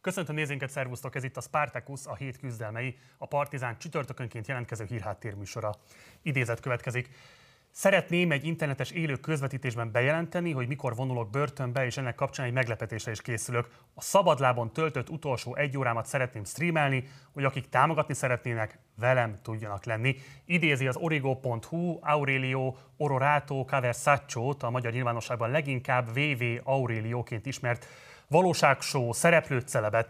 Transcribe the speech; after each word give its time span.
Köszöntöm 0.00 0.34
nézőinket, 0.34 0.70
szervusztok! 0.70 1.14
Ez 1.14 1.24
itt 1.24 1.36
a 1.36 1.40
Spartacus, 1.40 2.06
a 2.06 2.14
hét 2.14 2.38
küzdelmei, 2.38 2.98
a 3.18 3.26
Partizán 3.26 3.78
csütörtökönként 3.78 4.46
jelentkező 4.46 4.84
hírháttérműsora. 4.84 5.74
Idézet 6.22 6.60
következik. 6.60 7.08
Szeretném 7.70 8.30
egy 8.30 8.44
internetes 8.44 8.90
élő 8.90 9.16
közvetítésben 9.16 9.92
bejelenteni, 9.92 10.50
hogy 10.50 10.68
mikor 10.68 10.94
vonulok 10.94 11.30
börtönbe, 11.30 11.84
és 11.84 11.96
ennek 11.96 12.14
kapcsán 12.14 12.46
egy 12.46 12.52
meglepetésre 12.52 13.10
is 13.10 13.22
készülök. 13.22 13.68
A 13.94 14.00
szabadlábon 14.00 14.72
töltött 14.72 15.08
utolsó 15.10 15.56
egy 15.56 15.76
órámat 15.76 16.06
szeretném 16.06 16.44
streamelni, 16.44 17.08
hogy 17.32 17.44
akik 17.44 17.68
támogatni 17.68 18.14
szeretnének, 18.14 18.78
velem 18.96 19.38
tudjanak 19.42 19.84
lenni. 19.84 20.16
Idézi 20.44 20.86
az 20.86 20.96
origo.hu 20.96 21.98
Aurelio 22.00 22.74
Ororato 22.96 23.64
Caversaccio, 23.64 24.54
a 24.58 24.70
magyar 24.70 24.92
nyilvánosságban 24.92 25.50
leginkább 25.50 26.08
VV 26.12 26.42
Aurelioként 26.62 27.46
ismert 27.46 27.86
valóságshow 28.30 29.12
szereplőt, 29.12 29.68
celebet. 29.68 30.08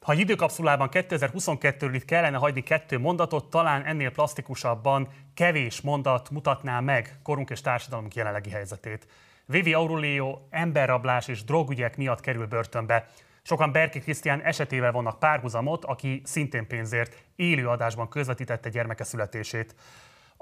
Ha 0.00 0.12
egy 0.12 0.18
időkapszulában 0.18 0.88
2022-ről 0.92 1.90
itt 1.92 2.04
kellene 2.04 2.36
hagyni 2.36 2.62
kettő 2.62 2.98
mondatot, 2.98 3.50
talán 3.50 3.84
ennél 3.84 4.10
plastikusabban 4.10 5.08
kevés 5.34 5.80
mondat 5.80 6.30
mutatná 6.30 6.80
meg 6.80 7.18
korunk 7.22 7.50
és 7.50 7.60
társadalmunk 7.60 8.14
jelenlegi 8.14 8.50
helyzetét. 8.50 9.06
Vivi 9.46 9.74
Aurelio 9.74 10.38
emberrablás 10.50 11.28
és 11.28 11.44
drogügyek 11.44 11.96
miatt 11.96 12.20
kerül 12.20 12.46
börtönbe. 12.46 13.06
Sokan 13.42 13.72
Berki 13.72 14.00
Krisztián 14.00 14.40
esetével 14.40 14.92
vannak 14.92 15.18
párhuzamot, 15.18 15.84
aki 15.84 16.22
szintén 16.24 16.66
pénzért 16.66 17.16
élő 17.36 17.68
adásban 17.68 18.08
közvetítette 18.08 18.68
gyermeke 18.68 19.04
születését. 19.04 19.74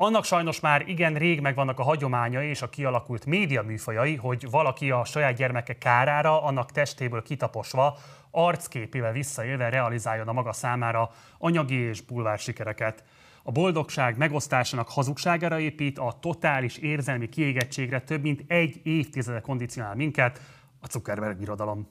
Annak 0.00 0.24
sajnos 0.24 0.60
már 0.60 0.88
igen 0.88 1.14
rég 1.14 1.40
megvannak 1.40 1.78
a 1.78 1.82
hagyományai 1.82 2.48
és 2.48 2.62
a 2.62 2.68
kialakult 2.68 3.26
média 3.26 3.62
műfajai, 3.62 4.16
hogy 4.16 4.50
valaki 4.50 4.90
a 4.90 5.04
saját 5.04 5.36
gyermeke 5.36 5.78
kárára, 5.78 6.42
annak 6.42 6.72
testéből 6.72 7.22
kitaposva, 7.22 7.98
arcképével 8.30 9.12
visszaélve 9.12 9.68
realizáljon 9.68 10.28
a 10.28 10.32
maga 10.32 10.52
számára 10.52 11.10
anyagi 11.38 11.74
és 11.74 12.00
bulvár 12.00 12.38
sikereket. 12.38 13.04
A 13.42 13.50
boldogság 13.50 14.16
megosztásának 14.16 14.88
hazugságára 14.88 15.58
épít, 15.58 15.98
a 15.98 16.16
totális 16.20 16.76
érzelmi 16.76 17.28
kiégettségre 17.28 18.00
több 18.00 18.22
mint 18.22 18.44
egy 18.46 18.80
évtizede 18.82 19.40
kondicionál 19.40 19.94
minket, 19.94 20.40
a 20.80 20.86
Zuckerberg 20.90 21.40
irodalom. 21.40 21.88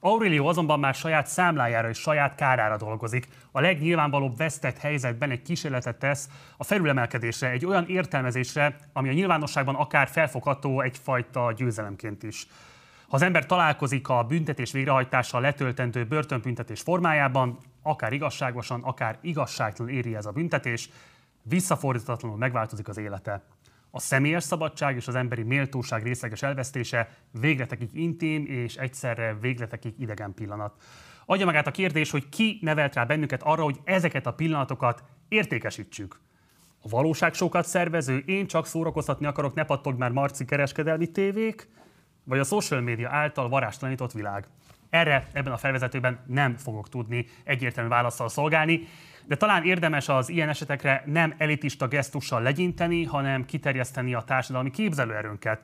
Aurelio 0.00 0.46
azonban 0.46 0.78
már 0.78 0.94
saját 0.94 1.26
számlájára 1.26 1.88
és 1.88 1.98
saját 1.98 2.34
kárára 2.34 2.76
dolgozik. 2.76 3.28
A 3.52 3.60
legnyilvánvalóbb 3.60 4.36
vesztett 4.36 4.78
helyzetben 4.78 5.30
egy 5.30 5.42
kísérletet 5.42 5.98
tesz 5.98 6.28
a 6.56 6.64
felülemelkedésre, 6.64 7.50
egy 7.50 7.66
olyan 7.66 7.86
értelmezésre, 7.88 8.76
ami 8.92 9.08
a 9.08 9.12
nyilvánosságban 9.12 9.74
akár 9.74 10.08
felfogható 10.08 10.80
egyfajta 10.80 11.52
győzelemként 11.56 12.22
is. 12.22 12.46
Ha 13.08 13.16
az 13.16 13.22
ember 13.22 13.46
találkozik 13.46 14.08
a 14.08 14.24
büntetés 14.24 14.72
végrehajtással 14.72 15.40
letöltendő 15.40 16.04
börtönbüntetés 16.04 16.80
formájában, 16.80 17.58
akár 17.82 18.12
igazságosan, 18.12 18.82
akár 18.82 19.18
igazságtalan 19.20 19.92
éri 19.92 20.16
ez 20.16 20.26
a 20.26 20.32
büntetés, 20.32 20.90
visszafordítatlanul 21.42 22.36
megváltozik 22.36 22.88
az 22.88 22.98
élete. 22.98 23.42
A 23.90 24.00
személyes 24.00 24.44
szabadság 24.44 24.96
és 24.96 25.06
az 25.08 25.14
emberi 25.14 25.42
méltóság 25.42 26.02
részleges 26.02 26.42
elvesztése 26.42 27.10
végletekig 27.30 27.90
intim 27.92 28.46
és 28.46 28.76
egyszerre 28.76 29.36
végletekig 29.40 29.94
idegen 29.98 30.34
pillanat. 30.34 30.82
Adja 31.26 31.44
magát 31.44 31.66
a 31.66 31.70
kérdés, 31.70 32.10
hogy 32.10 32.28
ki 32.28 32.58
nevelt 32.60 32.94
rá 32.94 33.04
bennünket 33.04 33.42
arra, 33.42 33.62
hogy 33.62 33.80
ezeket 33.84 34.26
a 34.26 34.32
pillanatokat 34.32 35.02
értékesítsük. 35.28 36.20
A 36.82 36.88
valóságsókat 36.88 37.66
szervező, 37.66 38.18
én 38.18 38.46
csak 38.46 38.66
szórakoztatni 38.66 39.26
akarok, 39.26 39.54
ne 39.54 39.64
pattog 39.64 39.98
már 39.98 40.10
Marci 40.10 40.44
kereskedelmi 40.44 41.10
tévék, 41.10 41.68
vagy 42.24 42.38
a 42.38 42.44
social 42.44 42.80
média 42.80 43.10
által 43.10 43.48
varástalanított 43.48 44.12
világ. 44.12 44.46
Erre 44.90 45.28
ebben 45.32 45.52
a 45.52 45.56
felvezetőben 45.56 46.24
nem 46.26 46.56
fogok 46.56 46.88
tudni 46.88 47.26
egyértelmű 47.44 47.90
válaszsal 47.90 48.28
szolgálni, 48.28 48.86
de 49.28 49.36
talán 49.36 49.64
érdemes 49.64 50.08
az 50.08 50.28
ilyen 50.28 50.48
esetekre 50.48 51.02
nem 51.06 51.34
elitista 51.38 51.88
gesztussal 51.88 52.42
legyinteni, 52.42 53.04
hanem 53.04 53.44
kiterjeszteni 53.44 54.14
a 54.14 54.20
társadalmi 54.20 54.70
képzelőerőnket. 54.70 55.60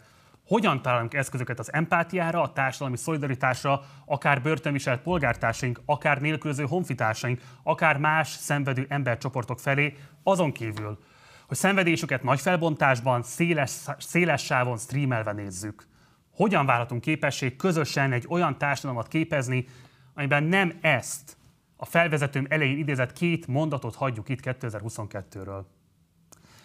Hogyan 0.47 0.83
találunk 0.83 1.15
eszközöket 1.15 1.59
az 1.59 1.73
empátiára, 1.73 2.43
a 2.43 2.53
társadalmi 2.53 2.97
szolidaritásra, 2.97 3.83
akár 4.07 4.43
börtönviselt 4.43 5.03
polgártársaink, 5.03 5.81
akár 5.87 6.21
nélkülöző 6.21 6.65
honfitársaink, 6.65 7.41
akár 7.63 7.97
más 7.97 8.29
szenvedő 8.29 8.87
embercsoportok 8.89 9.61
felé, 9.61 9.97
azon 10.23 10.53
kívül, 10.53 10.99
hogy 11.47 11.57
szenvedésüket 11.57 12.23
nagy 12.23 12.41
felbontásban, 12.41 13.23
széles, 13.23 13.71
széles 13.99 14.45
sávon 14.45 14.79
streamelve 14.79 15.33
nézzük. 15.33 15.87
Hogyan 16.31 16.67
válhatunk 16.67 17.01
képesség 17.01 17.57
közösen 17.57 18.13
egy 18.13 18.27
olyan 18.29 18.59
társadalmat 18.59 19.09
képezni, 19.09 19.67
amiben 20.15 20.43
nem 20.43 20.73
ezt 20.81 21.37
a 21.85 21.87
felvezetőm 21.87 22.47
elején 22.49 22.79
idézett 22.79 23.13
két 23.13 23.47
mondatot 23.47 23.95
hagyjuk 23.95 24.29
itt 24.29 24.41
2022-ről. 24.43 25.63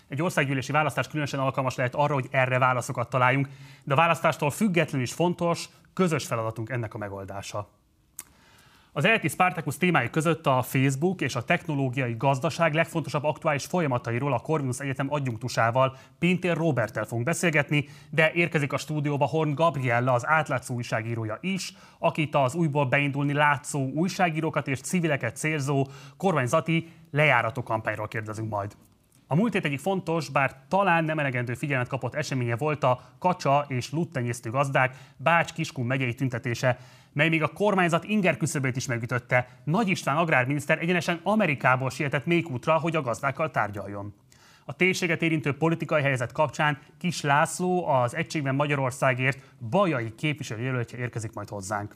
Egy 0.08 0.22
országgyűlési 0.22 0.72
választás 0.72 1.08
különösen 1.08 1.40
alkalmas 1.40 1.76
lehet 1.76 1.96
arra, 1.96 2.14
hogy 2.14 2.28
erre 2.32 2.60
válaszokat 2.60 3.10
találjunk, 3.10 3.50
de 3.84 3.94
a 3.94 3.98
választástól 3.98 4.52
függetlenül 4.52 5.02
is 5.02 5.14
fontos, 5.14 5.70
közös 5.94 6.26
feladatunk 6.26 6.70
ennek 6.70 6.94
a 6.94 6.98
megoldása. 6.98 7.70
Az 9.00 9.06
ELTI 9.06 9.28
Spartacus 9.28 9.78
témái 9.78 10.10
között 10.10 10.46
a 10.46 10.62
Facebook 10.62 11.22
és 11.22 11.36
a 11.36 11.44
technológiai 11.44 12.16
gazdaság 12.18 12.74
legfontosabb 12.74 13.24
aktuális 13.24 13.66
folyamatairól 13.66 14.34
a 14.34 14.40
Corvinus 14.40 14.80
Egyetem 14.80 15.14
adjunktusával, 15.14 15.98
Pintér 16.18 16.58
Roberttel 16.58 17.06
fogunk 17.06 17.26
beszélgetni, 17.26 17.88
de 18.10 18.32
érkezik 18.32 18.74
a 18.74 18.78
stúdióba 18.78 19.26
Horn 19.26 19.54
Gabriella, 19.54 20.14
az 20.14 20.28
átlátszó 20.28 20.76
újságírója 20.76 21.38
is, 21.42 21.74
akit 22.00 22.36
az 22.36 22.56
újból 22.56 22.86
beindulni 22.86 23.34
látszó 23.34 23.90
újságírókat 23.94 24.68
és 24.68 24.80
civileket 24.80 25.38
célzó 25.38 25.88
kormányzati 26.18 26.88
lejárató 27.12 27.64
kampányról 27.64 28.08
kérdezünk 28.08 28.50
majd. 28.50 28.76
A 29.32 29.36
múlt 29.36 29.54
hét 29.54 29.66
egyik 29.66 29.80
fontos, 29.80 30.30
bár 30.30 30.56
talán 30.68 31.04
nem 31.04 31.20
elegendő 31.20 31.54
figyelmet 31.54 31.88
kapott 31.88 32.16
eseménye 32.16 32.56
volt 32.56 32.84
a 32.84 33.02
kacsa 33.20 33.66
és 33.68 33.92
luttenyésztő 33.92 34.50
gazdák 34.50 34.96
Bács-Kiskun 35.18 35.86
megyei 35.86 36.14
tüntetése, 36.14 36.78
mely 37.14 37.30
még 37.30 37.44
a 37.44 37.48
kormányzat 37.48 38.04
inger 38.04 38.38
küszöbét 38.38 38.76
is 38.76 38.86
megütötte. 38.86 39.48
Nagy 39.64 39.88
István 39.88 40.18
agrárminiszter 40.18 40.78
egyenesen 40.82 41.20
Amerikából 41.24 41.90
sietett 41.90 42.26
még 42.26 42.50
útra, 42.50 42.74
hogy 42.80 42.96
a 42.96 43.02
gazdákkal 43.02 43.52
tárgyaljon. 43.52 44.14
A 44.66 44.74
térséget 44.74 45.22
érintő 45.22 45.58
politikai 45.58 46.02
helyzet 46.02 46.32
kapcsán 46.32 46.80
Kis 46.98 47.22
László, 47.22 47.88
az 47.88 48.16
Egységben 48.16 48.56
Magyarországért 48.56 49.44
bajai 49.70 50.16
képviselőjelöltje 50.16 50.98
érkezik 50.98 51.34
majd 51.34 51.50
hozzánk. 51.50 51.96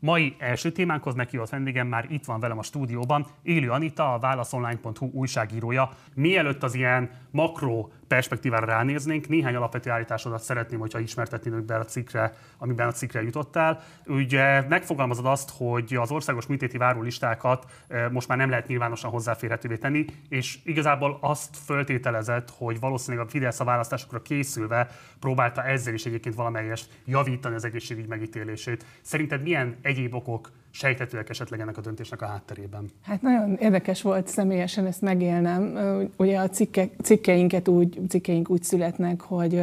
Mai 0.00 0.36
első 0.38 0.72
témánkhoz 0.72 1.14
meghívott 1.14 1.48
vendégem 1.48 1.86
már 1.86 2.06
itt 2.08 2.24
van 2.24 2.40
velem 2.40 2.58
a 2.58 2.62
stúdióban, 2.62 3.26
Élő 3.42 3.70
Anita, 3.70 4.12
a 4.12 4.18
válaszonline.hu 4.18 5.10
újságírója. 5.12 5.90
Mielőtt 6.14 6.62
az 6.62 6.74
ilyen 6.74 7.10
makro 7.30 7.88
perspektívára 8.08 8.66
ránéznénk, 8.66 9.28
néhány 9.28 9.54
alapvető 9.54 9.90
állításodat 9.90 10.42
szeretném, 10.42 10.78
hogyha 10.80 10.98
ismertetnénk 10.98 11.64
be 11.64 11.76
a 11.76 11.84
cikkre, 11.84 12.34
amiben 12.58 12.88
a 12.88 12.92
cikkre 12.92 13.22
jutottál. 13.22 13.80
Ugye 14.06 14.66
megfogalmazod 14.68 15.26
azt, 15.26 15.50
hogy 15.56 15.94
az 15.94 16.10
országos 16.10 16.46
műtéti 16.46 16.78
várólistákat 16.78 17.64
eh, 17.88 18.10
most 18.10 18.28
már 18.28 18.38
nem 18.38 18.50
lehet 18.50 18.66
nyilvánosan 18.66 19.10
hozzáférhetővé 19.10 19.76
tenni, 19.76 20.04
és 20.28 20.58
igazából 20.64 21.18
azt 21.20 21.56
föltételezett, 21.64 22.50
hogy 22.50 22.80
valószínűleg 22.80 23.26
a 23.26 23.30
Fidesz 23.30 23.60
a 23.60 23.64
választásokra 23.64 24.22
készülve 24.22 24.88
próbálta 25.20 25.64
ezzel 25.64 25.94
is 25.94 26.06
egyébként 26.06 26.34
valamelyest 26.34 27.00
javítani 27.04 27.54
az 27.54 27.64
egészségügy 27.64 28.06
megítélését. 28.06 28.84
Szerinted 29.00 29.42
milyen 29.42 29.76
egyéb 29.88 30.14
okok 30.14 30.50
sejthetőek 30.70 31.28
esetleg 31.28 31.60
ennek 31.60 31.76
a 31.76 31.80
döntésnek 31.80 32.22
a 32.22 32.26
hátterében? 32.26 32.90
Hát 33.02 33.22
nagyon 33.22 33.56
érdekes 33.60 34.02
volt 34.02 34.26
személyesen 34.26 34.86
ezt 34.86 35.00
megélnem. 35.00 35.78
Ugye 36.16 36.38
a 36.38 36.48
cikke, 36.48 36.88
cikkeinket 37.02 37.68
úgy, 37.68 38.00
cikkeink 38.08 38.50
úgy 38.50 38.62
születnek, 38.62 39.20
hogy 39.20 39.62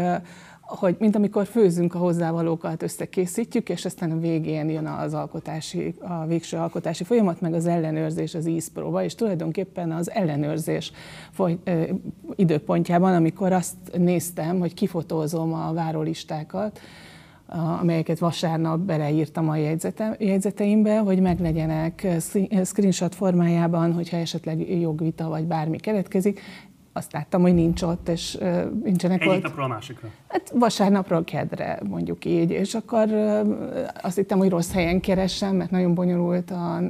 hogy 0.65 0.95
mint 0.99 1.15
amikor 1.15 1.45
főzünk 1.45 1.95
a 1.95 1.97
hozzávalókat, 1.97 2.83
összekészítjük, 2.83 3.69
és 3.69 3.85
aztán 3.85 4.11
a 4.11 4.19
végén 4.19 4.69
jön 4.69 4.85
az 4.85 5.13
alkotási, 5.13 5.95
a 5.99 6.25
végső 6.25 6.57
alkotási 6.57 7.03
folyamat, 7.03 7.41
meg 7.41 7.53
az 7.53 7.65
ellenőrzés, 7.65 8.35
az 8.35 8.47
ízpróba, 8.47 9.03
és 9.03 9.15
tulajdonképpen 9.15 9.91
az 9.91 10.11
ellenőrzés 10.11 10.91
foly, 11.31 11.57
ö, 11.63 11.83
időpontjában, 12.35 13.13
amikor 13.13 13.51
azt 13.51 13.75
néztem, 13.97 14.59
hogy 14.59 14.73
kifotózom 14.73 15.53
a 15.53 15.73
várólistákat, 15.73 16.79
amelyeket 17.47 18.19
vasárnap 18.19 18.79
beleírtam 18.79 19.49
a 19.49 19.55
jegyzeteimbe, 20.19 20.99
hogy 20.99 21.19
meglegyenek 21.19 22.07
screenshot 22.63 23.15
formájában, 23.15 23.93
hogyha 23.93 24.17
esetleg 24.17 24.79
jogvita 24.79 25.29
vagy 25.29 25.45
bármi 25.45 25.77
keletkezik, 25.77 26.41
azt 26.97 27.11
láttam, 27.11 27.41
hogy 27.41 27.53
nincs 27.53 27.81
ott, 27.81 28.09
és 28.09 28.37
nincsenek 28.83 29.21
Egyik 29.21 29.33
ott. 29.33 29.41
napról 29.41 29.65
a 29.65 29.67
másikra? 29.67 30.09
Hát 30.27 30.51
vasárnapról 30.53 31.23
kedre, 31.23 31.79
mondjuk 31.89 32.25
így, 32.25 32.51
és 32.51 32.73
akkor 32.73 33.11
azt 34.01 34.15
hittem, 34.15 34.37
hogy 34.37 34.49
rossz 34.49 34.71
helyen 34.71 34.99
keresem, 34.99 35.55
mert 35.55 35.71
nagyon 35.71 35.93
bonyolult 35.93 36.51
a, 36.51 36.81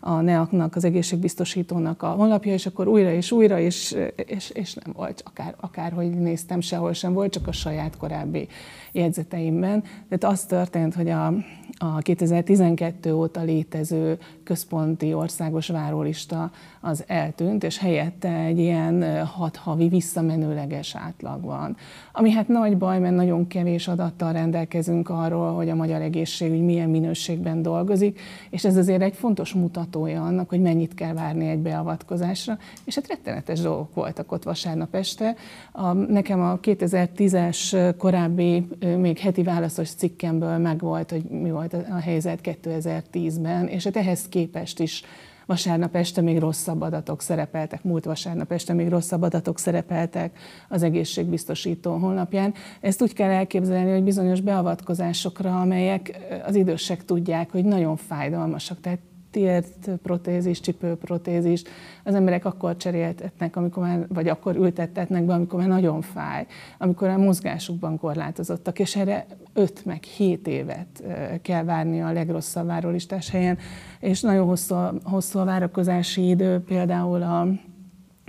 a 0.00 0.20
NEAK-nak, 0.20 0.76
az 0.76 0.84
egészségbiztosítónak 0.84 2.02
a 2.02 2.06
honlapja, 2.08 2.52
és 2.52 2.66
akkor 2.66 2.88
újra 2.88 3.10
és 3.10 3.32
újra, 3.32 3.58
és, 3.58 3.96
és, 4.16 4.50
és 4.50 4.74
nem 4.74 4.94
volt, 4.96 5.22
akár, 5.26 5.54
akárhogy 5.60 6.10
néztem, 6.10 6.60
sehol 6.60 6.92
sem 6.92 7.12
volt, 7.12 7.32
csak 7.32 7.46
a 7.46 7.52
saját 7.52 7.96
korábbi 7.96 8.48
jegyzeteimben. 8.92 9.82
Tehát 10.08 10.34
az 10.34 10.44
történt, 10.44 10.94
hogy 10.94 11.08
a, 11.08 11.34
a 11.78 11.98
2012 11.98 13.14
óta 13.14 13.42
létező 13.42 14.18
központi 14.44 15.14
országos 15.14 15.68
várólista 15.68 16.50
az 16.80 17.04
eltűnt, 17.06 17.64
és 17.64 17.78
helyette 17.78 18.34
egy 18.34 18.58
ilyen 18.58 19.26
hat 19.26 19.56
havi 19.56 19.88
visszamenőleges 19.88 20.94
átlag 20.94 21.42
van. 21.42 21.76
Ami 22.12 22.30
hát 22.30 22.48
nagy 22.48 22.78
baj, 22.78 22.98
mert 22.98 23.14
nagyon 23.14 23.46
kevés 23.46 23.88
adattal 23.88 24.32
rendelkezünk 24.32 25.08
arról, 25.08 25.54
hogy 25.54 25.68
a 25.68 25.74
magyar 25.74 26.00
egészségügy 26.00 26.62
milyen 26.62 26.90
minőségben 26.90 27.62
dolgozik, 27.62 28.20
és 28.50 28.64
ez 28.64 28.76
azért 28.76 29.02
egy 29.02 29.14
fontos 29.14 29.52
mutatója 29.52 30.22
annak, 30.22 30.48
hogy 30.48 30.60
mennyit 30.60 30.94
kell 30.94 31.12
várni 31.12 31.48
egy 31.48 31.58
beavatkozásra, 31.58 32.58
és 32.84 32.94
hát 32.94 33.08
rettenetes 33.08 33.60
dolgok 33.60 33.94
voltak 33.94 34.32
ott 34.32 34.42
vasárnap 34.42 34.94
este. 34.94 35.34
A, 35.72 35.92
nekem 35.92 36.40
a 36.40 36.58
2010-es 36.58 37.94
korábbi, 37.98 38.68
még 38.98 39.18
heti 39.18 39.42
válaszos 39.42 39.90
cikkemből 39.90 40.58
megvolt, 40.58 41.10
hogy 41.10 41.22
mi 41.22 41.50
volt 41.58 41.72
a 41.90 41.98
helyzet 41.98 42.40
2010-ben, 42.42 43.66
és 43.66 43.84
hát 43.84 43.96
ehhez 43.96 44.28
képest 44.28 44.80
is 44.80 45.02
vasárnap 45.46 45.96
este 45.96 46.20
még 46.20 46.38
rosszabb 46.38 46.80
adatok 46.80 47.22
szerepeltek, 47.22 47.82
múlt 47.82 48.04
vasárnap 48.04 48.52
este 48.52 48.72
még 48.72 48.88
rosszabb 48.88 49.22
adatok 49.22 49.58
szerepeltek 49.58 50.38
az 50.68 50.82
egészségbiztosító 50.82 51.96
honlapján. 51.96 52.54
Ezt 52.80 53.02
úgy 53.02 53.12
kell 53.12 53.30
elképzelni, 53.30 53.90
hogy 53.92 54.02
bizonyos 54.02 54.40
beavatkozásokra, 54.40 55.60
amelyek 55.60 56.18
az 56.46 56.54
idősek 56.54 57.04
tudják, 57.04 57.50
hogy 57.50 57.64
nagyon 57.64 57.96
fájdalmasak, 57.96 58.80
tehát 58.80 59.00
tért 59.30 59.90
protézis, 60.02 60.60
csipőprotézis, 60.60 61.62
az 62.04 62.14
emberek 62.14 62.44
akkor 62.44 62.76
cseréltetnek, 62.76 63.56
amikor 63.56 63.82
már, 63.82 64.06
vagy 64.08 64.28
akkor 64.28 64.56
ültettetnek 64.56 65.24
be, 65.24 65.32
amikor 65.32 65.58
már 65.58 65.68
nagyon 65.68 66.00
fáj, 66.00 66.46
amikor 66.78 67.08
a 67.08 67.18
mozgásukban 67.18 67.98
korlátozottak, 67.98 68.78
és 68.78 68.96
erre 68.96 69.26
5 69.52 69.84
meg 69.84 70.02
7 70.02 70.46
évet 70.46 71.02
kell 71.42 71.64
várni 71.64 72.00
a 72.00 72.12
legrosszabb 72.12 72.66
várólistás 72.66 73.30
helyen, 73.30 73.58
és 74.00 74.20
nagyon 74.20 74.46
hosszú, 74.46 74.74
hosszú 75.02 75.38
a 75.38 75.44
várakozási 75.44 76.28
idő, 76.28 76.60
például 76.60 77.22
a 77.22 77.48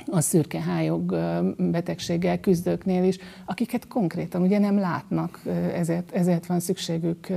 a 0.06 0.22
szürkehályog 0.22 1.16
betegséggel 1.58 2.40
küzdőknél 2.40 3.04
is, 3.04 3.18
akiket 3.46 3.88
konkrétan 3.88 4.42
ugye 4.42 4.60
nem 4.60 4.80
látnak, 4.80 5.42
ezért, 5.74 6.12
ezért 6.12 6.46
van 6.46 6.60
szükségük 6.60 7.28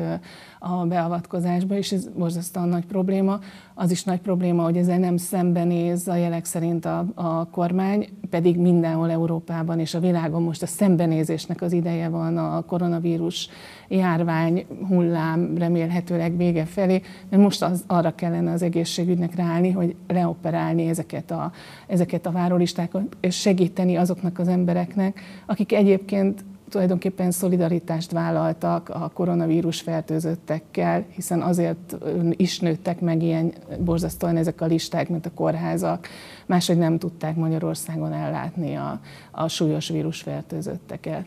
a 0.59 0.87
beavatkozásba, 0.87 1.76
és 1.76 1.93
ez 1.93 2.09
borzasztóan 2.09 2.69
nagy 2.69 2.87
probléma. 2.87 3.38
Az 3.75 3.91
is 3.91 4.05
nagy 4.05 4.20
probléma, 4.20 4.62
hogy 4.62 4.76
ezzel 4.76 4.99
nem 4.99 5.17
szembenéz 5.17 6.09
a 6.09 6.14
jelek 6.17 6.44
szerint 6.44 6.85
a, 6.85 7.06
a 7.14 7.49
kormány, 7.50 8.09
pedig 8.31 8.59
mindenhol 8.59 9.11
Európában 9.11 9.79
és 9.79 9.94
a 9.94 10.00
világon 10.00 10.43
most 10.43 10.62
a 10.62 10.67
szembenézésnek 10.67 11.62
az 11.62 11.73
ideje 11.73 12.08
van 12.08 12.37
a 12.38 12.62
koronavírus 12.62 13.49
járvány 13.93 14.67
hullám 14.89 15.55
remélhetőleg 15.59 16.37
vége 16.37 16.65
felé, 16.65 17.03
mert 17.29 17.43
most 17.43 17.62
az, 17.62 17.85
arra 17.87 18.15
kellene 18.15 18.53
az 18.53 18.62
egészségügynek 18.62 19.35
ráállni, 19.35 19.71
hogy 19.71 19.97
reoperálni 20.06 20.89
ezeket 20.89 21.31
a, 21.31 21.53
ezeket 21.87 22.27
a 22.27 22.31
várólistákat, 22.31 23.17
és 23.21 23.41
segíteni 23.41 23.97
azoknak 23.97 24.39
az 24.39 24.49
embereknek, 24.49 25.21
akik 25.47 25.73
egyébként 25.73 26.44
tulajdonképpen 26.69 27.31
szolidaritást 27.31 28.11
vállaltak 28.11 28.89
a 28.89 29.11
koronavírus 29.15 29.81
fertőzöttekkel, 29.81 31.05
hiszen 31.15 31.43
azért 31.43 31.97
is 32.31 32.61
nőttek 32.61 33.00
meg 33.00 33.23
ilyen 33.23 33.53
borzasztóan 33.79 34.37
ezek 34.37 34.61
a 34.61 34.67
listák, 34.67 35.09
mint 35.09 35.27
a 35.27 35.31
kórházak, 35.35 36.09
máshogy 36.47 36.79
nem 36.79 36.99
tudták 36.99 37.37
Magyarországon 37.37 38.12
ellátni 38.12 38.75
a, 38.75 39.00
a 39.31 39.49
súlyos 39.49 39.89
vírusfertőzötteket 39.89 41.25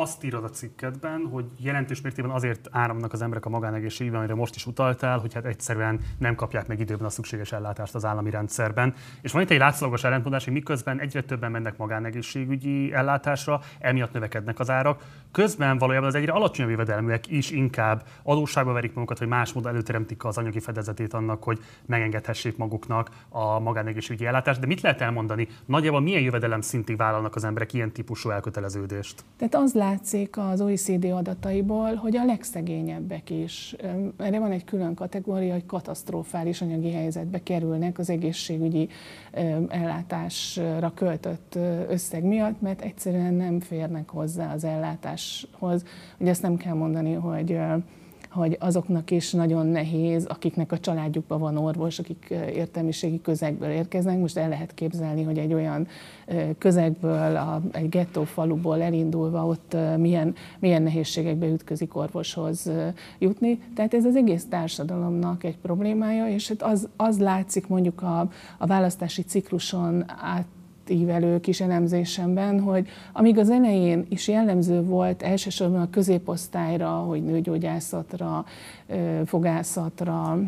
azt 0.00 0.24
írod 0.24 0.44
a 0.44 0.50
cikkedben, 0.50 1.28
hogy 1.32 1.44
jelentős 1.56 2.00
mértékben 2.00 2.34
azért 2.34 2.68
áramnak 2.70 3.12
az 3.12 3.22
emberek 3.22 3.46
a 3.46 3.48
magánegészségügyben, 3.48 4.20
amire 4.20 4.34
most 4.34 4.54
is 4.54 4.66
utaltál, 4.66 5.18
hogy 5.18 5.34
hát 5.34 5.44
egyszerűen 5.44 6.00
nem 6.18 6.34
kapják 6.34 6.66
meg 6.66 6.80
időben 6.80 7.06
a 7.06 7.10
szükséges 7.10 7.52
ellátást 7.52 7.94
az 7.94 8.04
állami 8.04 8.30
rendszerben. 8.30 8.94
És 9.20 9.32
van 9.32 9.42
itt 9.42 9.50
egy 9.50 9.58
látszalagos 9.58 10.04
ellentmondás, 10.04 10.44
hogy 10.44 10.52
miközben 10.52 11.00
egyre 11.00 11.22
többen 11.22 11.50
mennek 11.50 11.76
magánegészségügyi 11.76 12.92
ellátásra, 12.92 13.60
emiatt 13.78 14.12
növekednek 14.12 14.58
az 14.58 14.70
árak, 14.70 15.04
közben 15.32 15.78
valójában 15.78 16.08
az 16.08 16.14
egyre 16.14 16.32
alacsonyabb 16.32 16.70
jövedelműek 16.70 17.30
is 17.30 17.50
inkább 17.50 18.06
adósságba 18.22 18.72
verik 18.72 18.94
magukat, 18.94 19.18
hogy 19.18 19.28
más 19.28 19.52
módon 19.52 19.72
előteremtik 19.72 20.24
az 20.24 20.38
anyagi 20.38 20.60
fedezetét 20.60 21.14
annak, 21.14 21.42
hogy 21.42 21.58
megengedhessék 21.86 22.56
maguknak 22.56 23.10
a 23.28 23.58
magánegészségügyi 23.58 24.26
ellátást. 24.26 24.60
De 24.60 24.66
mit 24.66 24.80
lehet 24.80 25.00
elmondani? 25.00 25.48
Nagyjából 25.64 26.00
milyen 26.00 26.22
jövedelem 26.22 26.60
szintig 26.60 26.96
vállalnak 26.96 27.34
az 27.34 27.44
emberek 27.44 27.72
ilyen 27.72 27.92
típusú 27.92 28.30
elköteleződést? 28.30 29.24
Tehát 29.36 29.54
az 29.54 29.74
látszik 29.88 30.36
az 30.36 30.60
OECD 30.60 31.04
adataiból, 31.04 31.94
hogy 31.94 32.16
a 32.16 32.24
legszegényebbek 32.24 33.30
is, 33.30 33.76
erre 34.16 34.38
van 34.38 34.50
egy 34.50 34.64
külön 34.64 34.94
kategória, 34.94 35.52
hogy 35.52 35.66
katasztrofális 35.66 36.60
anyagi 36.62 36.92
helyzetbe 36.92 37.42
kerülnek 37.42 37.98
az 37.98 38.10
egészségügyi 38.10 38.88
ellátásra 39.68 40.92
költött 40.94 41.58
összeg 41.88 42.24
miatt, 42.24 42.60
mert 42.60 42.80
egyszerűen 42.80 43.34
nem 43.34 43.60
férnek 43.60 44.08
hozzá 44.08 44.52
az 44.52 44.64
ellátáshoz. 44.64 45.84
Ugye 46.18 46.30
ezt 46.30 46.42
nem 46.42 46.56
kell 46.56 46.74
mondani, 46.74 47.12
hogy 47.12 47.58
hogy 48.30 48.56
azoknak 48.60 49.10
is 49.10 49.32
nagyon 49.32 49.66
nehéz, 49.66 50.24
akiknek 50.24 50.72
a 50.72 50.78
családjukban 50.78 51.40
van 51.40 51.56
orvos, 51.56 51.98
akik 51.98 52.34
értelmiségi 52.54 53.20
közegből 53.20 53.70
érkeznek. 53.70 54.18
Most 54.18 54.36
el 54.36 54.48
lehet 54.48 54.74
képzelni, 54.74 55.22
hogy 55.22 55.38
egy 55.38 55.54
olyan 55.54 55.86
közegből, 56.58 57.36
a, 57.36 57.62
egy 57.72 57.88
gettó 57.88 58.24
faluból 58.24 58.82
elindulva 58.82 59.46
ott 59.46 59.76
milyen, 59.96 60.34
milyen 60.58 60.82
nehézségekbe 60.82 61.46
ütközik 61.46 61.96
orvoshoz 61.96 62.70
jutni. 63.18 63.58
Tehát 63.74 63.94
ez 63.94 64.04
az 64.04 64.16
egész 64.16 64.46
társadalomnak 64.48 65.44
egy 65.44 65.58
problémája, 65.58 66.28
és 66.28 66.48
hát 66.48 66.62
az, 66.62 66.88
az 66.96 67.18
látszik 67.18 67.66
mondjuk 67.66 68.02
a, 68.02 68.28
a 68.58 68.66
választási 68.66 69.22
cikluson 69.22 70.04
át 70.06 70.46
átívelő 70.88 71.40
kis 71.40 71.60
elemzésemben, 71.60 72.60
hogy 72.60 72.88
amíg 73.12 73.38
az 73.38 73.50
elején 73.50 74.06
is 74.08 74.28
jellemző 74.28 74.82
volt 74.82 75.22
elsősorban 75.22 75.80
a 75.80 75.90
középosztályra, 75.90 76.88
hogy 76.88 77.24
nőgyógyászatra, 77.24 78.44
fogászatra, 79.24 80.38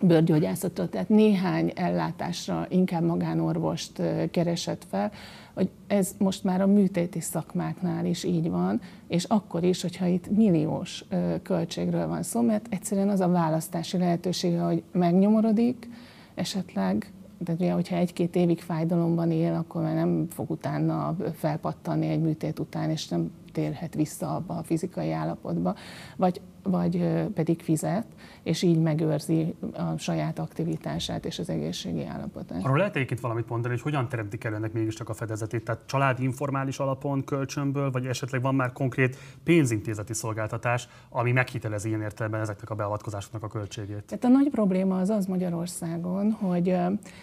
bőrgyógyászatra, 0.00 0.88
tehát 0.88 1.08
néhány 1.08 1.72
ellátásra 1.74 2.66
inkább 2.68 3.02
magánorvost 3.02 4.02
keresett 4.30 4.86
fel, 4.90 5.10
hogy 5.54 5.70
ez 5.86 6.14
most 6.18 6.44
már 6.44 6.60
a 6.60 6.66
műtéti 6.66 7.20
szakmáknál 7.20 8.06
is 8.06 8.24
így 8.24 8.50
van, 8.50 8.80
és 9.08 9.24
akkor 9.24 9.64
is, 9.64 9.82
hogyha 9.82 10.06
itt 10.06 10.36
milliós 10.36 11.04
költségről 11.42 12.06
van 12.06 12.22
szó, 12.22 12.40
mert 12.40 12.66
egyszerűen 12.70 13.08
az 13.08 13.20
a 13.20 13.28
választási 13.28 13.98
lehetősége, 13.98 14.60
hogy 14.60 14.82
megnyomorodik, 14.92 15.88
esetleg 16.34 17.12
de 17.44 17.52
ugye, 17.52 17.72
hogyha 17.72 17.96
egy-két 17.96 18.36
évig 18.36 18.60
fájdalomban 18.60 19.30
él, 19.30 19.54
akkor 19.54 19.82
már 19.82 19.94
nem 19.94 20.26
fog 20.30 20.50
utána 20.50 21.16
felpattanni 21.34 22.08
egy 22.08 22.20
műtét 22.20 22.58
után, 22.58 22.90
és 22.90 23.08
nem 23.08 23.30
térhet 23.52 23.94
vissza 23.94 24.34
abba 24.34 24.56
a 24.56 24.62
fizikai 24.62 25.12
állapotba, 25.12 25.74
vagy, 26.16 26.40
vagy 26.62 27.04
pedig 27.34 27.60
fizet, 27.62 28.06
és 28.44 28.62
így 28.62 28.78
megőrzi 28.78 29.54
a 29.72 29.98
saját 29.98 30.38
aktivitását 30.38 31.24
és 31.24 31.38
az 31.38 31.48
egészségi 31.48 32.04
állapotát. 32.04 32.64
Arról 32.64 32.76
lehet 32.76 32.96
egyébként 32.96 33.20
valamit 33.20 33.48
mondani, 33.48 33.74
hogy 33.74 33.82
hogyan 33.82 34.08
teremtik 34.08 34.44
el 34.44 34.54
ennek 34.54 34.72
mégiscsak 34.72 35.08
a 35.08 35.14
fedezetét? 35.14 35.64
Tehát 35.64 35.80
családi 35.86 36.22
informális 36.22 36.78
alapon, 36.78 37.24
kölcsönből, 37.24 37.90
vagy 37.90 38.06
esetleg 38.06 38.42
van 38.42 38.54
már 38.54 38.72
konkrét 38.72 39.16
pénzintézeti 39.44 40.12
szolgáltatás, 40.12 40.88
ami 41.08 41.32
meghitelezi 41.32 41.88
ilyen 41.88 42.00
értelemben 42.00 42.40
ezeknek 42.40 42.70
a 42.70 42.74
beavatkozásoknak 42.74 43.42
a 43.42 43.48
költségét? 43.48 44.02
Tehát 44.06 44.24
a 44.24 44.28
nagy 44.28 44.48
probléma 44.50 44.98
az 44.98 45.10
az 45.10 45.26
Magyarországon, 45.26 46.30
hogy 46.30 46.76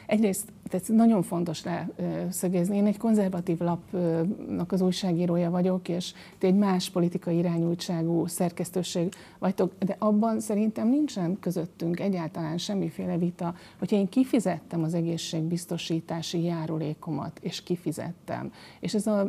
egyrészt 0.06 0.52
tehát 0.72 0.88
nagyon 0.88 1.22
fontos 1.22 1.64
leszögezni, 1.64 2.76
én 2.76 2.86
egy 2.86 2.98
konzervatív 2.98 3.60
lapnak 3.60 4.72
az 4.72 4.82
újságírója 4.82 5.50
vagyok, 5.50 5.90
és 5.90 6.14
egy 6.40 6.56
más 6.56 6.90
politikai 6.90 7.38
irányultságú 7.38 8.26
szerkesztőség 8.26 9.14
vagytok, 9.40 9.74
de 9.80 9.96
abban 10.00 10.40
szerintem 10.40 10.88
nincsen 11.16 11.40
közöttünk 11.40 12.00
egyáltalán 12.00 12.58
semmiféle 12.58 13.18
vita, 13.18 13.56
hogyha 13.80 13.96
én 13.96 14.10
kifizettem 14.10 14.84
az 14.84 14.94
egészségbiztosítási 14.94 16.44
járulékomat, 16.44 17.40
és 17.42 17.64
kifizettem, 17.64 18.52
és 18.80 18.94
ez 18.94 19.08
a, 19.08 19.20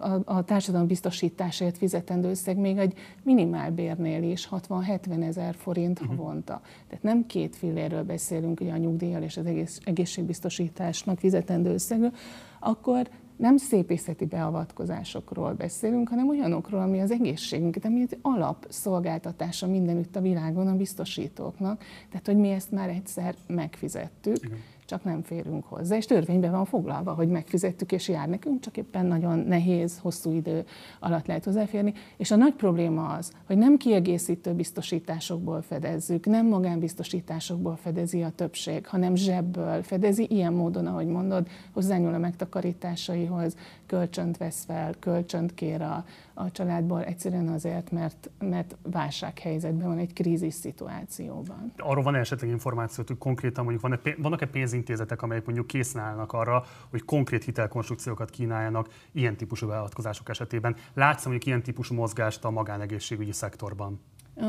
a, 0.00 0.20
a 0.24 0.44
társadalom 0.44 0.86
biztosításért 0.86 1.78
fizetendő 1.78 2.28
összeg 2.28 2.56
még 2.56 2.76
egy 2.76 2.94
minimálbérnél 3.22 4.22
is 4.22 4.48
60-70 4.50 5.26
ezer 5.26 5.54
forint 5.54 6.00
uh-huh. 6.00 6.16
havonta. 6.16 6.60
Tehát 6.88 7.04
nem 7.04 7.26
két 7.26 7.56
filléről 7.56 8.02
beszélünk, 8.02 8.60
ugye 8.60 8.72
a 8.72 8.76
nyugdíjjal 8.76 9.22
és 9.22 9.36
az 9.36 9.46
egész, 9.46 9.80
egészségbiztosításnak 9.84 11.18
fizetendő 11.18 11.72
összegről, 11.72 12.12
akkor 12.60 13.08
nem 13.36 13.56
szépészeti 13.56 14.24
beavatkozásokról 14.24 15.52
beszélünk, 15.52 16.08
hanem 16.08 16.28
olyanokról, 16.28 16.80
ami 16.80 17.00
az 17.00 17.10
egészségünket, 17.10 17.84
ami 17.84 18.00
egy 18.00 18.18
alapszolgáltatása 18.22 19.66
mindenütt 19.66 20.16
a 20.16 20.20
világon 20.20 20.66
a 20.66 20.76
biztosítóknak. 20.76 21.82
Tehát, 22.08 22.26
hogy 22.26 22.36
mi 22.36 22.50
ezt 22.50 22.70
már 22.70 22.88
egyszer 22.88 23.34
megfizettük, 23.46 24.44
Igen. 24.44 24.58
Csak 24.86 25.04
nem 25.04 25.22
férünk 25.22 25.64
hozzá, 25.64 25.96
és 25.96 26.06
törvényben 26.06 26.50
van 26.50 26.64
foglalva, 26.64 27.12
hogy 27.12 27.28
megfizettük 27.28 27.92
és 27.92 28.08
jár 28.08 28.28
nekünk, 28.28 28.60
csak 28.60 28.76
éppen 28.76 29.06
nagyon 29.06 29.38
nehéz, 29.38 29.98
hosszú 29.98 30.32
idő 30.32 30.64
alatt 31.00 31.26
lehet 31.26 31.44
hozzáférni. 31.44 31.92
És 32.16 32.30
a 32.30 32.36
nagy 32.36 32.54
probléma 32.54 33.06
az, 33.06 33.32
hogy 33.46 33.58
nem 33.58 33.76
kiegészítő 33.76 34.52
biztosításokból 34.52 35.62
fedezzük, 35.62 36.26
nem 36.26 36.46
magánbiztosításokból 36.46 37.76
fedezi 37.76 38.22
a 38.22 38.30
többség, 38.30 38.86
hanem 38.86 39.14
zsebből 39.14 39.82
fedezi, 39.82 40.26
ilyen 40.30 40.52
módon, 40.52 40.86
ahogy 40.86 41.06
mondod, 41.06 41.48
hozzányúl 41.72 42.14
a 42.14 42.18
megtakarításaihoz, 42.18 43.56
kölcsönt 43.86 44.36
vesz 44.36 44.64
fel, 44.64 44.94
kölcsönt 44.98 45.54
kér 45.54 45.82
a, 45.82 46.04
a 46.34 46.50
családból, 46.50 47.04
egyszerűen 47.04 47.48
azért, 47.48 47.90
mert, 47.90 48.30
mert 48.38 48.76
válsághelyzetben 48.82 49.88
van 49.88 49.98
egy 49.98 50.12
krízis 50.12 50.54
szituációban. 50.54 51.72
Arról 51.76 52.02
van 52.02 52.14
esetleg 52.14 52.50
információ, 52.50 53.04
hogy 53.06 53.18
konkrétan 53.18 53.64
mondjuk 53.64 54.16
vannak-e 54.18 54.46
pénzintézetek, 54.46 55.22
amelyek 55.22 55.44
mondjuk 55.44 55.66
készen 55.66 56.02
állnak 56.02 56.32
arra, 56.32 56.64
hogy 56.90 57.04
konkrét 57.04 57.44
hitelkonstrukciókat 57.44 58.30
kínáljanak 58.30 58.88
ilyen 59.12 59.36
típusú 59.36 59.66
beavatkozások 59.66 60.28
esetében? 60.28 60.76
Látsz 60.94 61.24
mondjuk 61.24 61.46
ilyen 61.46 61.62
típusú 61.62 61.94
mozgást 61.94 62.44
a 62.44 62.50
magánegészségügyi 62.50 63.32
szektorban? 63.32 64.00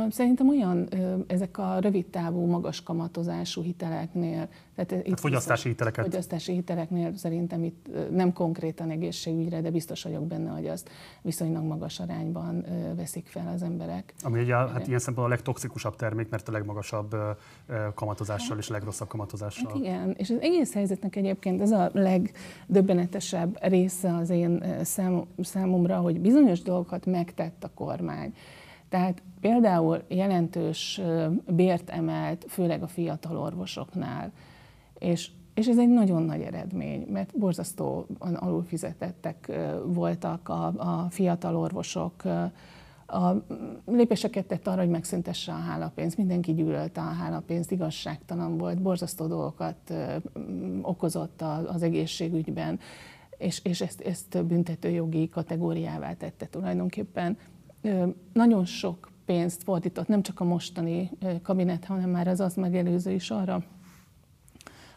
Szerintem 0.09 0.49
olyan 0.49 0.87
ezek 1.27 1.57
a 1.57 1.79
rövid 1.79 2.05
távú, 2.05 2.45
magas 2.45 2.83
kamatozású 2.83 3.61
hiteleknél. 3.61 4.47
Tehát 4.75 5.05
itt 5.05 5.09
hát 5.09 5.19
fogyasztási 5.19 5.69
hiteleket. 5.69 6.05
Fogyasztási 6.05 6.53
hiteleknél 6.53 7.15
szerintem 7.15 7.63
itt 7.63 7.87
nem 8.11 8.33
konkrétan 8.33 8.89
egészségügyre, 8.89 9.61
de 9.61 9.71
biztos 9.71 10.03
vagyok 10.03 10.27
benne, 10.27 10.49
hogy 10.49 10.67
azt 10.67 10.89
viszonylag 11.21 11.63
magas 11.63 11.99
arányban 11.99 12.65
veszik 12.95 13.27
fel 13.27 13.51
az 13.55 13.61
emberek. 13.61 14.13
Ami 14.21 14.41
ugye 14.41 14.55
hát 14.55 14.87
ilyen 14.87 14.99
szempontból 14.99 15.25
a 15.25 15.27
legtoxikusabb 15.27 15.95
termék, 15.95 16.29
mert 16.29 16.47
a 16.47 16.51
legmagasabb 16.51 17.15
kamatozással 17.95 18.57
és 18.57 18.69
a 18.69 18.73
legrosszabb 18.73 19.07
kamatozással. 19.07 19.71
Hát 19.71 19.77
igen, 19.77 20.15
és 20.17 20.29
az 20.29 20.41
egész 20.41 20.73
helyzetnek 20.73 21.15
egyébként 21.15 21.61
ez 21.61 21.71
a 21.71 21.89
legdöbbenetesebb 21.93 23.57
része 23.61 24.15
az 24.15 24.29
én 24.29 24.63
számomra, 25.41 25.97
hogy 25.97 26.19
bizonyos 26.19 26.61
dolgokat 26.61 27.05
megtett 27.05 27.63
a 27.63 27.69
kormány. 27.73 28.33
Tehát 28.89 29.21
például 29.41 30.03
jelentős 30.07 31.01
bért 31.47 31.89
emelt, 31.89 32.45
főleg 32.47 32.83
a 32.83 32.87
fiatal 32.87 33.37
orvosoknál, 33.37 34.31
és, 34.99 35.31
és 35.53 35.67
ez 35.67 35.77
egy 35.77 35.89
nagyon 35.89 36.23
nagy 36.23 36.41
eredmény, 36.41 37.07
mert 37.11 37.37
borzasztóan 37.37 38.35
alulfizetettek 38.35 39.51
voltak 39.85 40.49
a, 40.49 40.65
a 40.65 41.07
fiatal 41.09 41.55
orvosok, 41.55 42.23
a 43.07 43.33
lépéseket 43.85 44.45
tett 44.45 44.67
arra, 44.67 44.81
hogy 44.81 44.89
megszüntesse 44.89 45.51
a 45.51 45.55
hálapénzt. 45.55 46.17
Mindenki 46.17 46.53
gyűlölte 46.53 47.01
a 47.01 47.03
hálapénzt, 47.03 47.71
igazságtalan 47.71 48.57
volt, 48.57 48.81
borzasztó 48.81 49.27
dolgokat 49.27 49.93
okozott 50.81 51.41
az 51.67 51.83
egészségügyben, 51.83 52.79
és, 53.37 53.59
és 53.63 53.81
ezt, 53.81 54.01
ezt 54.01 54.45
büntetőjogi 54.45 55.29
kategóriává 55.29 56.13
tette 56.13 56.45
tulajdonképpen 56.45 57.37
nagyon 58.33 58.65
sok 58.65 59.11
pénzt 59.25 59.63
fordított, 59.63 60.07
nem 60.07 60.21
csak 60.21 60.39
a 60.39 60.43
mostani 60.43 61.09
kabinet, 61.41 61.85
hanem 61.85 62.09
már 62.09 62.27
az 62.27 62.39
azt 62.39 62.55
megelőző 62.55 63.11
is 63.11 63.31
arra, 63.31 63.63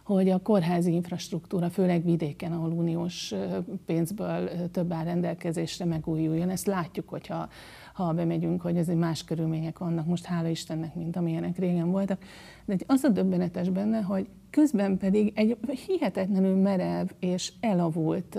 hogy 0.03 0.29
a 0.29 0.43
kórházi 0.43 0.93
infrastruktúra, 0.93 1.71
főleg 1.71 2.05
vidéken, 2.05 2.53
ahol 2.53 2.71
uniós 2.71 3.35
pénzből 3.87 4.71
több 4.71 4.93
áll 4.93 5.05
rendelkezésre 5.05 5.85
megújuljon. 5.85 6.51
Ezt 6.51 6.67
látjuk, 6.67 7.09
hogyha 7.09 7.49
ha 7.93 8.13
bemegyünk, 8.13 8.61
hogy 8.61 8.77
egy 8.77 8.95
más 8.95 9.25
körülmények 9.25 9.79
vannak 9.79 10.07
most, 10.07 10.25
hála 10.25 10.49
Istennek, 10.49 10.95
mint 10.95 11.17
amilyenek 11.17 11.59
régen 11.59 11.91
voltak. 11.91 12.23
De 12.65 12.77
az 12.87 13.05
a 13.05 13.09
döbbenetes 13.09 13.69
benne, 13.69 14.01
hogy 14.01 14.29
közben 14.51 14.99
pedig 14.99 15.33
egy 15.35 15.57
hihetetlenül 15.87 16.57
merev 16.57 17.07
és 17.19 17.53
elavult 17.61 18.39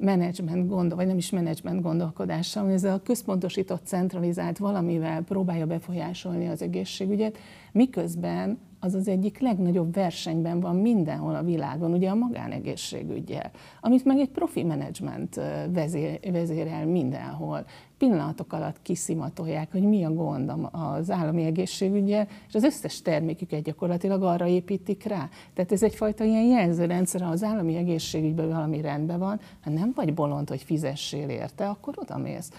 menedzsment 0.00 0.68
gondol, 0.68 0.96
vagy 0.96 1.06
nem 1.06 1.16
is 1.16 1.30
menedzsment 1.30 1.82
gondolkodással, 1.82 2.64
hogy 2.64 2.72
ez 2.72 2.84
a 2.84 3.00
központosított, 3.04 3.86
centralizált 3.86 4.58
valamivel 4.58 5.22
próbálja 5.22 5.66
befolyásolni 5.66 6.48
az 6.48 6.62
egészségügyet, 6.62 7.38
miközben 7.72 8.58
az 8.80 8.94
az 8.94 9.08
egyik 9.08 9.38
legnagyobb 9.38 9.94
versenyben 9.94 10.60
van 10.60 10.76
mindenhol 10.76 11.34
a 11.34 11.42
világon, 11.42 11.92
ugye 11.92 12.10
a 12.10 12.14
magánegészségügyel, 12.14 13.50
amit 13.80 14.04
meg 14.04 14.18
egy 14.18 14.30
profi 14.30 14.62
menedzsment 14.62 15.40
vezér, 15.72 16.18
vezérel 16.32 16.86
mindenhol. 16.86 17.64
Pillanatok 18.00 18.52
alatt 18.52 18.82
kiszimatolják, 18.82 19.72
hogy 19.72 19.82
mi 19.82 20.04
a 20.04 20.12
gond 20.12 20.52
az 20.70 21.10
állami 21.10 21.44
egészségügyel, 21.44 22.28
és 22.48 22.54
az 22.54 22.64
összes 22.64 23.02
terméküket 23.02 23.62
gyakorlatilag 23.62 24.22
arra 24.22 24.46
építik 24.46 25.04
rá. 25.04 25.28
Tehát 25.54 25.72
ez 25.72 25.82
egyfajta 25.82 26.24
ilyen 26.24 26.44
jelzőrendszer, 26.44 27.20
ha 27.20 27.30
az 27.30 27.42
állami 27.42 27.76
egészségügyben 27.76 28.48
valami 28.48 28.80
rendben 28.80 29.18
van, 29.18 29.40
ha 29.60 29.70
nem 29.70 29.92
vagy 29.94 30.14
bolond, 30.14 30.48
hogy 30.48 30.62
fizessél 30.62 31.28
érte, 31.28 31.68
akkor 31.68 31.94
oda 31.96 32.18
mész. 32.18 32.50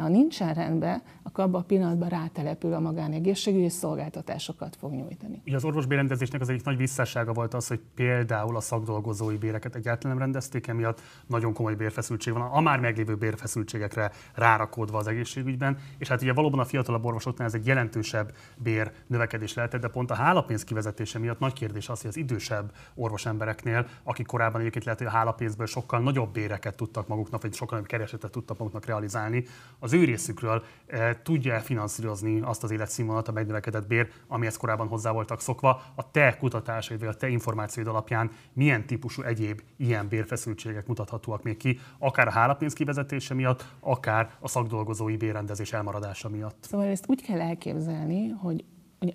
Ha 0.00 0.08
nincsen 0.08 0.54
rendben, 0.54 1.02
akkor 1.22 1.44
abban 1.44 1.60
a 1.60 1.64
pillanatban 1.64 2.08
rátelepül 2.08 2.72
a 2.72 2.80
magánegészségügyi 2.80 3.64
és 3.64 3.72
szolgáltatásokat 3.72 4.76
fog 4.76 4.92
nyújtani. 4.92 5.42
Ugye 5.46 5.56
az 5.56 5.64
orvosbérendezésnek 5.64 6.40
az 6.40 6.48
egyik 6.48 6.64
nagy 6.64 6.76
visszássága 6.76 7.32
volt 7.32 7.54
az, 7.54 7.66
hogy 7.66 7.80
például 7.94 8.56
a 8.56 8.60
szakdolgozói 8.60 9.36
béreket 9.36 9.74
egyáltalán 9.74 10.16
nem 10.16 10.24
rendezték, 10.24 10.66
emiatt 10.66 11.00
nagyon 11.26 11.52
komoly 11.52 11.74
bérfeszültség 11.74 12.32
van, 12.32 12.42
a 12.42 12.60
már 12.60 12.80
meglévő 12.80 13.14
bérfeszültségekre 13.14 14.10
rárakodva 14.34 14.98
az 14.98 15.06
egészségügyben, 15.06 15.78
és 15.98 16.08
hát 16.08 16.22
ugye 16.22 16.32
valóban 16.32 16.60
a 16.60 16.64
fiatalabb 16.64 17.04
orvosoknál 17.04 17.46
ez 17.46 17.54
egy 17.54 17.66
jelentősebb 17.66 18.32
bér 18.56 18.92
növekedés 19.06 19.54
lehetett, 19.54 19.80
de 19.80 19.88
pont 19.88 20.10
a 20.10 20.14
hálapénz 20.14 20.64
kivezetése 20.64 21.18
miatt 21.18 21.38
nagy 21.38 21.52
kérdés 21.52 21.88
az, 21.88 22.00
hogy 22.00 22.10
az 22.10 22.16
idősebb 22.16 22.72
orvosembereknél, 22.94 23.86
akik 24.02 24.26
korábban 24.26 24.60
egyébként 24.60 24.84
lehet, 24.84 25.00
hogy 25.00 25.08
a 25.08 25.12
hálapénzből 25.12 25.66
sokkal 25.66 26.00
nagyobb 26.00 26.32
béreket 26.32 26.74
tudtak 26.74 27.08
maguknak, 27.08 27.42
vagy 27.42 27.54
sokkal 27.54 27.78
nagyobb 27.78 27.92
keresetet 27.92 28.30
tudtak 28.30 28.58
maguknak 28.58 28.84
realizálni, 28.84 29.44
az 29.78 29.89
ő 29.92 30.04
részükről 30.04 30.64
e, 30.86 31.20
tudja 31.22 31.60
finanszírozni 31.60 32.40
azt 32.40 32.62
az 32.62 32.70
életszínvonalat, 32.70 33.28
a 33.28 33.32
megnövekedett 33.32 33.86
bér, 33.86 34.08
amihez 34.28 34.56
korábban 34.56 34.88
hozzá 34.88 35.10
voltak 35.10 35.40
szokva. 35.40 35.82
A 35.94 36.10
te 36.10 36.36
kutatásaid, 36.38 37.00
vagy 37.00 37.08
a 37.08 37.14
te 37.14 37.28
információid 37.28 37.88
alapján 37.88 38.30
milyen 38.52 38.86
típusú 38.86 39.22
egyéb 39.22 39.60
ilyen 39.76 40.08
bérfeszültségek 40.08 40.86
mutathatóak 40.86 41.42
még 41.42 41.56
ki, 41.56 41.78
akár 41.98 42.26
a 42.26 42.30
hálapénz 42.30 42.72
kivezetése 42.72 43.34
miatt, 43.34 43.64
akár 43.80 44.30
a 44.40 44.48
szakdolgozói 44.48 45.16
bérrendezés 45.16 45.72
elmaradása 45.72 46.28
miatt. 46.28 46.56
Szóval 46.60 46.86
ezt 46.86 47.04
úgy 47.06 47.22
kell 47.22 47.40
elképzelni, 47.40 48.28
hogy 48.28 48.64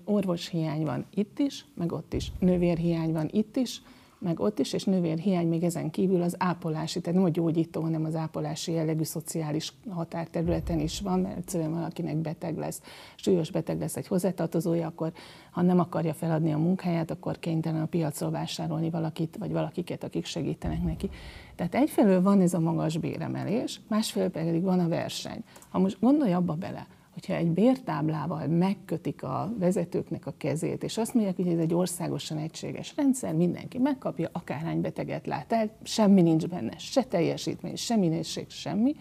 orvoshiány 0.04 0.84
van 0.84 1.06
itt 1.14 1.38
is, 1.38 1.64
meg 1.74 1.92
ott 1.92 2.12
is, 2.12 2.32
nővérhiány 2.38 3.12
van 3.12 3.28
itt 3.32 3.56
is, 3.56 3.82
meg 4.18 4.40
ott 4.40 4.58
is, 4.58 4.72
és 4.72 4.84
növérhiány 4.84 5.48
még 5.48 5.62
ezen 5.62 5.90
kívül 5.90 6.22
az 6.22 6.34
ápolási, 6.38 7.00
tehát 7.00 7.18
nem 7.18 7.28
a 7.28 7.32
gyógyító, 7.32 7.80
hanem 7.80 8.04
az 8.04 8.14
ápolási 8.14 8.72
jellegű 8.72 9.02
szociális 9.02 9.72
határterületen 9.88 10.78
is 10.78 11.00
van, 11.00 11.20
mert 11.20 11.36
egyszerűen 11.36 11.72
valakinek 11.72 12.16
beteg 12.16 12.56
lesz, 12.56 12.82
súlyos 13.16 13.50
beteg 13.50 13.78
lesz 13.78 13.96
egy 13.96 14.06
hozzátartozója, 14.06 14.86
akkor 14.86 15.12
ha 15.50 15.62
nem 15.62 15.78
akarja 15.78 16.14
feladni 16.14 16.52
a 16.52 16.58
munkáját, 16.58 17.10
akkor 17.10 17.38
kénytelen 17.38 17.82
a 17.82 17.86
piacról 17.86 18.30
vásárolni 18.30 18.90
valakit, 18.90 19.36
vagy 19.38 19.52
valakiket, 19.52 20.04
akik 20.04 20.24
segítenek 20.24 20.82
neki. 20.82 21.10
Tehát 21.54 21.74
egyfelől 21.74 22.22
van 22.22 22.40
ez 22.40 22.54
a 22.54 22.60
magas 22.60 22.98
béremelés, 22.98 23.80
másfelől 23.88 24.30
pedig 24.30 24.62
van 24.62 24.80
a 24.80 24.88
verseny. 24.88 25.42
Ha 25.68 25.78
most 25.78 26.00
gondolj 26.00 26.32
abba 26.32 26.54
bele, 26.54 26.86
hogyha 27.16 27.34
egy 27.34 27.50
bértáblával 27.50 28.46
megkötik 28.46 29.22
a 29.22 29.52
vezetőknek 29.58 30.26
a 30.26 30.34
kezét, 30.36 30.82
és 30.82 30.98
azt 30.98 31.14
mondják, 31.14 31.36
hogy 31.36 31.48
ez 31.48 31.58
egy 31.58 31.74
országosan 31.74 32.38
egységes 32.38 32.92
rendszer, 32.96 33.34
mindenki 33.34 33.78
megkapja, 33.78 34.28
akárhány 34.32 34.80
beteget 34.80 35.26
lát 35.26 35.52
el, 35.52 35.70
semmi 35.82 36.22
nincs 36.22 36.46
benne, 36.46 36.78
se 36.78 37.02
teljesítmény, 37.02 37.76
se 37.76 37.96
minőség, 37.96 38.50
semmi, 38.50 38.96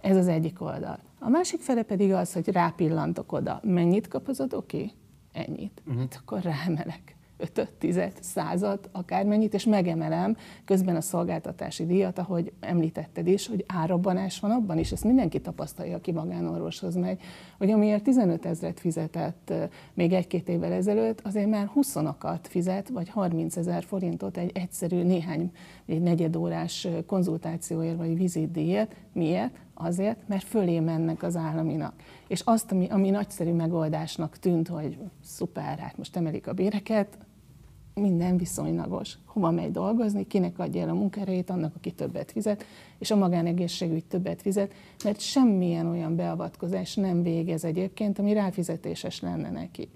ez 0.00 0.16
az 0.16 0.28
egyik 0.28 0.60
oldal. 0.60 0.98
A 1.18 1.28
másik 1.28 1.60
fele 1.60 1.82
pedig 1.82 2.12
az, 2.12 2.32
hogy 2.32 2.48
rápillantok 2.48 3.32
oda, 3.32 3.60
mennyit 3.64 4.08
kap 4.08 4.28
az 4.28 4.40
adóki? 4.40 4.92
Ennyit. 5.32 5.82
Uh-huh. 5.86 6.00
Hát 6.00 6.20
akkor 6.22 6.42
ráemelek 6.42 7.16
ötöt, 7.42 7.72
tizet, 7.78 8.22
százat, 8.22 8.88
akármennyit, 8.92 9.54
és 9.54 9.64
megemelem 9.64 10.36
közben 10.64 10.96
a 10.96 11.00
szolgáltatási 11.00 11.86
díjat, 11.86 12.18
ahogy 12.18 12.52
említetted 12.60 13.26
is, 13.26 13.46
hogy 13.46 13.64
árabbanás 13.66 14.40
van 14.40 14.50
abban 14.50 14.78
is, 14.78 14.92
ezt 14.92 15.04
mindenki 15.04 15.40
tapasztalja, 15.40 15.96
aki 15.96 16.12
magánorvoshoz 16.12 16.94
megy, 16.94 17.20
hogy 17.58 17.70
amiért 17.70 18.02
15 18.02 18.46
ezret 18.46 18.80
fizetett 18.80 19.52
még 19.94 20.12
egy-két 20.12 20.48
évvel 20.48 20.72
ezelőtt, 20.72 21.20
azért 21.20 21.48
már 21.48 21.66
20 21.66 21.96
fizet, 22.42 22.88
vagy 22.88 23.08
30 23.08 23.56
ezer 23.56 23.84
forintot 23.84 24.36
egy 24.36 24.50
egyszerű 24.54 25.02
néhány, 25.02 25.50
egy 25.86 26.02
negyedórás 26.02 26.88
konzultációért, 27.06 27.96
vagy 27.96 28.16
vizitdíjat. 28.16 28.94
Miért? 29.12 29.60
Azért, 29.74 30.28
mert 30.28 30.44
fölé 30.44 30.80
mennek 30.80 31.22
az 31.22 31.36
államinak. 31.36 31.94
És 32.28 32.40
azt, 32.40 32.72
ami, 32.72 32.88
ami 32.90 33.10
nagyszerű 33.10 33.52
megoldásnak 33.52 34.38
tűnt, 34.38 34.68
hogy 34.68 34.98
szuper, 35.24 35.78
hát 35.78 35.96
most 35.96 36.16
emelik 36.16 36.46
a 36.46 36.52
béreket, 36.52 37.18
minden 37.94 38.36
viszonylagos. 38.36 39.18
Hova 39.24 39.50
megy 39.50 39.70
dolgozni, 39.70 40.26
kinek 40.26 40.58
adja 40.58 40.80
el 40.80 40.88
a 40.88 40.94
munkerejét, 40.94 41.50
annak, 41.50 41.76
aki 41.76 41.92
többet 41.92 42.32
fizet, 42.32 42.64
és 42.98 43.10
a 43.10 43.16
magánegészségügy 43.16 44.04
többet 44.04 44.42
fizet, 44.42 44.74
mert 45.04 45.20
semmilyen 45.20 45.86
olyan 45.86 46.16
beavatkozás 46.16 46.94
nem 46.94 47.22
végez 47.22 47.64
egyébként, 47.64 48.18
ami 48.18 48.32
ráfizetéses 48.32 49.20
lenne 49.20 49.50
neki. 49.50 49.88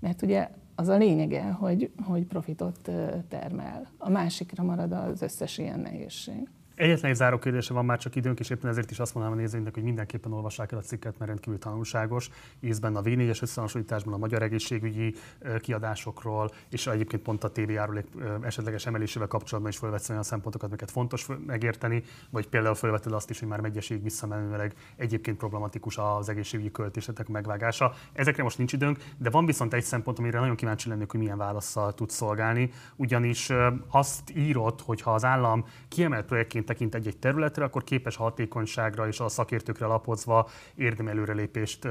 Mert 0.00 0.22
ugye 0.22 0.50
az 0.74 0.88
a 0.88 0.96
lényege, 0.96 1.42
hogy, 1.42 1.90
hogy 2.04 2.24
profitot 2.24 2.90
termel. 3.28 3.90
A 3.98 4.08
másikra 4.08 4.62
marad 4.62 4.92
az 4.92 5.22
összes 5.22 5.58
ilyen 5.58 5.80
nehézség. 5.80 6.48
Egyetlen 6.74 7.10
egy 7.10 7.16
záró 7.16 7.38
kérdése 7.38 7.74
van 7.74 7.84
már 7.84 7.98
csak 7.98 8.16
időnk, 8.16 8.40
és 8.40 8.50
éppen 8.50 8.70
ezért 8.70 8.90
is 8.90 8.98
azt 8.98 9.14
mondanám 9.14 9.38
a 9.38 9.40
nézőinknek, 9.40 9.74
hogy 9.74 9.82
mindenképpen 9.82 10.32
olvassák 10.32 10.72
el 10.72 10.78
a 10.78 10.82
cikket, 10.82 11.18
mert 11.18 11.30
rendkívül 11.30 11.58
tanulságos. 11.58 12.30
Ízben 12.60 12.96
a 12.96 13.02
V4-es 13.02 13.42
összehasonlításban, 13.42 14.14
a 14.14 14.16
magyar 14.16 14.42
egészségügyi 14.42 15.14
kiadásokról, 15.60 16.50
és 16.68 16.86
egyébként 16.86 17.22
pont 17.22 17.44
a 17.44 17.50
TV 17.50 17.70
járulék 17.70 18.06
esetleges 18.40 18.86
emelésével 18.86 19.28
kapcsolatban 19.28 19.72
is 19.72 19.78
felvetsz 19.78 20.08
olyan 20.08 20.22
szempontokat, 20.22 20.68
amiket 20.68 20.90
fontos 20.90 21.26
megérteni, 21.46 22.02
vagy 22.30 22.48
például 22.48 22.74
felveted 22.74 23.12
azt 23.12 23.30
is, 23.30 23.38
hogy 23.38 23.48
már 23.48 23.60
megyeség 23.60 24.02
visszamenőleg 24.02 24.74
egyébként 24.96 25.36
problematikus 25.36 25.98
az 25.98 26.28
egészségügyi 26.28 26.70
költésetek 26.70 27.28
megvágása. 27.28 27.92
Ezekre 28.12 28.42
most 28.42 28.58
nincs 28.58 28.72
időnk, 28.72 29.04
de 29.18 29.30
van 29.30 29.46
viszont 29.46 29.74
egy 29.74 29.84
szempont, 29.84 30.18
amire 30.18 30.40
nagyon 30.40 30.56
kíváncsi 30.56 30.88
lennék, 30.88 31.10
hogy 31.10 31.20
milyen 31.20 31.38
válaszsal 31.38 31.94
tud 31.94 32.10
szolgálni, 32.10 32.70
ugyanis 32.96 33.50
azt 33.88 34.36
írott, 34.36 34.80
hogy 34.80 35.00
ha 35.00 35.14
az 35.14 35.24
állam 35.24 35.64
kiemelt 35.88 36.26
projektként 36.26 36.70
tekint 36.72 36.94
egy-egy 36.94 37.18
területre, 37.18 37.64
akkor 37.64 37.84
képes 37.84 38.16
hatékonyságra 38.16 39.06
és 39.06 39.20
a 39.20 39.28
szakértőkre 39.28 39.86
lapozva 39.86 40.48
érdemi 40.74 41.10
előrelépést 41.10 41.88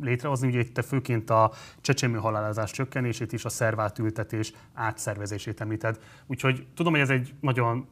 létrehozni. 0.00 0.48
Ugye 0.48 0.58
itt 0.58 0.84
főként 0.84 1.30
a 1.30 1.52
csecsemő 1.80 2.18
halálozás 2.18 2.70
csökkenését 2.70 3.32
és 3.32 3.44
a 3.44 3.48
szervátültetés 3.48 4.52
átszervezését 4.74 5.60
említed. 5.60 5.98
Úgyhogy 6.26 6.66
tudom, 6.74 6.92
hogy 6.92 7.00
ez 7.00 7.10
egy 7.10 7.34
nagyon 7.40 7.86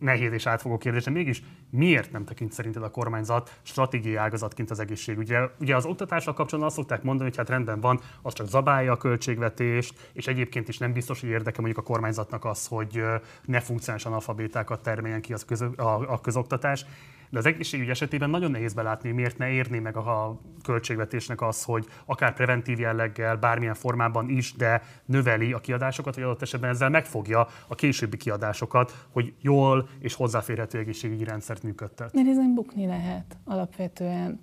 nehéz 0.00 0.32
és 0.32 0.46
átfogó 0.46 0.78
kérdés, 0.78 1.04
de 1.04 1.10
mégis 1.10 1.42
miért 1.70 2.12
nem 2.12 2.24
tekint 2.24 2.52
szerinted 2.52 2.82
a 2.82 2.90
kormányzat 2.90 3.58
stratégiai 3.62 4.14
ágazatként 4.14 4.70
az 4.70 4.80
egészségügyre? 4.80 5.54
Ugye 5.60 5.76
az 5.76 5.84
oktatással 5.84 6.34
kapcsolatban 6.34 6.70
azt 6.70 6.76
szokták 6.76 7.02
mondani, 7.02 7.28
hogy 7.28 7.38
hát 7.38 7.48
rendben 7.48 7.80
van, 7.80 8.00
az 8.22 8.32
csak 8.32 8.46
zabálja 8.46 8.92
a 8.92 8.96
költségvetést, 8.96 10.10
és 10.12 10.26
egyébként 10.26 10.68
is 10.68 10.78
nem 10.78 10.92
biztos, 10.92 11.20
hogy 11.20 11.28
érdeke 11.28 11.60
mondjuk 11.60 11.84
a 11.86 11.88
kormányzatnak 11.90 12.44
az, 12.44 12.66
hogy 12.66 13.02
ne 13.44 13.60
funkcionális 13.60 14.06
analfabétákat 14.06 14.82
termeljen 14.82 15.20
ki 15.20 15.32
az 15.32 15.44
köz, 15.44 15.60
a, 15.60 16.12
a 16.12 16.20
közoktatás. 16.20 16.84
De 17.30 17.38
az 17.38 17.46
egészségügy 17.46 17.88
esetében 17.88 18.30
nagyon 18.30 18.50
nehéz 18.50 18.72
belátni, 18.72 19.10
miért 19.10 19.38
ne 19.38 19.50
érné 19.50 19.78
meg 19.78 19.96
a 19.96 20.40
költségvetésnek 20.62 21.40
az, 21.40 21.64
hogy 21.64 21.86
akár 22.04 22.34
preventív 22.34 22.78
jelleggel, 22.78 23.36
bármilyen 23.36 23.74
formában 23.74 24.28
is, 24.28 24.52
de 24.52 24.82
növeli 25.04 25.52
a 25.52 25.58
kiadásokat, 25.58 26.14
vagy 26.14 26.24
adott 26.24 26.42
esetben 26.42 26.70
ezzel 26.70 26.88
megfogja 26.88 27.46
a 27.66 27.74
későbbi 27.74 28.16
kiadásokat, 28.16 29.06
hogy 29.10 29.34
jól 29.40 29.88
és 29.98 30.14
hozzáférhető 30.14 30.78
egészségügyi 30.78 31.24
rendszert 31.24 31.62
működtet. 31.62 32.14
Mert 32.14 32.28
ezen 32.28 32.54
bukni 32.54 32.86
lehet 32.86 33.36
alapvetően. 33.44 34.40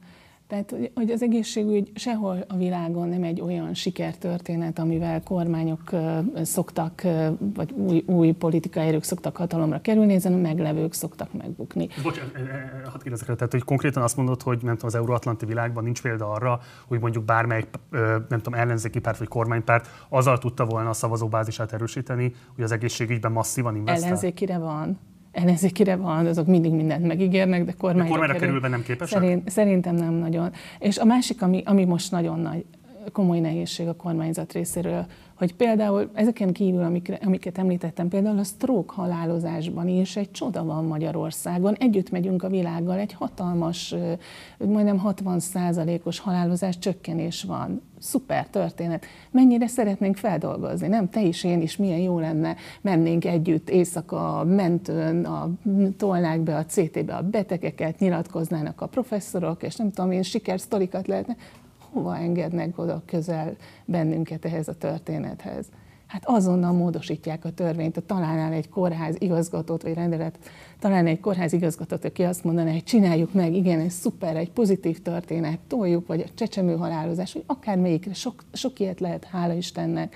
Tehát, 0.47 0.75
hogy 0.95 1.11
az 1.11 1.21
egészségügy 1.21 1.91
sehol 1.95 2.45
a 2.47 2.57
világon 2.57 3.07
nem 3.07 3.23
egy 3.23 3.41
olyan 3.41 3.73
sikertörténet, 3.73 4.79
amivel 4.79 5.23
kormányok 5.23 5.81
szoktak, 6.41 7.01
vagy 7.39 7.71
új, 7.71 8.03
új 8.05 8.31
politikai 8.31 8.87
erők 8.87 9.03
szoktak 9.03 9.37
hatalomra 9.37 9.81
kerülni, 9.81 10.13
ezen 10.13 10.33
a 10.33 10.37
meglevők 10.37 10.93
szoktak 10.93 11.33
megbukni. 11.33 11.87
Bocsánat, 12.03 12.31
hadd 12.83 13.01
kérdezek 13.01 13.35
tehát, 13.35 13.51
hogy 13.51 13.63
konkrétan 13.63 14.03
azt 14.03 14.17
mondod, 14.17 14.41
hogy 14.41 14.59
nem 14.61 14.73
tudom, 14.73 14.87
az 14.87 14.95
euróatlanti 14.95 15.45
világban 15.45 15.83
nincs 15.83 16.01
példa 16.01 16.31
arra, 16.31 16.59
hogy 16.87 16.99
mondjuk 16.99 17.23
bármelyik, 17.23 17.67
nem 18.29 18.39
tudom, 18.41 18.53
ellenzéki 18.53 18.99
párt 18.99 19.17
vagy 19.17 19.27
kormánypárt 19.27 19.87
azzal 20.09 20.37
tudta 20.37 20.65
volna 20.65 20.89
a 20.89 20.93
szavazóbázisát 20.93 21.73
erősíteni, 21.73 22.33
hogy 22.55 22.63
az 22.63 22.71
egészségügyben 22.71 23.31
masszívan 23.31 23.75
investál? 23.75 24.03
Ellenzékire 24.03 24.57
van 24.57 24.99
ellenzékire 25.37 25.95
van, 25.95 26.25
azok 26.25 26.47
mindig 26.47 26.71
mindent 26.71 27.05
megígérnek, 27.05 27.63
de 27.63 27.71
kormányra, 27.71 28.03
de 28.03 28.09
kormányra 28.09 28.39
kerül, 28.39 28.59
nem 28.59 28.83
képesek? 28.83 29.21
Szerint, 29.21 29.49
szerintem 29.49 29.95
nem 29.95 30.13
nagyon. 30.13 30.51
És 30.79 30.97
a 30.97 31.05
másik, 31.05 31.41
ami, 31.41 31.61
ami 31.65 31.85
most 31.85 32.11
nagyon 32.11 32.39
nagy, 32.39 32.65
komoly 33.11 33.39
nehézség 33.39 33.87
a 33.87 33.95
kormányzat 33.95 34.53
részéről, 34.53 35.05
hogy 35.37 35.55
például 35.55 36.09
ezeken 36.13 36.53
kívül, 36.53 36.83
amikre, 36.83 37.19
amiket 37.25 37.57
említettem, 37.57 38.07
például 38.07 38.39
a 38.39 38.43
stroke 38.43 38.93
halálozásban 38.93 39.87
is 39.87 40.15
egy 40.15 40.31
csoda 40.31 40.63
van 40.63 40.85
Magyarországon. 40.85 41.75
Együtt 41.75 42.09
megyünk 42.09 42.43
a 42.43 42.49
világgal, 42.49 42.97
egy 42.97 43.13
hatalmas, 43.13 43.95
majdnem 44.57 44.97
60 44.97 45.41
os 46.03 46.19
halálozás 46.19 46.79
csökkenés 46.79 47.43
van. 47.43 47.81
Szuper 47.99 48.47
történet. 48.47 49.05
Mennyire 49.31 49.67
szeretnénk 49.67 50.15
feldolgozni, 50.15 50.87
nem? 50.87 51.09
Te 51.09 51.21
is, 51.21 51.43
én 51.43 51.61
is, 51.61 51.77
milyen 51.77 51.99
jó 51.99 52.19
lenne, 52.19 52.55
mennénk 52.81 53.25
együtt 53.25 53.69
éjszaka 53.69 54.43
mentőn, 54.43 55.25
a, 55.25 55.49
tolnák 55.97 56.39
be 56.41 56.55
a 56.55 56.65
CT-be 56.65 57.15
a 57.15 57.21
betegeket, 57.21 57.99
nyilatkoznának 57.99 58.81
a 58.81 58.87
professzorok, 58.87 59.63
és 59.63 59.75
nem 59.75 59.91
tudom 59.91 60.11
én, 60.11 60.23
sikersztorikat 60.23 61.07
lehetne 61.07 61.35
hova 61.97 62.17
engednek 62.17 62.77
oda 62.77 63.01
közel 63.05 63.55
bennünket 63.85 64.45
ehhez 64.45 64.67
a 64.67 64.73
történethez? 64.73 65.65
Hát 66.07 66.23
azonnal 66.25 66.71
módosítják 66.71 67.45
a 67.45 67.51
törvényt, 67.51 68.03
találnál 68.05 68.53
egy 68.53 68.69
kórház 68.69 69.15
igazgatót, 69.19 69.81
vagy 69.81 69.93
rendelet, 69.93 70.37
találnál 70.79 71.11
egy 71.11 71.19
kórház 71.19 71.53
igazgatót, 71.53 72.05
aki 72.05 72.23
azt 72.23 72.43
mondaná, 72.43 72.71
hogy 72.71 72.83
csináljuk 72.83 73.33
meg, 73.33 73.53
igen, 73.53 73.79
ez 73.79 73.93
szuper, 73.93 74.35
egy 74.35 74.51
pozitív 74.51 75.01
történet, 75.01 75.59
toljuk, 75.67 76.07
vagy 76.07 76.21
a 76.21 76.29
csecsemő 76.35 76.75
halálozás, 76.75 77.33
vagy 77.33 77.43
akármelyikre, 77.45 78.13
sok, 78.13 78.43
sok 78.53 78.79
ilyet 78.79 78.99
lehet, 78.99 79.23
hála 79.23 79.53
Istennek, 79.53 80.15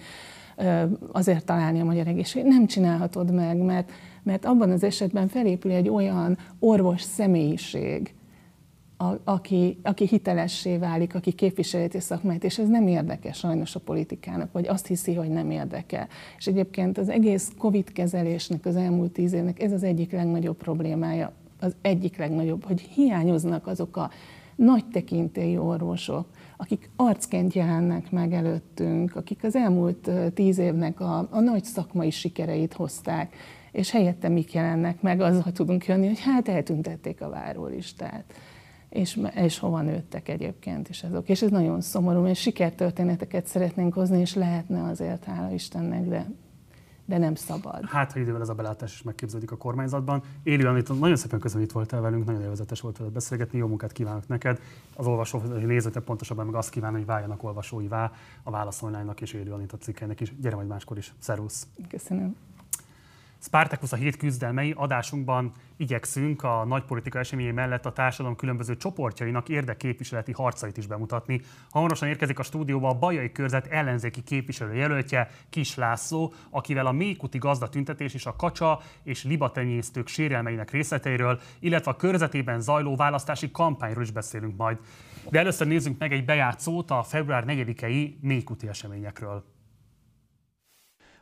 azért 1.12 1.46
találni 1.46 1.80
a 1.80 1.86
magyar 1.86 2.08
egészség. 2.08 2.44
Nem 2.44 2.66
csinálhatod 2.66 3.34
meg, 3.34 3.58
mert, 3.58 3.92
mert 4.24 4.46
abban 4.46 4.72
az 4.72 4.84
esetben 4.84 5.28
felépül 5.28 5.72
egy 5.72 5.90
olyan 5.90 6.38
orvos 6.60 7.02
személyiség, 7.02 8.14
a, 9.02 9.20
aki, 9.24 9.78
aki 9.84 10.08
hitelessé 10.08 10.78
válik, 10.78 11.16
aki 11.16 11.32
képviseleti 11.32 12.00
szakmát, 12.00 12.44
és 12.44 12.58
ez 12.58 12.68
nem 12.68 12.88
érdekes 12.88 13.38
sajnos 13.38 13.76
a 13.76 13.80
politikának, 13.80 14.52
vagy 14.52 14.68
azt 14.68 14.88
hiszi, 14.88 15.14
hogy 15.14 15.30
nem 15.30 15.52
érdekel. 15.52 16.08
És 16.38 16.48
egyébként 16.48 16.98
az 16.98 17.10
egész 17.10 17.52
Covid 17.58 17.92
kezelésnek 17.92 18.66
az 18.66 18.76
elmúlt 18.76 19.12
tíz 19.12 19.34
évnek 19.34 19.62
ez 19.62 19.72
az 19.72 19.84
egyik 19.84 20.12
legnagyobb 20.12 20.58
problémája, 20.58 21.32
az 21.60 21.76
egyik 21.82 22.18
legnagyobb, 22.18 22.66
hogy 22.66 22.82
hiányoznak 22.82 23.68
azok 23.68 23.98
a 23.98 24.10
nagy 24.56 24.86
tekintélyű 24.86 25.58
orvosok, 25.58 26.28
akik 26.58 26.90
arcként 26.96 27.54
jelennek 27.54 28.12
meg 28.12 28.34
előttünk, 28.34 29.16
akik 29.16 29.44
az 29.44 29.56
elmúlt 29.56 30.10
tíz 30.34 30.58
évnek 30.58 31.00
a, 31.00 31.28
a 31.32 31.40
nagy 31.40 31.64
szakmai 31.64 32.10
sikereit 32.10 32.74
hozták, 32.74 33.36
és 33.72 33.92
helyette 33.92 34.30
mik 34.30 34.54
jelennek 34.54 35.02
meg, 35.02 35.22
azzal 35.22 35.52
tudunk 35.52 35.86
jönni, 35.86 36.08
hogy 36.08 36.20
hát 36.20 36.48
eltüntették 36.48 37.22
a 37.22 37.30
várólistát 37.30 38.24
és, 38.92 39.20
és 39.36 39.60
hova 39.60 39.82
nőttek 39.82 40.30
egyébként 40.30 40.90
is 40.90 41.04
azok. 41.04 41.30
És 41.30 41.42
ez 41.42 41.50
nagyon 41.50 41.82
szomorú, 41.82 42.22
mert 42.22 42.36
sikertörténeteket 42.36 43.48
szeretnénk 43.48 43.94
hozni, 43.94 44.20
és 44.20 44.34
lehetne 44.34 44.84
azért, 44.84 45.24
hála 45.24 45.52
Istennek, 45.52 46.08
de 46.08 46.28
de 47.06 47.18
nem 47.18 47.36
szabad. 47.36 47.86
Hát, 47.86 48.12
ha 48.12 48.20
idővel 48.20 48.42
ez 48.42 48.50
a 48.50 48.54
belátás 48.54 48.94
is 48.94 49.02
megképződik 49.02 49.52
a 49.52 49.58
kormányzatban. 49.58 50.24
Éli 50.44 50.64
Anita, 50.64 50.94
nagyon 50.94 51.16
szépen 51.16 51.40
köszönöm, 51.40 51.64
itt 51.64 51.72
voltál 51.72 52.02
velünk, 52.02 52.26
nagyon 52.26 52.42
élvezetes 52.42 52.82
volt 52.82 52.98
veled 52.98 53.14
beszélgetni, 53.14 53.58
jó 53.58 53.68
munkát 53.68 53.92
kívánok 53.92 54.28
neked. 54.28 54.60
Az 54.96 55.08
olvasó, 55.08 55.40
hogy 55.40 55.66
nézőtek 55.66 56.04
pontosabban 56.04 56.46
meg 56.46 56.56
azt 56.56 56.70
kívánok, 56.70 56.98
hogy 56.98 57.06
váljanak 57.06 57.44
olvasóivá 57.44 58.12
a 58.44 58.52
Válasz 58.52 58.82
Online-nak 58.82 59.22
és 59.22 59.34
Éli 59.34 59.50
Anita 59.50 59.78
cikkeinek 59.78 60.20
is. 60.20 60.34
Gyere 60.40 60.56
majd 60.56 60.68
máskor 60.68 60.98
is. 60.98 61.14
Szervusz! 61.20 61.68
Köszönöm. 61.90 62.36
Spartacus 63.44 63.92
a 63.92 63.96
hét 63.96 64.18
küzdelmei 64.18 64.74
adásunkban 64.78 65.52
igyekszünk 65.78 66.44
a 66.44 66.66
nagy 66.66 66.84
politika 66.84 67.20
eseményei 67.20 67.52
mellett 67.52 67.86
a 67.86 67.92
társadalom 67.92 68.36
különböző 68.36 68.78
csoportjainak 68.78 69.50
érdekképviseleti 69.50 70.32
harcait 70.32 70.78
is 70.78 70.88
bemutatni. 70.88 71.42
Hamarosan 71.70 72.08
érkezik 72.08 72.40
a 72.40 72.44
stúdióba 72.44 72.90
a 72.90 72.98
Bajai 72.98 73.32
Körzet 73.32 73.68
ellenzéki 73.68 74.24
képviselőjelöltje 74.24 75.30
Kis 75.50 75.76
László, 75.76 76.34
akivel 76.50 76.86
a 76.86 76.92
Mékuti 76.92 77.38
gazdatüntetés 77.38 78.14
és 78.14 78.26
a 78.26 78.36
kacsa 78.36 78.82
és 79.04 79.24
libatenyésztők 79.24 80.08
sérelmeinek 80.08 80.72
részleteiről, 80.72 81.40
illetve 81.60 81.92
a 81.92 81.96
körzetében 81.96 82.62
zajló 82.62 82.96
választási 82.96 83.52
kampányról 83.52 84.04
is 84.04 84.12
beszélünk 84.12 84.58
majd. 84.58 84.78
De 85.30 85.40
először 85.40 85.68
nézzünk 85.68 86.00
meg 86.00 86.12
egy 86.12 86.26
bejátszót 86.26 86.92
a 86.92 87.04
február 87.04 87.44
4-i 87.48 88.20
Mékuti 88.20 88.68
eseményekről. 88.68 89.44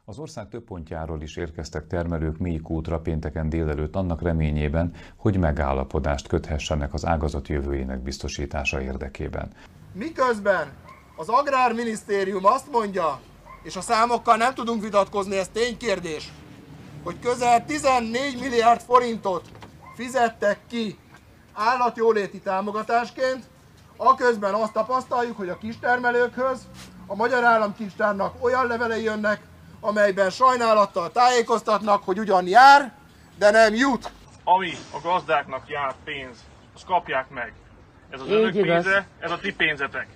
Az 0.09 0.19
ország 0.19 0.49
több 0.49 0.63
pontjáról 0.63 1.21
is 1.21 1.35
érkeztek 1.35 1.87
termelők 1.87 2.37
Mékútra 2.37 2.99
pénteken 2.99 3.49
délelőtt 3.49 3.95
annak 3.95 4.21
reményében, 4.21 4.93
hogy 5.15 5.37
megállapodást 5.37 6.27
köthessenek 6.27 6.93
az 6.93 7.05
ágazat 7.05 7.47
jövőjének 7.47 7.99
biztosítása 7.99 8.81
érdekében. 8.81 9.51
Miközben 9.93 10.67
az 11.15 11.27
Agrárminisztérium 11.27 12.45
azt 12.45 12.71
mondja, 12.71 13.19
és 13.63 13.75
a 13.75 13.81
számokkal 13.81 14.35
nem 14.35 14.53
tudunk 14.53 14.81
vitatkozni, 14.81 15.37
ez 15.37 15.47
ténykérdés, 15.47 16.31
hogy 17.03 17.19
közel 17.19 17.65
14 17.65 18.39
milliárd 18.39 18.81
forintot 18.81 19.49
fizettek 19.95 20.59
ki 20.67 20.97
állatjóléti 21.53 22.39
támogatásként, 22.39 23.49
aközben 23.97 24.53
azt 24.53 24.73
tapasztaljuk, 24.73 25.37
hogy 25.37 25.49
a 25.49 25.57
kistermelőkhöz 25.57 26.67
a 27.07 27.15
Magyar 27.15 27.43
Államkincstárnak 27.43 28.43
olyan 28.43 28.67
levelei 28.67 29.03
jönnek, 29.03 29.47
amelyben 29.79 30.29
sajnálattal 30.29 31.11
tájékoztatnak, 31.11 32.03
hogy 32.03 32.19
ugyan 32.19 32.47
jár, 32.47 32.93
de 33.37 33.51
nem 33.51 33.73
jut. 33.73 34.11
Ami 34.43 34.71
a 34.91 34.99
gazdáknak 35.03 35.69
jár 35.69 35.95
pénz, 36.03 36.37
azt 36.75 36.85
kapják 36.85 37.29
meg. 37.29 37.53
Ez 38.09 38.21
az 38.21 38.27
Így 38.27 38.33
önök 38.33 38.55
igaz. 38.55 38.83
pénze, 38.83 39.07
ez 39.19 39.31
a 39.31 39.37
ti 39.37 39.53
pénzetek. 39.53 40.07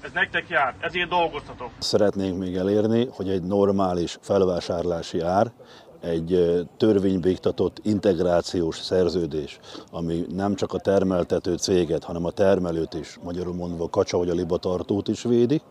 Ez 0.00 0.10
nektek 0.12 0.48
jár, 0.48 0.74
ezért 0.80 1.08
dolgoztatok. 1.08 1.70
Szeretnénk 1.78 2.38
még 2.38 2.56
elérni, 2.56 3.08
hogy 3.10 3.28
egy 3.28 3.42
normális 3.42 4.18
felvásárlási 4.20 5.20
ár, 5.20 5.52
egy 6.00 6.58
törvénybe 6.76 7.28
iktatott 7.28 7.80
integrációs 7.82 8.80
szerződés, 8.80 9.58
ami 9.90 10.26
nem 10.34 10.54
csak 10.54 10.72
a 10.72 10.78
termeltető 10.78 11.56
céget, 11.56 12.04
hanem 12.04 12.24
a 12.24 12.30
termelőt 12.30 12.94
is, 12.94 13.18
magyarul 13.22 13.54
mondva 13.54 13.84
a 13.84 13.90
kacsa 13.90 14.18
vagy 14.18 14.28
a 14.28 14.34
libatartót 14.34 15.08
is 15.08 15.22
védi, 15.22 15.62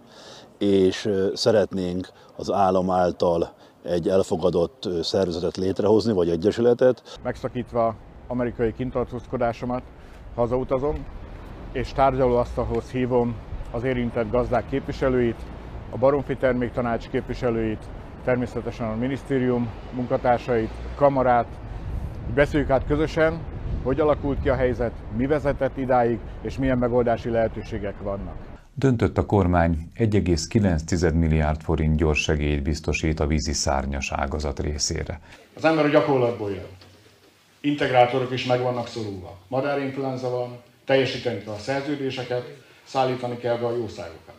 és 0.58 1.10
szeretnénk 1.34 2.08
az 2.36 2.52
állam 2.52 2.90
által 2.90 3.54
egy 3.84 4.10
elfogadott 4.10 4.90
szervezetet 5.02 5.58
létrehozni, 5.58 6.14
vagy 6.14 6.30
egyesületet. 6.30 7.20
Megszakítva 7.24 7.96
amerikai 8.28 8.74
kintartózkodásomat 8.74 9.82
hazautazom, 10.36 11.06
és 11.72 11.94
tárgyalóasztalhoz 11.94 12.90
hívom 12.92 13.36
az 13.72 13.84
érintett 13.84 14.32
gazdák 14.32 14.70
képviselőit, 14.70 15.42
a 15.90 15.98
Baromfi 15.98 16.36
Terméktanács 16.36 17.10
képviselőit, 17.10 17.84
természetesen 18.24 18.88
a 18.88 18.96
minisztérium 18.96 19.70
munkatársait, 19.94 20.70
kamarát, 20.96 21.48
beszéljük 22.36 22.70
át 22.70 22.86
közösen, 22.86 23.40
hogy 23.84 24.00
alakult 24.00 24.42
ki 24.42 24.50
a 24.50 24.56
helyzet, 24.56 24.92
mi 25.18 25.26
vezetett 25.26 25.78
idáig, 25.78 26.20
és 26.42 26.58
milyen 26.58 26.78
megoldási 26.78 27.30
lehetőségek 27.30 28.02
vannak. 28.02 28.57
Döntött 28.80 29.18
a 29.18 29.26
kormány 29.26 29.92
1,9 29.98 31.14
milliárd 31.14 31.62
forint 31.62 31.98
gyors 31.98 32.22
segélyt 32.22 32.62
biztosít 32.62 33.20
a 33.20 33.28
vízi 33.28 33.54
szárnyas 33.54 34.12
ágazat 34.12 34.60
részére. 34.60 35.20
Az 35.54 35.66
ember 35.66 35.86
a 35.86 35.90
gyakorlatból 35.90 36.52
jön. 36.52 36.68
Integrátorok 37.60 38.32
is 38.32 38.46
meg 38.46 38.62
vannak 38.62 38.88
szorulva. 38.88 39.40
Madárinfluenza 39.48 40.30
van, 40.30 40.62
teljesíteni 40.86 41.44
kell 41.44 41.54
a 41.54 41.58
szerződéseket, 41.58 42.58
szállítani 42.84 43.38
kell 43.38 43.58
be 43.58 43.66
a 43.66 43.76
jószágokat. 43.76 44.36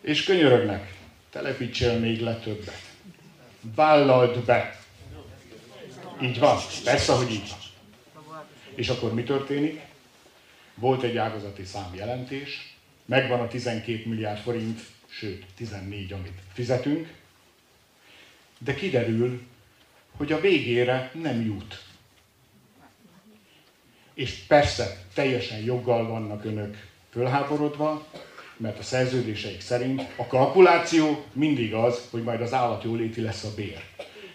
És 0.00 0.24
könyörögnek, 0.24 0.96
telepítsél 1.30 1.98
még 1.98 2.20
le 2.20 2.34
többet. 2.34 2.82
Vállald 3.74 4.38
be. 4.38 4.78
Így 6.22 6.38
van, 6.38 6.56
persze, 6.84 7.12
hogy 7.12 7.30
így 7.30 7.48
van. 7.50 7.58
És 8.74 8.88
akkor 8.88 9.14
mi 9.14 9.22
történik? 9.22 9.92
Volt 10.74 11.02
egy 11.02 11.16
ágazati 11.16 11.64
számjelentés, 11.64 12.76
megvan 13.04 13.40
a 13.40 13.48
12 13.48 14.02
milliárd 14.08 14.38
forint, 14.38 14.80
sőt 15.08 15.44
14, 15.56 16.12
amit 16.12 16.40
fizetünk, 16.52 17.12
de 18.58 18.74
kiderül, 18.74 19.42
hogy 20.16 20.32
a 20.32 20.40
végére 20.40 21.10
nem 21.14 21.44
jut. 21.44 21.82
És 24.14 24.34
persze, 24.34 25.04
teljesen 25.14 25.58
joggal 25.58 26.06
vannak 26.06 26.44
önök 26.44 26.88
fölháborodva, 27.10 28.06
mert 28.56 28.78
a 28.78 28.82
szerződéseik 28.82 29.60
szerint 29.60 30.02
a 30.16 30.26
kalkuláció 30.26 31.24
mindig 31.32 31.74
az, 31.74 32.08
hogy 32.10 32.22
majd 32.22 32.40
az 32.40 32.52
állatjóléti 32.52 33.20
lesz 33.20 33.44
a 33.44 33.54
bér. 33.56 33.84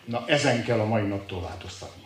Na 0.05 0.23
ezen 0.27 0.63
kell 0.63 0.79
a 0.79 0.85
mai 0.85 1.07
naptól 1.07 1.41
változtatni. 1.41 1.98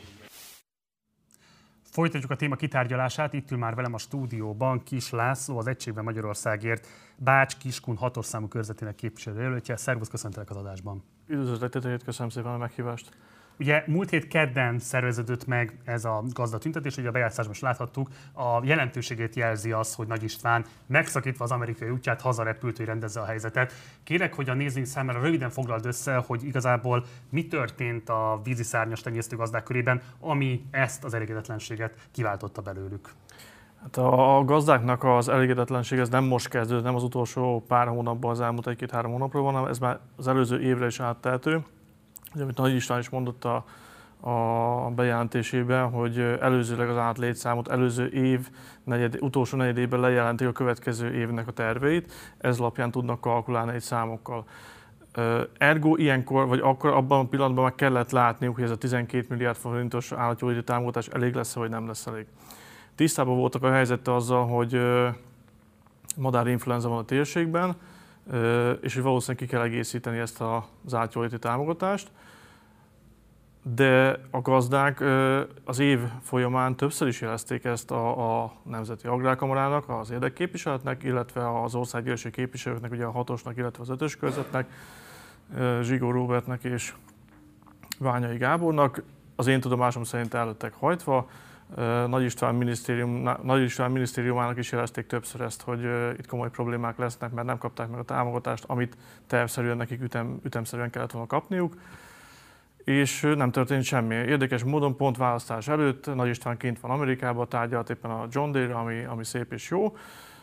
Folytatjuk 1.93 2.31
a 2.31 2.35
téma 2.35 2.55
kitárgyalását. 2.55 3.33
Itt 3.33 3.51
ül 3.51 3.57
már 3.57 3.75
velem 3.75 3.93
a 3.93 3.97
stúdióban 3.97 4.83
Kis 4.83 5.09
László, 5.09 5.57
az 5.57 5.67
Egységben 5.67 6.03
Magyarországért 6.03 6.87
Bács 7.17 7.57
Kiskun 7.57 7.97
hatos 7.97 8.25
számú 8.25 8.47
körzetének 8.47 8.95
képviselőjelöltje. 8.95 9.75
Szervusz, 9.75 10.07
köszöntelek 10.07 10.49
az 10.49 10.55
adásban. 10.55 11.03
Üdvözletet, 11.27 12.03
köszönöm 12.03 12.29
szépen 12.29 12.51
a 12.51 12.57
meghívást. 12.57 13.17
Ugye 13.59 13.83
múlt 13.87 14.09
hét 14.09 14.27
kedden 14.27 14.79
szerveződött 14.79 15.45
meg 15.45 15.77
ez 15.85 16.05
a 16.05 16.23
gazdatüntetés, 16.33 16.97
ugye 16.97 17.07
a 17.07 17.11
bejátszásban 17.11 17.53
is 17.53 17.61
láthattuk, 17.61 18.09
a 18.33 18.65
jelentőségét 18.65 19.35
jelzi 19.35 19.71
az, 19.71 19.95
hogy 19.95 20.07
Nagy 20.07 20.23
István 20.23 20.65
megszakítva 20.85 21.43
az 21.43 21.51
amerikai 21.51 21.89
útját 21.89 22.21
hazarepült, 22.21 22.77
hogy 22.77 22.85
rendezze 22.85 23.19
a 23.19 23.25
helyzetet. 23.25 23.73
Kérek, 24.03 24.33
hogy 24.33 24.49
a 24.49 24.53
nézőink 24.53 24.87
számára 24.87 25.21
röviden 25.21 25.49
foglald 25.49 25.85
össze, 25.85 26.15
hogy 26.15 26.43
igazából 26.43 27.05
mi 27.29 27.47
történt 27.47 28.09
a 28.09 28.41
vízi 28.43 28.63
szárnyas 28.63 29.01
tenyésztő 29.01 29.35
gazdák 29.35 29.63
körében, 29.63 30.01
ami 30.19 30.65
ezt 30.71 31.03
az 31.03 31.13
elégedetlenséget 31.13 32.07
kiváltotta 32.11 32.61
belőlük. 32.61 33.09
Hát 33.81 33.97
a 33.97 34.43
gazdáknak 34.45 35.03
az 35.03 35.29
elégedetlenség 35.29 35.99
ez 35.99 36.09
nem 36.09 36.23
most 36.23 36.47
kezdődött, 36.47 36.83
nem 36.83 36.95
az 36.95 37.03
utolsó 37.03 37.63
pár 37.67 37.87
hónapban, 37.87 38.31
az 38.31 38.41
elmúlt 38.41 38.67
egy-két-három 38.67 39.11
hónapról 39.11 39.43
van, 39.43 39.53
hanem 39.53 39.69
ez 39.69 39.79
már 39.79 39.99
az 40.15 40.27
előző 40.27 40.61
évre 40.61 40.85
is 40.85 40.99
átteltő. 40.99 41.63
Ugye, 42.33 42.43
amit 42.43 42.57
Nagy 42.57 42.75
István 42.75 42.99
is 42.99 43.09
mondott 43.09 43.45
a, 43.45 43.65
a 44.29 44.91
bejelentésében, 44.95 45.89
hogy 45.89 46.19
előzőleg 46.19 46.89
az 46.89 46.97
átlétszámot 46.97 47.67
előző 47.67 48.07
év 48.07 48.49
negyed, 48.83 49.17
utolsó 49.21 49.57
negyedében 49.57 49.99
lejelentik 49.99 50.47
a 50.47 50.51
következő 50.51 51.13
évnek 51.13 51.47
a 51.47 51.51
terveit, 51.51 52.13
ez 52.37 52.59
alapján 52.59 52.91
tudnak 52.91 53.21
kalkulálni 53.21 53.73
egy 53.73 53.81
számokkal. 53.81 54.45
Ergo 55.57 55.95
ilyenkor, 55.95 56.47
vagy 56.47 56.59
akkor 56.59 56.89
abban 56.89 57.19
a 57.19 57.27
pillanatban 57.27 57.63
meg 57.63 57.75
kellett 57.75 58.11
látniuk, 58.11 58.55
hogy 58.55 58.63
ez 58.63 58.71
a 58.71 58.77
12 58.77 59.25
milliárd 59.29 59.57
forintos 59.57 60.11
állatjóléti 60.11 60.63
támogatás 60.63 61.07
elég 61.07 61.33
lesz, 61.33 61.53
vagy 61.53 61.69
nem 61.69 61.87
lesz 61.87 62.07
elég. 62.07 62.25
Tisztában 62.95 63.37
voltak 63.37 63.63
a 63.63 63.71
helyzettel 63.71 64.13
azzal, 64.13 64.47
hogy 64.47 64.81
madárinfluenza 66.15 66.89
van 66.89 66.97
a 66.97 67.05
térségben, 67.05 67.75
és 68.81 68.93
hogy 68.93 69.03
valószínűleg 69.03 69.47
ki 69.47 69.53
kell 69.53 69.61
egészíteni 69.61 70.17
ezt 70.17 70.43
az 70.85 70.93
átjóléti 70.93 71.39
támogatást. 71.39 72.11
De 73.63 74.19
a 74.31 74.41
gazdák 74.41 75.03
az 75.63 75.79
év 75.79 75.99
folyamán 76.21 76.75
többször 76.75 77.07
is 77.07 77.21
jelezték 77.21 77.63
ezt 77.63 77.91
a, 77.91 78.41
a 78.43 78.53
Nemzeti 78.63 79.07
Agrárkamarának, 79.07 79.89
az 79.89 80.11
érdekképviseletnek, 80.11 81.03
illetve 81.03 81.61
az 81.61 81.75
országgyűlési 81.75 82.31
képviselőknek, 82.31 82.91
ugye 82.91 83.05
a 83.05 83.11
hatosnak, 83.11 83.57
illetve 83.57 83.81
az 83.81 83.89
ötös 83.89 84.15
körzetnek, 84.17 84.69
Zsigó 85.81 86.11
Robertnek 86.11 86.63
és 86.63 86.93
Ványai 87.99 88.37
Gábornak. 88.37 89.03
Az 89.35 89.47
én 89.47 89.59
tudomásom 89.59 90.03
szerint 90.03 90.33
el 90.33 90.45
lettek 90.45 90.73
hajtva, 90.73 91.29
nagy 92.07 92.23
István, 92.23 92.55
minisztérium, 92.55 93.29
Nagy 93.43 93.61
István 93.61 93.91
minisztériumának 93.91 94.57
is 94.57 94.71
jelezték 94.71 95.05
többször 95.05 95.41
ezt, 95.41 95.61
hogy 95.61 95.83
itt 96.17 96.27
komoly 96.27 96.49
problémák 96.49 96.97
lesznek, 96.97 97.31
mert 97.31 97.47
nem 97.47 97.57
kapták 97.57 97.89
meg 97.89 97.99
a 97.99 98.03
támogatást, 98.03 98.63
amit 98.67 98.97
tervszerűen 99.27 99.77
nekik 99.77 100.01
ütem, 100.01 100.39
ütemszerűen 100.43 100.89
kellett 100.89 101.11
volna 101.11 101.27
kapniuk 101.27 101.75
és 102.83 103.21
nem 103.35 103.51
történt 103.51 103.83
semmi. 103.83 104.15
Érdekes 104.15 104.63
módon 104.63 104.95
pont 104.95 105.17
választás 105.17 105.67
előtt 105.67 106.15
Nagy 106.15 106.29
István 106.29 106.57
kint 106.57 106.79
van 106.79 106.91
Amerikában, 106.91 107.49
tárgyalt 107.49 107.89
éppen 107.89 108.11
a 108.11 108.27
John 108.29 108.51
Deere, 108.51 108.73
ami, 108.73 109.03
ami 109.03 109.23
szép 109.23 109.53
és 109.53 109.69
jó. 109.69 109.95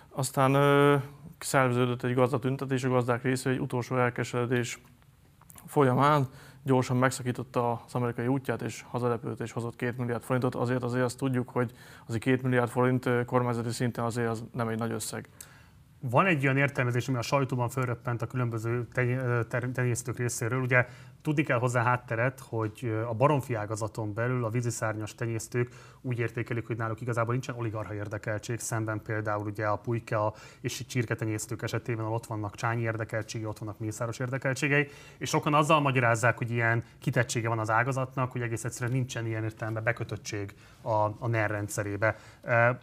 Aztán 0.09 0.55
ö, 0.55 0.97
szerveződött 1.39 2.03
egy 2.03 2.15
gazdatüntetés 2.15 2.85
a 2.85 2.89
gazdák 2.89 3.23
részéről, 3.23 3.59
egy 3.59 3.65
utolsó 3.65 3.97
elkeseredés 3.97 4.81
folyamán 5.67 6.29
gyorsan 6.63 6.97
megszakította 6.97 7.83
az 7.87 7.95
amerikai 7.95 8.27
útját, 8.27 8.63
és 8.63 8.85
hazarepült, 8.89 9.41
és 9.41 9.53
hozott 9.53 9.77
két 9.77 9.97
milliárd 9.97 10.23
forintot. 10.23 10.55
Azért 10.55 10.83
azért 10.83 11.05
azt 11.05 11.19
tudjuk, 11.19 11.49
hogy 11.51 11.73
az 12.07 12.17
két 12.19 12.43
milliárd 12.43 12.71
forint 12.71 13.09
kormányzati 13.25 13.71
szinten 13.71 14.05
azért 14.05 14.29
az 14.29 14.45
nem 14.53 14.69
egy 14.69 14.79
nagy 14.79 14.93
összeg. 14.93 15.29
Van 16.01 16.27
egy 16.27 16.45
olyan 16.45 16.57
értelmezés, 16.57 17.09
ami 17.09 17.19
a 17.19 17.23
sajtóban 17.23 17.69
fölröppent 17.69 18.23
a 18.23 18.27
különböző 18.27 18.89
tenyésztők 19.73 20.19
részéről. 20.19 20.61
Ugye 20.61 20.87
Tudni 21.23 21.43
kell 21.43 21.59
hozzá 21.59 21.83
hátteret, 21.83 22.41
hogy 22.49 22.93
a 23.09 23.15
baromfi 23.15 23.55
ágazaton 23.55 24.15
belül 24.15 24.45
a 24.45 24.51
víziszárnyas 24.51 25.15
tenyésztők 25.15 25.75
úgy 26.01 26.19
értékelik, 26.19 26.67
hogy 26.67 26.77
náluk 26.77 27.01
igazából 27.01 27.33
nincsen 27.33 27.55
oligarha 27.55 27.95
érdekeltség, 27.95 28.59
szemben 28.59 29.03
például 29.03 29.47
ugye 29.47 29.67
a 29.67 29.77
pulyka 29.77 30.35
és 30.61 30.87
csirketenyésztők 30.87 31.63
esetében 31.63 32.05
ott 32.05 32.27
vannak 32.27 32.55
csányi 32.55 32.83
érdekeltségei, 32.83 33.49
ott 33.49 33.59
vannak 33.59 33.79
mészáros 33.79 34.19
érdekeltségei, 34.19 34.89
és 35.19 35.29
sokan 35.29 35.55
azzal 35.55 35.81
magyarázzák, 35.81 36.39
hogy 36.39 36.51
ilyen 36.51 36.85
kitettsége 36.99 37.49
van 37.49 37.59
az 37.59 37.71
ágazatnak, 37.71 38.33
hogy 38.33 38.41
egész 38.43 38.65
egyszerűen 38.65 38.93
nincsen 38.93 39.27
ilyen 39.27 39.45
értelemben 39.45 39.83
bekötöttség 39.83 40.55
a, 40.83 40.91
a 41.19 41.27
NER 41.29 41.51
rendszerébe. 41.51 42.17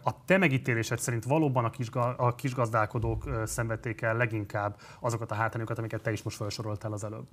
A 0.02 0.24
te 0.24 0.38
megítélésed 0.38 0.98
szerint 0.98 1.24
valóban 1.24 1.64
a, 1.64 1.70
kisga, 1.70 2.16
a 2.16 2.34
kisgazdálkodók 2.34 3.24
szenvedték 3.44 4.02
el 4.02 4.16
leginkább 4.16 4.76
azokat 5.00 5.30
a 5.30 5.34
hátrányokat, 5.34 5.78
amiket 5.78 6.02
te 6.02 6.12
is 6.12 6.22
most 6.22 6.36
felsoroltál 6.36 6.92
az 6.92 7.04
előbb? 7.04 7.26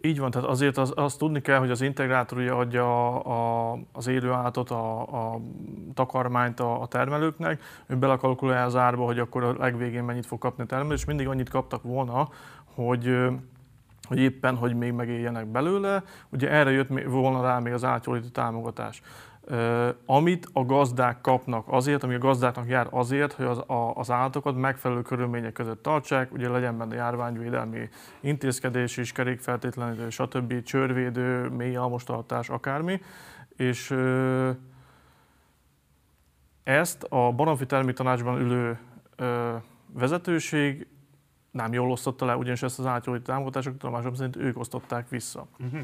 Így 0.00 0.18
van, 0.18 0.30
tehát 0.30 0.43
azért 0.44 0.78
az, 0.78 1.14
tudni 1.14 1.40
kell, 1.40 1.58
hogy 1.58 1.70
az 1.70 1.80
integrátor 1.80 2.38
ugye 2.38 2.52
adja 2.52 3.08
a, 3.08 3.72
a, 3.72 3.78
az 3.92 4.06
élőállatot, 4.06 4.70
a, 4.70 5.00
a 5.02 5.40
takarmányt 5.94 6.60
a, 6.60 6.82
a 6.82 6.86
termelőknek, 6.86 7.62
ő 7.86 7.96
belekalkulálja 7.96 8.64
az 8.64 8.76
árba, 8.76 9.04
hogy 9.04 9.18
akkor 9.18 9.44
a 9.44 9.54
legvégén 9.58 10.04
mennyit 10.04 10.26
fog 10.26 10.38
kapni 10.38 10.62
a 10.62 10.66
termelő, 10.66 10.94
és 10.94 11.04
mindig 11.04 11.28
annyit 11.28 11.48
kaptak 11.48 11.82
volna, 11.82 12.28
hogy 12.74 13.28
hogy 14.08 14.18
éppen, 14.18 14.56
hogy 14.56 14.74
még 14.74 14.92
megéljenek 14.92 15.46
belőle. 15.46 16.02
Ugye 16.28 16.50
erre 16.50 16.70
jött 16.70 16.88
volna 17.06 17.42
rá 17.42 17.58
még 17.58 17.72
az 17.72 17.84
átjóléti 17.84 18.30
támogatás 18.30 19.02
amit 20.06 20.48
a 20.52 20.64
gazdák 20.64 21.20
kapnak 21.20 21.64
azért, 21.68 22.02
ami 22.02 22.14
a 22.14 22.18
gazdáknak 22.18 22.68
jár 22.68 22.86
azért, 22.90 23.32
hogy 23.32 23.46
az, 23.46 23.58
a, 23.58 23.92
az 23.94 24.10
állatokat 24.10 24.56
megfelelő 24.56 25.02
körülmények 25.02 25.52
között 25.52 25.82
tartsák, 25.82 26.32
ugye 26.32 26.48
legyen 26.48 26.78
benne 26.78 26.94
járványvédelmi 26.94 27.88
intézkedés 28.20 28.96
is, 28.96 29.12
kerékfeltétlenítő, 29.12 30.10
stb., 30.10 30.62
csörvédő, 30.62 31.48
mély 31.48 31.76
almostartás, 31.76 32.48
akármi, 32.48 33.00
és 33.56 33.96
ezt 36.62 37.02
a 37.02 37.32
Baromfi 37.32 37.66
Terméktanácsban 37.66 38.40
ülő 38.40 38.78
vezetőség 39.92 40.86
nem 41.50 41.72
jól 41.72 41.90
osztotta 41.90 42.24
le, 42.24 42.36
ugyanis 42.36 42.62
ezt 42.62 42.78
az 42.78 42.86
átjólító 42.86 43.24
támogatásokat 43.24 43.78
tudomásom 43.78 44.14
szerint 44.14 44.36
ők 44.36 44.58
osztották 44.58 45.08
vissza. 45.08 45.46
Uh-huh. 45.58 45.80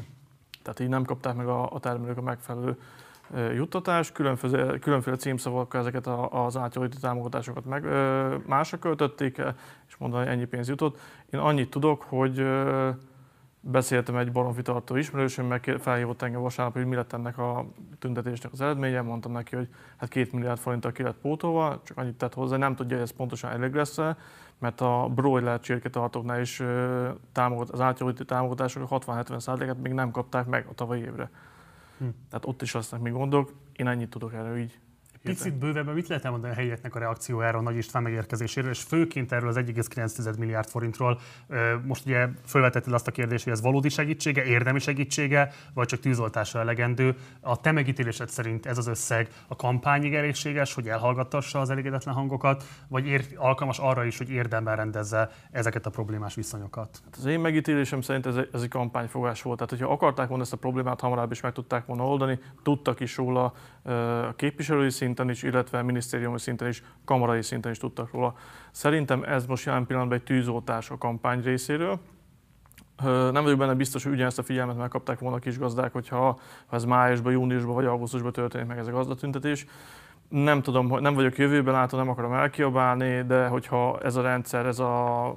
Tehát 0.61 0.79
így 0.79 0.89
nem 0.89 1.03
kapták 1.03 1.35
meg 1.35 1.47
a, 1.47 1.71
a 1.71 1.79
termelők 1.79 2.17
a 2.17 2.21
megfelelő 2.21 2.77
juttatás, 3.53 4.11
különféle, 4.11 4.79
különféle 4.79 5.15
címszavakkal 5.15 5.81
ezeket 5.81 6.07
az 6.29 6.57
átjólító 6.57 6.97
támogatásokat 7.01 7.65
meg, 7.65 7.85
másra 8.47 8.79
költötték 8.79 9.41
és 9.87 9.95
mondani, 9.97 10.27
ennyi 10.27 10.45
pénz 10.45 10.69
jutott. 10.69 10.99
Én 11.29 11.39
annyit 11.39 11.69
tudok, 11.69 12.01
hogy 12.01 12.45
beszéltem 13.59 14.15
egy 14.15 14.31
baromfi 14.31 14.61
tartó 14.61 14.95
ismerősöm, 14.95 15.45
meg 15.45 15.75
felhívott 15.79 16.21
engem 16.21 16.41
vasárnap, 16.41 16.75
hogy 16.75 16.85
mi 16.85 16.95
lett 16.95 17.13
ennek 17.13 17.37
a 17.37 17.65
tüntetésnek 17.99 18.51
az 18.51 18.61
eredménye. 18.61 19.01
Mondtam 19.01 19.31
neki, 19.31 19.55
hogy 19.55 19.67
hát 19.97 20.09
két 20.09 20.31
milliárd 20.31 20.59
forinttal 20.59 20.91
ki 20.91 21.03
lett 21.03 21.17
pótolva, 21.21 21.81
csak 21.83 21.97
annyit 21.97 22.15
tett 22.15 22.33
hozzá, 22.33 22.57
nem 22.57 22.75
tudja, 22.75 22.95
hogy 22.95 23.05
ez 23.05 23.15
pontosan 23.15 23.51
elég 23.51 23.73
lesz 23.73 23.99
mert 24.61 24.81
a 24.81 25.09
broiler 25.15 25.59
csirketartóknál 25.59 26.41
is 26.41 26.63
támogat, 27.31 27.69
az 27.69 27.81
átjólító 27.81 28.23
támogatások 28.23 28.87
60-70%-et 28.89 29.81
még 29.81 29.93
nem 29.93 30.11
kapták 30.11 30.45
meg 30.45 30.65
a 30.69 30.73
tavalyi 30.73 31.01
évre. 31.01 31.29
Hm. 32.01 32.07
Tehát 32.29 32.45
ott 32.45 32.61
is 32.61 32.73
lesznek 32.73 33.01
még 33.01 33.13
gondok. 33.13 33.53
Én 33.75 33.87
ennyit 33.87 34.09
tudok 34.09 34.33
erről 34.33 34.57
így 34.57 34.79
Picit 35.23 35.53
bővebben 35.53 35.93
mit 35.93 36.07
lehet 36.07 36.25
elmondani 36.25 36.53
a 36.53 36.55
helyieknek 36.55 36.95
a 36.95 36.99
reakciójára 36.99 37.57
a 37.57 37.61
Nagy 37.61 37.77
István 37.77 38.03
megérkezéséről, 38.03 38.69
és 38.69 38.81
főként 38.81 39.31
erről 39.31 39.49
az 39.49 39.55
1,9 39.55 40.37
milliárd 40.37 40.67
forintról. 40.69 41.19
Most 41.83 42.05
ugye 42.05 42.27
felvetetted 42.45 42.93
azt 42.93 43.07
a 43.07 43.11
kérdést, 43.11 43.43
hogy 43.43 43.53
ez 43.53 43.61
valódi 43.61 43.89
segítsége, 43.89 44.43
érdemi 44.43 44.79
segítsége, 44.79 45.51
vagy 45.73 45.87
csak 45.87 45.99
tűzoltása 45.99 46.59
elegendő. 46.59 47.15
A 47.39 47.61
te 47.61 47.71
megítélésed 47.71 48.29
szerint 48.29 48.65
ez 48.65 48.77
az 48.77 48.87
összeg 48.87 49.29
a 49.47 49.55
kampányig 49.55 50.13
elégséges, 50.13 50.73
hogy 50.73 50.87
elhallgattassa 50.87 51.59
az 51.59 51.69
elégedetlen 51.69 52.15
hangokat, 52.15 52.63
vagy 52.87 53.07
ér, 53.07 53.25
alkalmas 53.35 53.79
arra 53.79 54.03
is, 54.03 54.17
hogy 54.17 54.29
érdemben 54.29 54.75
rendezze 54.75 55.31
ezeket 55.51 55.85
a 55.85 55.89
problémás 55.89 56.35
viszonyokat? 56.35 57.01
Hát 57.05 57.15
az 57.15 57.25
én 57.25 57.39
megítélésem 57.39 58.01
szerint 58.01 58.25
ez 58.25 58.35
egy, 58.35 58.49
ez 58.53 58.61
egy 58.61 58.69
kampányfogás 58.69 59.41
volt. 59.41 59.57
Tehát, 59.57 59.71
hogyha 59.71 59.93
akarták 59.93 60.27
volna 60.27 60.43
ezt 60.43 60.53
a 60.53 60.57
problémát 60.57 60.99
hamarabb 60.99 61.31
is 61.31 61.41
meg 61.41 61.51
tudták 61.51 61.85
volna 61.85 62.07
oldani, 62.07 62.39
tudtak 62.63 62.99
is 62.99 63.17
róla 63.17 63.53
a 63.83 64.33
képviselői 64.35 64.89
szint 64.89 65.10
szinten 65.15 65.29
is, 65.29 65.43
illetve 65.43 65.81
minisztériumi 65.81 66.39
szinten 66.39 66.67
is, 66.67 66.83
kamarai 67.05 67.41
szinten 67.41 67.71
is 67.71 67.77
tudtak 67.77 68.11
róla. 68.11 68.35
Szerintem 68.71 69.23
ez 69.23 69.45
most 69.45 69.65
jelen 69.65 69.85
pillanatban 69.85 70.17
egy 70.17 70.23
tűzoltás 70.23 70.89
a 70.89 70.97
kampány 70.97 71.41
részéről. 71.41 71.99
Nem 73.03 73.43
vagyok 73.43 73.57
benne 73.57 73.73
biztos, 73.73 74.03
hogy 74.03 74.13
ugyanezt 74.13 74.39
a 74.39 74.43
figyelmet 74.43 74.77
megkapták 74.77 75.19
volna 75.19 75.35
a 75.35 75.39
kis 75.39 75.57
gazdák, 75.57 75.93
hogyha 75.93 76.39
ha 76.65 76.75
ez 76.75 76.83
májusban, 76.83 77.31
júniusban 77.31 77.75
vagy 77.75 77.85
augusztusban 77.85 78.31
történik 78.31 78.67
meg 78.67 78.77
ez 78.77 78.87
a 78.87 78.91
gazdatüntetés. 78.91 79.65
Nem 80.29 80.61
tudom, 80.61 80.99
nem 80.99 81.13
vagyok 81.13 81.37
jövőben 81.37 81.73
látó, 81.73 81.97
nem 81.97 82.09
akarom 82.09 82.33
elkiabálni, 82.33 83.23
de 83.23 83.47
hogyha 83.47 83.99
ez 83.99 84.15
a 84.15 84.21
rendszer, 84.21 84.65
ez 84.65 84.79
a, 84.79 85.27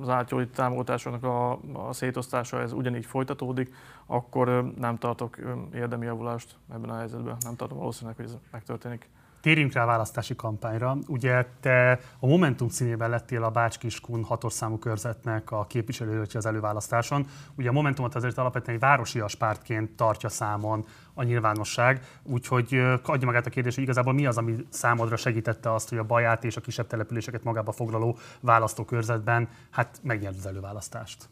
az 0.00 0.08
átjólító 0.08 0.50
támogatásoknak 0.54 1.24
a, 1.24 1.50
a 1.88 1.92
szétosztása, 1.92 2.60
ez 2.60 2.72
ugyanígy 2.72 3.06
folytatódik, 3.06 3.74
akkor 4.06 4.72
nem 4.78 4.98
tartok 4.98 5.38
érdemi 5.74 6.04
javulást 6.04 6.56
ebben 6.72 6.90
a 6.90 6.96
helyzetben. 6.96 7.36
Nem 7.40 7.56
tartom 7.56 7.78
valószínűleg, 7.78 8.16
hogy 8.16 8.24
ez 8.24 8.36
megtörténik. 8.50 9.08
Térjünk 9.40 9.72
rá 9.72 9.82
a 9.82 9.86
választási 9.86 10.36
kampányra. 10.36 10.96
Ugye 11.06 11.46
te 11.60 12.00
a 12.18 12.26
Momentum 12.26 12.68
színében 12.68 13.10
lettél 13.10 13.42
a 13.42 13.50
Bács-Kiskun 13.50 14.24
hatos 14.24 14.52
számú 14.52 14.78
körzetnek 14.78 15.50
a 15.50 15.66
képviselőjelöltje 15.66 16.38
az 16.38 16.46
előválasztáson. 16.46 17.26
Ugye 17.54 17.68
a 17.68 17.72
Momentumot 17.72 18.14
azért 18.14 18.38
alapvetően 18.38 18.76
egy 18.76 18.82
városias 18.82 19.34
pártként 19.34 19.90
tartja 19.96 20.28
számon 20.28 20.84
a 21.14 21.22
nyilvánosság, 21.22 22.04
úgyhogy 22.22 22.82
adja 23.04 23.26
magát 23.26 23.46
a 23.46 23.50
kérdés, 23.50 23.74
hogy 23.74 23.84
igazából 23.84 24.12
mi 24.12 24.26
az, 24.26 24.38
ami 24.38 24.56
számodra 24.68 25.16
segítette 25.16 25.72
azt, 25.72 25.88
hogy 25.88 25.98
a 25.98 26.04
Baját 26.04 26.44
és 26.44 26.56
a 26.56 26.60
kisebb 26.60 26.86
településeket 26.86 27.44
magába 27.44 27.72
foglaló 27.72 28.16
választókörzetben 28.40 29.48
hát 29.70 30.00
megnyert 30.02 30.36
az 30.36 30.46
előválasztást. 30.46 31.28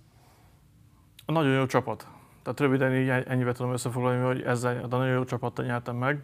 A 1.26 1.32
nagyon 1.32 1.52
jó 1.52 1.66
csapat. 1.66 2.06
Tehát 2.42 2.60
röviden 2.60 2.94
így 2.94 3.08
ennyivel 3.08 3.54
tudom 3.54 3.72
összefoglalni, 3.72 4.24
hogy 4.24 4.42
ezzel 4.42 4.84
a 4.84 4.86
nagyon 4.86 5.08
jó 5.08 5.24
csapattal 5.24 5.64
nyertem 5.64 5.96
meg 5.96 6.22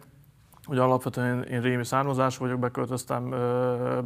hogy 0.65 0.77
alapvetően 0.77 1.43
én 1.43 1.61
rémi 1.61 1.85
származás 1.85 2.37
vagyok, 2.37 2.59
beköltöztem 2.59 3.33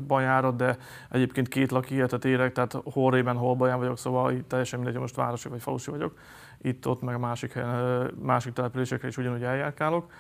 Bajára, 0.08 0.52
de 0.52 0.78
egyébként 1.10 1.48
két 1.48 1.72
lakihelyet 1.72 2.26
érek, 2.26 2.52
tehát 2.52 2.78
hol 2.84 3.12
Rében, 3.12 3.36
hol 3.36 3.56
Baján 3.56 3.78
vagyok, 3.78 3.98
szóval 3.98 4.32
itt 4.32 4.48
teljesen 4.48 4.80
mindegy, 4.80 5.02
most 5.02 5.16
városi 5.16 5.50
vagy 5.50 5.62
falusi 5.62 5.92
vagyok. 5.92 6.18
Itt, 6.62 6.88
ott, 6.88 7.02
meg 7.02 7.16
a 7.16 7.20
másik, 7.20 7.54
helyen, 7.54 8.12
másik 8.22 8.54
településekre 8.54 9.08
is 9.08 9.18
ugyanúgy 9.18 9.44
eljárkálok. 9.44 10.12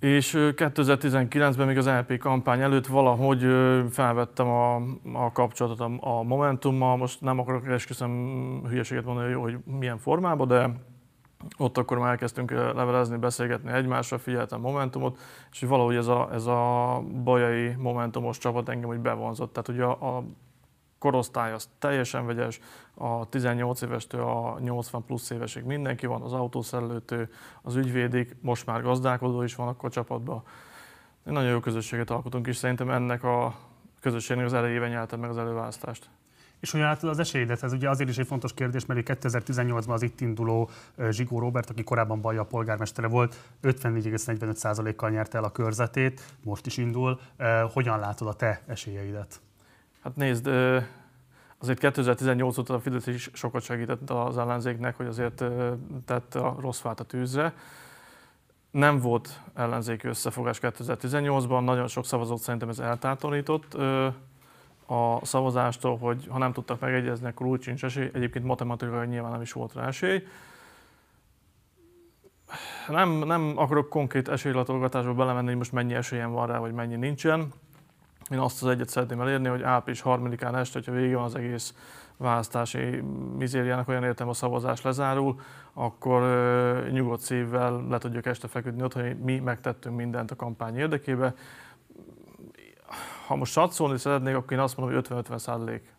És 0.00 0.34
2019-ben 0.36 1.66
még 1.66 1.76
az 1.76 1.86
LP 1.86 2.18
kampány 2.18 2.60
előtt 2.60 2.86
valahogy 2.86 3.46
felvettem 3.90 4.48
a, 4.48 4.74
a 5.12 5.32
kapcsolatot 5.32 5.80
a, 5.80 6.18
a 6.18 6.22
Momentummal. 6.22 6.96
Most 6.96 7.20
nem 7.20 7.38
akarok 7.38 7.66
esküszöm 7.66 8.62
hülyeséget 8.68 9.04
mondani, 9.04 9.32
hogy 9.32 9.58
milyen 9.64 9.98
formában, 9.98 10.48
de 10.48 10.70
ott 11.56 11.78
akkor 11.78 11.98
már 11.98 12.10
elkezdtünk 12.10 12.50
levelezni, 12.50 13.16
beszélgetni 13.16 13.72
egymással, 13.72 14.18
figyeltem 14.18 14.60
Momentumot, 14.60 15.18
és 15.52 15.60
valahogy 15.60 15.96
ez 15.96 16.06
a, 16.06 16.28
ez 16.32 16.46
a 16.46 17.02
bajai 17.24 17.74
Momentumos 17.74 18.38
csapat 18.38 18.68
engem 18.68 18.88
úgy 18.88 18.98
bevonzott. 18.98 19.52
Tehát 19.52 19.68
ugye 19.68 19.84
a, 19.84 20.16
a 20.16 20.24
korosztály 20.98 21.52
az 21.52 21.68
teljesen 21.78 22.26
vegyes, 22.26 22.60
a 22.94 23.28
18 23.28 23.80
évestől 23.82 24.22
a 24.22 24.58
80 24.60 25.04
plusz 25.04 25.30
évesig 25.30 25.64
mindenki 25.64 26.06
van, 26.06 26.22
az 26.22 26.32
autószerelőtől, 26.32 27.28
az 27.62 27.76
ügyvédik, 27.76 28.36
most 28.40 28.66
már 28.66 28.82
gazdálkodó 28.82 29.42
is 29.42 29.54
van 29.54 29.68
akkor 29.68 29.88
a 29.88 29.92
csapatban. 29.92 30.42
Nagyon 31.22 31.50
jó 31.50 31.60
közösséget 31.60 32.10
alkotunk, 32.10 32.46
és 32.46 32.56
szerintem 32.56 32.90
ennek 32.90 33.24
a 33.24 33.54
közösségnek 34.00 34.46
az 34.46 34.52
elejében 34.52 34.88
nyertem 34.88 35.20
meg 35.20 35.30
az 35.30 35.38
előválasztást. 35.38 36.10
És 36.60 36.70
hogyan 36.70 36.86
látod 36.86 37.10
az 37.10 37.18
esélyedet? 37.18 37.62
Ez 37.62 37.72
ugye 37.72 37.88
azért 37.88 38.08
is 38.08 38.18
egy 38.18 38.26
fontos 38.26 38.54
kérdés, 38.54 38.86
mert 38.86 39.00
2018-ban 39.04 39.88
az 39.88 40.02
itt 40.02 40.20
induló 40.20 40.70
Zsigó 41.10 41.38
Robert, 41.38 41.70
aki 41.70 41.84
korábban 41.84 42.20
Baja 42.20 42.44
polgármestere 42.44 43.06
volt, 43.06 43.36
54,45%-kal 43.62 45.10
nyerte 45.10 45.38
el 45.38 45.44
a 45.44 45.52
körzetét, 45.52 46.20
most 46.44 46.66
is 46.66 46.76
indul. 46.76 47.20
Hogyan 47.72 47.98
látod 47.98 48.28
a 48.28 48.32
te 48.32 48.62
esélyeidet? 48.66 49.40
Hát 50.02 50.16
nézd, 50.16 50.46
azért 51.58 51.78
2018 51.78 52.58
óta 52.58 52.74
a 52.74 52.80
Fidesz 52.80 53.06
is 53.06 53.30
sokat 53.32 53.62
segített 53.62 54.10
az 54.10 54.38
ellenzéknek, 54.38 54.96
hogy 54.96 55.06
azért 55.06 55.44
tett 56.04 56.34
a 56.34 56.56
rossz 56.60 56.80
fát 56.80 57.00
a 57.00 57.04
tűzre. 57.04 57.54
Nem 58.70 58.98
volt 58.98 59.40
ellenzéki 59.54 60.06
összefogás 60.06 60.58
2018-ban, 60.62 61.64
nagyon 61.64 61.86
sok 61.86 62.04
szavazót 62.04 62.40
szerintem 62.40 62.68
ez 62.68 62.78
eltátorított 62.78 63.76
a 64.90 65.24
szavazástól, 65.26 65.96
hogy 65.98 66.26
ha 66.28 66.38
nem 66.38 66.52
tudtak 66.52 66.80
megegyezni, 66.80 67.26
akkor 67.26 67.46
úgy 67.46 67.62
sincs 67.62 67.84
esély. 67.84 68.10
Egyébként 68.12 68.44
matematikai 68.44 69.06
nyilván 69.06 69.30
nem 69.30 69.40
is 69.40 69.52
volt 69.52 69.74
rá 69.74 69.86
esély. 69.86 70.22
Nem, 72.88 73.10
nem 73.10 73.52
akarok 73.56 73.88
konkrét 73.88 74.28
esélylatolgatásba 74.28 75.14
belemenni, 75.14 75.46
hogy 75.46 75.56
most 75.56 75.72
mennyi 75.72 75.94
esélyem 75.94 76.30
van 76.30 76.46
rá, 76.46 76.58
vagy 76.58 76.72
mennyi 76.72 76.96
nincsen. 76.96 77.52
Én 78.30 78.38
azt 78.38 78.62
az 78.62 78.68
egyet 78.68 78.88
szeretném 78.88 79.20
elérni, 79.20 79.48
hogy 79.48 79.62
április 79.62 80.02
3-án 80.04 80.56
este, 80.56 80.78
hogyha 80.78 80.92
vége 80.92 81.14
van 81.14 81.24
az 81.24 81.34
egész 81.34 81.74
választási 82.16 83.02
mizériának, 83.36 83.88
olyan 83.88 84.04
értem 84.04 84.28
a 84.28 84.32
szavazás 84.32 84.82
lezárul, 84.82 85.40
akkor 85.72 86.22
nyugodt 86.90 87.20
szívvel 87.20 87.86
le 87.88 87.98
tudjuk 87.98 88.26
este 88.26 88.48
feküdni 88.48 88.82
ott, 88.82 88.92
hogy 88.92 89.18
mi 89.18 89.38
megtettünk 89.38 89.96
mindent 89.96 90.30
a 90.30 90.36
kampány 90.36 90.76
érdekében 90.76 91.34
ha 93.28 93.36
most 93.36 93.52
satszolni 93.52 93.98
szeretnék, 93.98 94.34
akkor 94.34 94.52
én 94.52 94.58
azt 94.58 94.76
mondom, 94.76 94.96
hogy 94.96 95.06
50-50 95.08 95.38
százalék. 95.38 95.94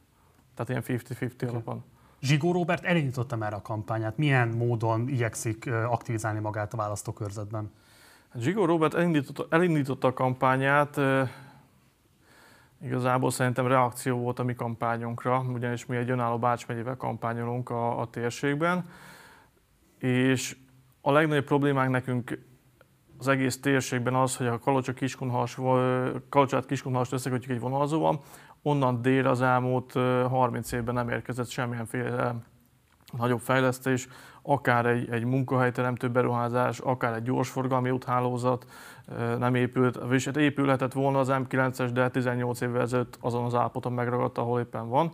Tehát 0.56 0.86
ilyen 0.88 1.02
50-50 1.02 1.34
okay. 1.34 1.50
alapon. 1.50 1.84
Zsigó 2.22 2.52
Robert 2.52 2.84
elindította 2.84 3.36
már 3.36 3.54
a 3.54 3.62
kampányát. 3.62 4.18
Milyen 4.18 4.48
módon 4.48 5.08
igyekszik 5.08 5.72
aktivizálni 5.72 6.40
magát 6.40 6.74
a 6.74 6.78
választókörzetben? 6.78 7.72
Hát 8.30 8.42
Zsigó 8.42 8.66
Robert 8.66 8.94
elindította, 8.94 9.46
elindította 9.50 10.08
a 10.08 10.14
kampányát, 10.14 11.00
igazából 12.84 13.32
szerintem 13.32 13.68
reakció 13.68 14.18
volt 14.18 14.40
a 14.40 14.44
mi 14.44 14.54
kampányunkra, 14.54 15.40
ugyanis 15.40 15.86
mi 15.86 15.96
egy 15.96 16.10
önálló 16.10 16.38
Bács 16.38 16.68
megyével 16.68 16.96
kampányolunk 16.96 17.70
a, 17.70 18.00
a 18.00 18.10
térségben, 18.10 18.86
és 19.98 20.58
a 21.02 21.12
legnagyobb 21.12 21.46
problémánk 21.46 21.92
nekünk 21.92 22.49
az 23.20 23.28
egész 23.28 23.60
térségben 23.60 24.16
az, 24.16 24.36
hogy 24.36 24.48
a 24.48 24.60
Kalocsa 24.60 24.94
Kiskunhas, 24.94 25.58
Kalocsát 26.30 26.66
Kiskunhast 26.66 27.12
összekötjük 27.12 27.52
egy 27.52 27.60
vonalzóval, 27.60 28.22
onnan 28.62 29.02
dél 29.02 29.28
az 29.28 29.42
elmúlt 29.42 29.94
30 30.30 30.72
évben 30.72 30.94
nem 30.94 31.10
érkezett 31.10 31.50
semmilyenféle 31.50 32.36
nagyobb 33.18 33.40
fejlesztés, 33.40 34.08
akár 34.42 34.86
egy, 34.86 35.10
egy 35.10 35.24
munkahelyteremtő 35.24 36.10
beruházás, 36.10 36.80
akár 36.80 37.14
egy 37.14 37.24
gyorsforgalmi 37.24 37.90
úthálózat 37.90 38.66
nem 39.38 39.56
épült, 39.56 40.00
és 40.12 40.26
hát 40.26 40.38
épülhetett 40.38 40.94
volna 40.94 41.20
az 41.20 41.28
M9-es, 41.32 41.90
de 41.94 42.10
18 42.10 42.62
évvel 42.62 42.82
ezelőtt 42.82 43.18
azon 43.22 43.46
az 43.46 43.56
állapoton 43.56 43.94
megragadt, 43.94 44.38
ahol 44.38 44.60
éppen 44.60 44.90
van. 44.90 45.12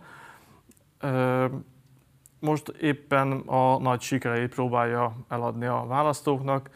Most 2.40 2.68
éppen 2.68 3.32
a 3.32 3.78
nagy 3.78 4.00
sikereit 4.00 4.54
próbálja 4.54 5.16
eladni 5.28 5.66
a 5.66 5.84
választóknak 5.88 6.70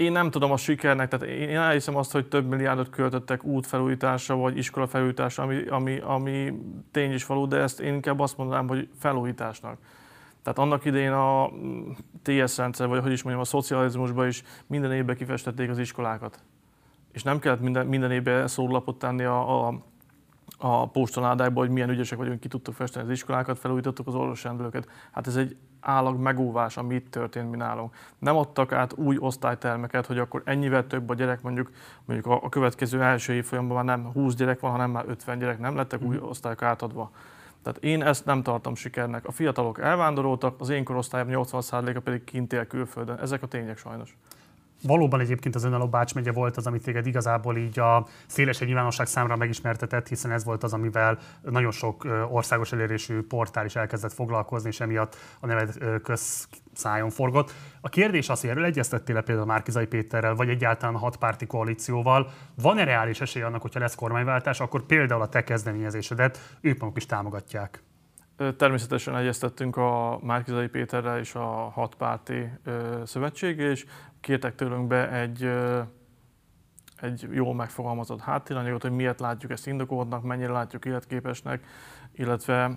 én 0.00 0.12
nem 0.12 0.30
tudom 0.30 0.50
a 0.50 0.56
sikernek, 0.56 1.08
tehát 1.08 1.26
én 1.26 1.56
elhiszem 1.56 1.96
azt, 1.96 2.12
hogy 2.12 2.28
több 2.28 2.48
milliárdot 2.48 2.90
költöttek 2.90 3.44
útfelújításra 3.44 4.36
vagy 4.36 4.56
iskolafelújításra, 4.56 5.42
ami, 5.42 5.66
ami, 5.66 5.98
ami 5.98 6.52
tény 6.90 7.12
is 7.12 7.26
való, 7.26 7.46
de 7.46 7.56
ezt 7.56 7.80
én 7.80 7.94
inkább 7.94 8.20
azt 8.20 8.36
mondanám, 8.36 8.68
hogy 8.68 8.88
felújításnak. 8.98 9.78
Tehát 10.42 10.58
annak 10.58 10.84
idején 10.84 11.12
a 11.12 11.50
TS 12.22 12.56
rendszer, 12.56 12.88
vagy 12.88 13.02
hogy 13.02 13.12
is 13.12 13.22
mondjam, 13.22 13.44
a 13.44 13.48
szocializmusban 13.48 14.26
is 14.26 14.42
minden 14.66 14.92
évben 14.92 15.16
kifestették 15.16 15.70
az 15.70 15.78
iskolákat. 15.78 16.42
És 17.12 17.22
nem 17.22 17.38
kellett 17.38 17.60
minden, 17.60 17.86
minden 17.86 18.10
évben 18.10 18.48
szórlapot 18.48 18.98
tenni 18.98 19.24
a, 19.24 19.66
a, 19.66 19.82
a 20.58 20.88
postaládákba, 20.88 21.60
hogy 21.60 21.70
milyen 21.70 21.90
ügyesek 21.90 22.18
vagyunk, 22.18 22.40
ki 22.40 22.48
tudtuk 22.48 22.74
festeni 22.74 23.04
az 23.04 23.12
iskolákat, 23.12 23.58
felújítottuk 23.58 24.06
az 24.06 24.14
orvosrendelőket. 24.14 24.88
Hát 25.12 25.26
ez 25.26 25.36
egy 25.36 25.56
állag 25.80 26.18
megóvás, 26.18 26.76
ami 26.76 26.94
itt 26.94 27.10
történt 27.10 27.50
mi 27.50 27.56
nálunk. 27.56 27.94
Nem 28.18 28.36
adtak 28.36 28.72
át 28.72 28.92
új 28.92 29.16
osztálytermeket, 29.18 30.06
hogy 30.06 30.18
akkor 30.18 30.42
ennyivel 30.44 30.86
több 30.86 31.10
a 31.10 31.14
gyerek, 31.14 31.42
mondjuk, 31.42 31.70
mondjuk 32.04 32.32
a, 32.32 32.44
a 32.44 32.48
következő 32.48 33.02
első 33.02 33.32
évfolyamban 33.32 33.84
már 33.84 33.96
nem 33.96 34.12
20 34.12 34.34
gyerek 34.34 34.60
van, 34.60 34.70
hanem 34.70 34.90
már 34.90 35.04
50 35.08 35.38
gyerek, 35.38 35.58
nem 35.58 35.76
lettek 35.76 36.02
új 36.02 36.18
osztályok 36.18 36.62
átadva. 36.62 37.10
Tehát 37.62 37.82
én 37.82 38.02
ezt 38.02 38.24
nem 38.24 38.42
tartom 38.42 38.74
sikernek. 38.74 39.26
A 39.26 39.30
fiatalok 39.30 39.80
elvándoroltak, 39.80 40.60
az 40.60 40.68
én 40.68 40.84
korosztályom 40.84 41.28
80%-a 41.30 42.00
pedig 42.00 42.24
kint 42.24 42.52
él 42.52 42.66
külföldön. 42.66 43.18
Ezek 43.18 43.42
a 43.42 43.46
tények 43.46 43.78
sajnos. 43.78 44.16
Valóban 44.82 45.20
egyébként 45.20 45.54
az 45.54 45.64
önálló 45.64 45.88
Bács 45.88 46.14
megye 46.14 46.32
volt 46.32 46.56
az, 46.56 46.66
amit 46.66 46.82
téged 46.82 47.06
igazából 47.06 47.56
így 47.56 47.78
a 47.78 48.06
szélesebb 48.26 48.66
nyilvánosság 48.66 49.06
számra 49.06 49.36
megismertetett, 49.36 50.08
hiszen 50.08 50.30
ez 50.30 50.44
volt 50.44 50.62
az, 50.62 50.72
amivel 50.72 51.18
nagyon 51.42 51.70
sok 51.70 52.06
országos 52.30 52.72
elérésű 52.72 53.22
portál 53.22 53.64
is 53.64 53.76
elkezdett 53.76 54.12
foglalkozni, 54.12 54.68
és 54.68 54.80
emiatt 54.80 55.16
a 55.40 55.46
neved 55.46 56.00
közszájon 56.02 57.10
forgott. 57.10 57.52
A 57.80 57.88
kérdés 57.88 58.28
az, 58.28 58.40
hogy 58.40 58.50
erről 58.50 58.64
egyeztettél 58.64 59.20
például 59.20 59.46
Márkizai 59.46 59.86
Péterrel, 59.86 60.34
vagy 60.34 60.48
egyáltalán 60.48 60.94
a 60.94 60.98
hatpárti 60.98 61.46
koalícióval. 61.46 62.30
Van-e 62.62 62.84
reális 62.84 63.20
esély 63.20 63.42
annak, 63.42 63.62
hogyha 63.62 63.80
lesz 63.80 63.94
kormányváltás, 63.94 64.60
akkor 64.60 64.82
például 64.82 65.22
a 65.22 65.28
te 65.28 65.44
kezdeményezésedet 65.44 66.56
ők 66.60 66.80
maguk 66.80 66.96
is 66.96 67.06
támogatják? 67.06 67.82
Természetesen 68.56 69.16
egyeztettünk 69.16 69.76
a 69.76 70.18
Márkizai 70.22 70.68
Péterrel 70.68 71.18
és 71.18 71.34
a 71.34 71.70
hatpárti 71.70 72.50
szövetség, 73.04 73.58
és 73.58 73.86
kértek 74.20 74.54
tőlünk 74.54 74.86
be 74.86 75.12
egy, 75.12 75.50
egy 77.00 77.28
jól 77.32 77.54
megfogalmazott 77.54 78.20
háttéranyagot, 78.20 78.82
hogy 78.82 78.90
miért 78.90 79.20
látjuk 79.20 79.50
ezt 79.50 79.66
indokoltnak, 79.66 80.22
mennyire 80.22 80.52
látjuk 80.52 80.84
életképesnek, 80.84 81.64
illetve 82.12 82.76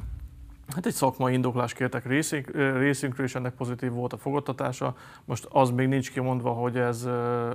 Hát 0.68 0.86
egy 0.86 0.94
szakmai 0.94 1.34
indoklás 1.34 1.74
kértek 1.74 2.06
részünk, 2.06 2.52
részünkről, 2.56 3.26
és 3.26 3.36
ennek 3.36 3.54
pozitív 3.54 3.92
volt 3.92 4.14
a 4.14 4.18
fogadtatása. 4.18 4.96
Most 5.26 5.48
az 5.50 5.70
még 5.70 5.88
nincs 5.88 6.12
kimondva, 6.12 6.52
hogy 6.52 6.78
ez, 6.78 7.08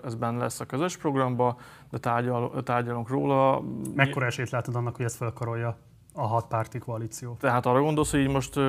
ez 0.04 0.14
benne 0.14 0.38
lesz 0.38 0.60
a 0.60 0.66
közös 0.66 0.96
programba, 0.96 1.58
de 1.90 1.98
tárgyal, 1.98 2.62
tárgyalunk 2.62 3.08
róla. 3.08 3.62
Mekkora 3.94 4.26
esélyt 4.26 4.50
látod 4.50 4.74
annak, 4.74 4.96
hogy 4.96 5.04
ezt 5.04 5.16
felkarolja? 5.16 5.76
A 6.18 6.26
hatpárti 6.26 6.78
koalíció. 6.78 7.36
Tehát 7.40 7.66
arra 7.66 7.80
gondolsz, 7.80 8.10
hogy 8.10 8.20
így 8.20 8.28
most 8.28 8.56
uh, 8.56 8.64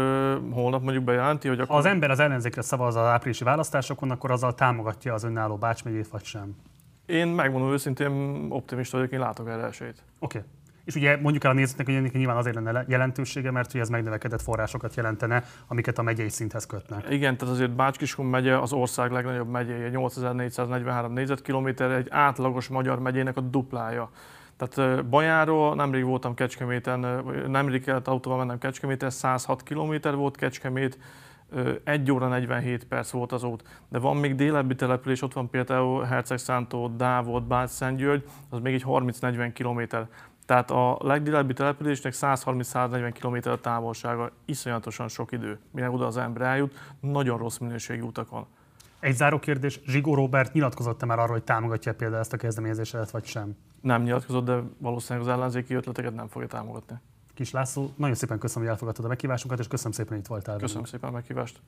holnap 0.51 0.83
mondjuk 0.83 1.03
bejelenti, 1.03 1.47
hogy 1.47 1.59
akkor... 1.59 1.71
Ha 1.71 1.77
az 1.77 1.85
ember 1.85 2.11
az 2.11 2.19
ellenzékre 2.19 2.61
szavaz 2.61 2.95
az 2.95 3.05
áprilisi 3.05 3.43
választásokon, 3.43 4.11
akkor 4.11 4.31
azzal 4.31 4.53
támogatja 4.53 5.13
az 5.13 5.23
önálló 5.23 5.55
Bács 5.55 5.83
megyét, 5.83 6.07
vagy 6.07 6.23
sem? 6.23 6.55
Én 7.05 7.27
megmondom 7.27 7.71
őszintén, 7.71 8.45
optimista 8.49 8.97
vagyok, 8.97 9.11
én 9.11 9.19
látok 9.19 9.47
erre 9.47 9.63
esélyt. 9.63 10.03
Oké. 10.19 10.37
Okay. 10.37 10.49
És 10.83 10.95
ugye 10.95 11.17
mondjuk 11.21 11.43
el 11.43 11.51
a 11.51 11.53
nézőknek, 11.53 11.85
hogy 11.85 11.95
ennek 11.95 12.13
nyilván 12.13 12.37
azért 12.37 12.55
lenne 12.55 12.85
jelentősége, 12.87 13.51
mert 13.51 13.71
hogy 13.71 13.81
ez 13.81 13.89
megnövekedett 13.89 14.41
forrásokat 14.41 14.95
jelentene, 14.95 15.43
amiket 15.67 15.97
a 15.97 16.01
megyei 16.01 16.29
szinthez 16.29 16.65
kötnek. 16.65 17.05
Igen, 17.09 17.37
tehát 17.37 17.53
azért 17.53 17.71
Bács-Kiskun 17.71 18.25
megye 18.25 18.57
az 18.57 18.73
ország 18.73 19.11
legnagyobb 19.11 19.49
megyéje, 19.49 19.89
8443 19.89 21.13
négyzetkilométer, 21.13 21.91
egy 21.91 22.07
átlagos 22.09 22.67
magyar 22.67 22.99
megyének 22.99 23.37
a 23.37 23.41
duplája. 23.41 24.09
Tehát 24.59 25.05
Bajáról 25.05 25.75
nemrég 25.75 26.03
voltam 26.03 26.33
Kecskeméten, 26.33 27.23
nemrég 27.47 27.83
kellett 27.83 28.07
autóval 28.07 28.37
mennem 28.37 28.57
Kecskeméten, 28.57 29.09
106 29.09 29.63
km 29.63 30.15
volt 30.15 30.35
Kecskemét, 30.35 30.99
1 31.83 32.11
óra 32.11 32.27
47 32.27 32.87
perc 32.87 33.09
volt 33.11 33.31
az 33.31 33.43
út. 33.43 33.63
De 33.89 33.99
van 33.99 34.17
még 34.17 34.35
délebbi 34.35 34.75
település, 34.75 35.21
ott 35.21 35.33
van 35.33 35.49
például 35.49 36.03
Hercegszántó, 36.03 36.87
Dávod, 36.87 37.43
Bács, 37.43 37.69
Szentgyörgy, 37.69 38.23
az 38.49 38.59
még 38.59 38.73
egy 38.73 38.83
30-40 38.87 39.51
km. 39.53 39.97
Tehát 40.45 40.71
a 40.71 40.97
legdélebbi 41.01 41.53
településnek 41.53 42.13
130-140 42.15 43.13
km 43.19 43.49
a 43.49 43.55
távolsága, 43.55 44.31
iszonyatosan 44.45 45.07
sok 45.07 45.31
idő, 45.31 45.59
mire 45.71 45.89
oda 45.89 46.05
az 46.05 46.17
ember 46.17 46.47
eljut, 46.47 46.79
nagyon 46.99 47.37
rossz 47.37 47.57
minőségű 47.57 48.01
utakon. 48.01 48.45
Egy 48.99 49.15
záró 49.15 49.39
kérdés, 49.39 49.79
Zsigó 49.85 50.15
Robert 50.15 50.53
nyilatkozott-e 50.53 51.05
már 51.05 51.19
arról, 51.19 51.31
hogy 51.31 51.43
támogatja 51.43 51.93
például 51.93 52.19
ezt 52.19 52.33
a 52.33 52.37
kezdeményezéset, 52.37 53.11
vagy 53.11 53.25
sem? 53.25 53.55
Nem 53.81 54.01
nyilatkozott, 54.01 54.45
de 54.45 54.61
valószínűleg 54.77 55.27
az 55.27 55.33
ellenzéki 55.33 55.73
ötleteket 55.73 56.15
nem 56.15 56.27
fogja 56.27 56.47
támogatni. 56.47 56.95
Kis 57.33 57.51
László, 57.51 57.91
nagyon 57.95 58.15
szépen 58.15 58.39
köszönöm, 58.39 58.63
hogy 58.63 58.71
elfogadtad 58.73 59.05
a 59.05 59.07
meghívásunkat, 59.07 59.59
és 59.59 59.67
köszönöm 59.67 59.91
szépen, 59.91 60.11
hogy 60.11 60.19
itt 60.19 60.27
voltál. 60.27 60.57
Köszönöm 60.57 60.83
szépen 60.83 61.09
a 61.09 61.11
meghívást. 61.11 61.59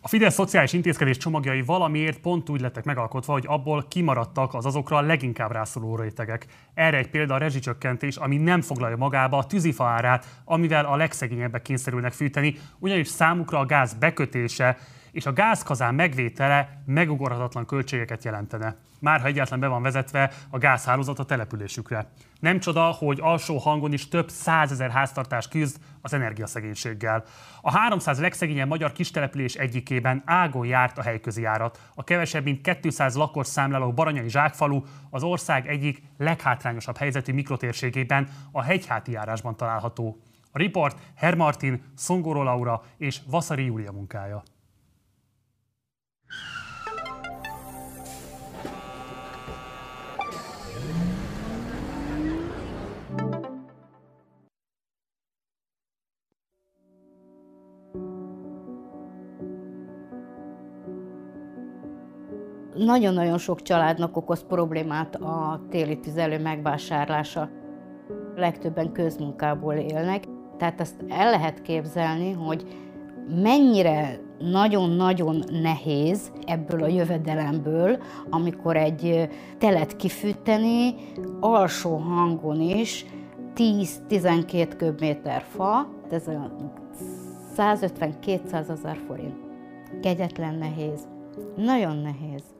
A 0.00 0.08
Fidesz 0.08 0.34
szociális 0.34 0.72
intézkedés 0.72 1.16
csomagjai 1.16 1.62
valamiért 1.62 2.20
pont 2.20 2.48
úgy 2.48 2.60
lettek 2.60 2.84
megalkotva, 2.84 3.32
hogy 3.32 3.44
abból 3.46 3.84
kimaradtak 3.88 4.54
az 4.54 4.66
azokra 4.66 4.96
a 4.96 5.00
leginkább 5.00 5.52
rászoruló 5.52 5.96
rétegek. 5.96 6.46
Erre 6.74 6.96
egy 6.96 7.10
példa 7.10 7.34
a 7.34 7.38
rezsicsökkentés, 7.38 8.16
ami 8.16 8.36
nem 8.36 8.60
foglalja 8.60 8.96
magába 8.96 9.38
a 9.38 9.46
tűzifa 9.46 9.84
árát, 9.84 10.26
amivel 10.44 10.84
a 10.84 10.96
legszegényebbek 10.96 11.62
kényszerülnek 11.62 12.12
fűteni, 12.12 12.58
ugyanis 12.78 13.08
számukra 13.08 13.58
a 13.58 13.66
gáz 13.66 13.94
bekötése 13.94 14.78
és 15.12 15.26
a 15.26 15.32
gázkazán 15.32 15.94
megvétele 15.94 16.82
megugorhatatlan 16.86 17.66
költségeket 17.66 18.24
jelentene. 18.24 18.76
Már 19.00 19.20
ha 19.20 19.26
egyáltalán 19.26 19.60
be 19.60 19.66
van 19.66 19.82
vezetve 19.82 20.32
a 20.50 20.58
gázhálózat 20.58 21.18
a 21.18 21.24
településükre. 21.24 22.10
Nem 22.40 22.58
csoda, 22.58 22.82
hogy 22.82 23.18
alsó 23.20 23.58
hangon 23.58 23.92
is 23.92 24.08
több 24.08 24.30
százezer 24.30 24.90
háztartás 24.90 25.48
küzd 25.48 25.76
az 26.02 26.12
energiaszegénységgel. 26.12 27.24
A 27.60 27.70
300 27.70 28.20
legszegényebb 28.20 28.68
magyar 28.68 28.92
kistelepülés 28.92 29.54
egyikében 29.54 30.22
ágon 30.24 30.66
járt 30.66 30.98
a 30.98 31.02
helyközi 31.02 31.42
járat. 31.42 31.80
A 31.94 32.04
kevesebb 32.04 32.44
mint 32.44 32.78
200 32.80 33.14
lakos 33.14 33.46
számláló 33.46 33.92
Baranyai 33.92 34.28
zsákfalu 34.28 34.82
az 35.10 35.22
ország 35.22 35.68
egyik 35.68 36.02
leghátrányosabb 36.18 36.96
helyzetű 36.96 37.32
mikrotérségében, 37.32 38.28
a 38.52 38.62
hegyháti 38.62 39.12
járásban 39.12 39.56
található. 39.56 40.20
A 40.52 40.58
riport 40.58 40.98
Hermartin, 41.16 41.82
Szongoró 41.96 42.42
Laura 42.42 42.82
és 42.96 43.20
Vaszari 43.26 43.64
Júlia 43.64 43.92
munkája. 43.92 44.42
Nagyon-nagyon 62.88 63.38
sok 63.38 63.62
családnak 63.62 64.16
okoz 64.16 64.44
problémát 64.46 65.14
a 65.14 65.60
téli 65.70 65.98
tüzelő 65.98 66.38
megvásárlása. 66.38 67.48
Legtöbben 68.36 68.92
közmunkából 68.92 69.74
élnek, 69.74 70.24
tehát 70.58 70.80
ezt 70.80 71.04
el 71.08 71.30
lehet 71.30 71.62
képzelni, 71.62 72.32
hogy 72.32 72.66
mennyire 73.42 74.20
nagyon-nagyon 74.38 75.44
nehéz 75.62 76.32
ebből 76.46 76.82
a 76.82 76.86
jövedelemből, 76.86 77.98
amikor 78.30 78.76
egy 78.76 79.28
telet 79.58 79.96
kifűteni, 79.96 80.94
alsó 81.40 81.96
hangon 81.96 82.60
is 82.60 83.06
10-12 83.54 84.74
köbméter 84.76 85.42
fa, 85.42 85.88
ez 86.10 86.28
a 86.28 86.50
150-200 87.56 88.52
ezer 88.52 88.98
forint. 89.06 89.36
Kegyetlen 90.02 90.54
nehéz. 90.54 91.08
Nagyon 91.56 91.96
nehéz. 91.96 92.57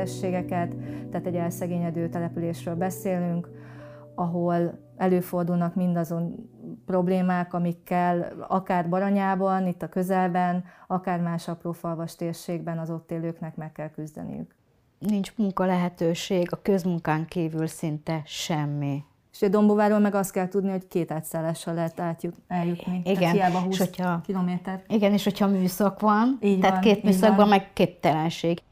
Jellegzetességeket, 0.00 0.74
tehát 1.10 1.26
egy 1.26 1.34
elszegényedő 1.36 2.08
településről 2.08 2.74
beszélünk, 2.74 3.48
ahol 4.14 4.78
előfordulnak 4.96 5.74
mindazon 5.74 6.34
problémák, 6.86 7.54
amikkel 7.54 8.32
akár 8.48 8.88
Baranyában, 8.88 9.66
itt 9.66 9.82
a 9.82 9.88
közelben, 9.88 10.64
akár 10.86 11.20
más 11.20 11.48
apró 11.48 11.72
falvas 11.72 12.16
térségben 12.16 12.78
az 12.78 12.90
ott 12.90 13.10
élőknek 13.10 13.56
meg 13.56 13.72
kell 13.72 13.90
küzdeniük. 13.90 14.54
Nincs 14.98 15.32
munka 15.36 15.64
lehetőség, 15.64 16.48
a 16.52 16.62
közmunkán 16.62 17.26
kívül 17.26 17.66
szinte 17.66 18.22
semmi. 18.24 19.04
És 19.32 19.42
a 19.42 19.48
Dombováról 19.48 19.98
meg 19.98 20.14
azt 20.14 20.32
kell 20.32 20.48
tudni, 20.48 20.70
hogy 20.70 20.88
két 20.88 21.10
átszállással 21.10 21.74
lehet 21.74 22.00
átjut, 22.00 22.34
eljutni. 22.48 23.00
Igen, 23.04 23.18
Tehát 23.18 23.34
hiába 23.34 23.58
20 23.58 23.72
és 23.72 23.78
hogyha, 23.78 24.20
kilométer. 24.20 24.82
Igen, 24.88 25.12
és 25.12 25.24
hogyha 25.24 25.46
műszak 25.46 26.00
van, 26.00 26.38
Így 26.40 26.60
tehát 26.60 26.74
van, 26.74 26.84
két 26.84 27.02
műszakban 27.02 27.36
van. 27.36 27.48
meg 27.48 27.72
képtelenség. 27.72 28.62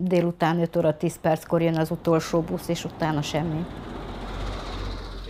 Délután 0.00 0.60
5 0.60 0.76
óra 0.76 0.96
10 0.96 1.20
perckor 1.20 1.62
jön 1.62 1.78
az 1.78 1.90
utolsó 1.90 2.40
busz, 2.40 2.68
és 2.68 2.84
utána 2.84 3.22
semmi. 3.22 3.66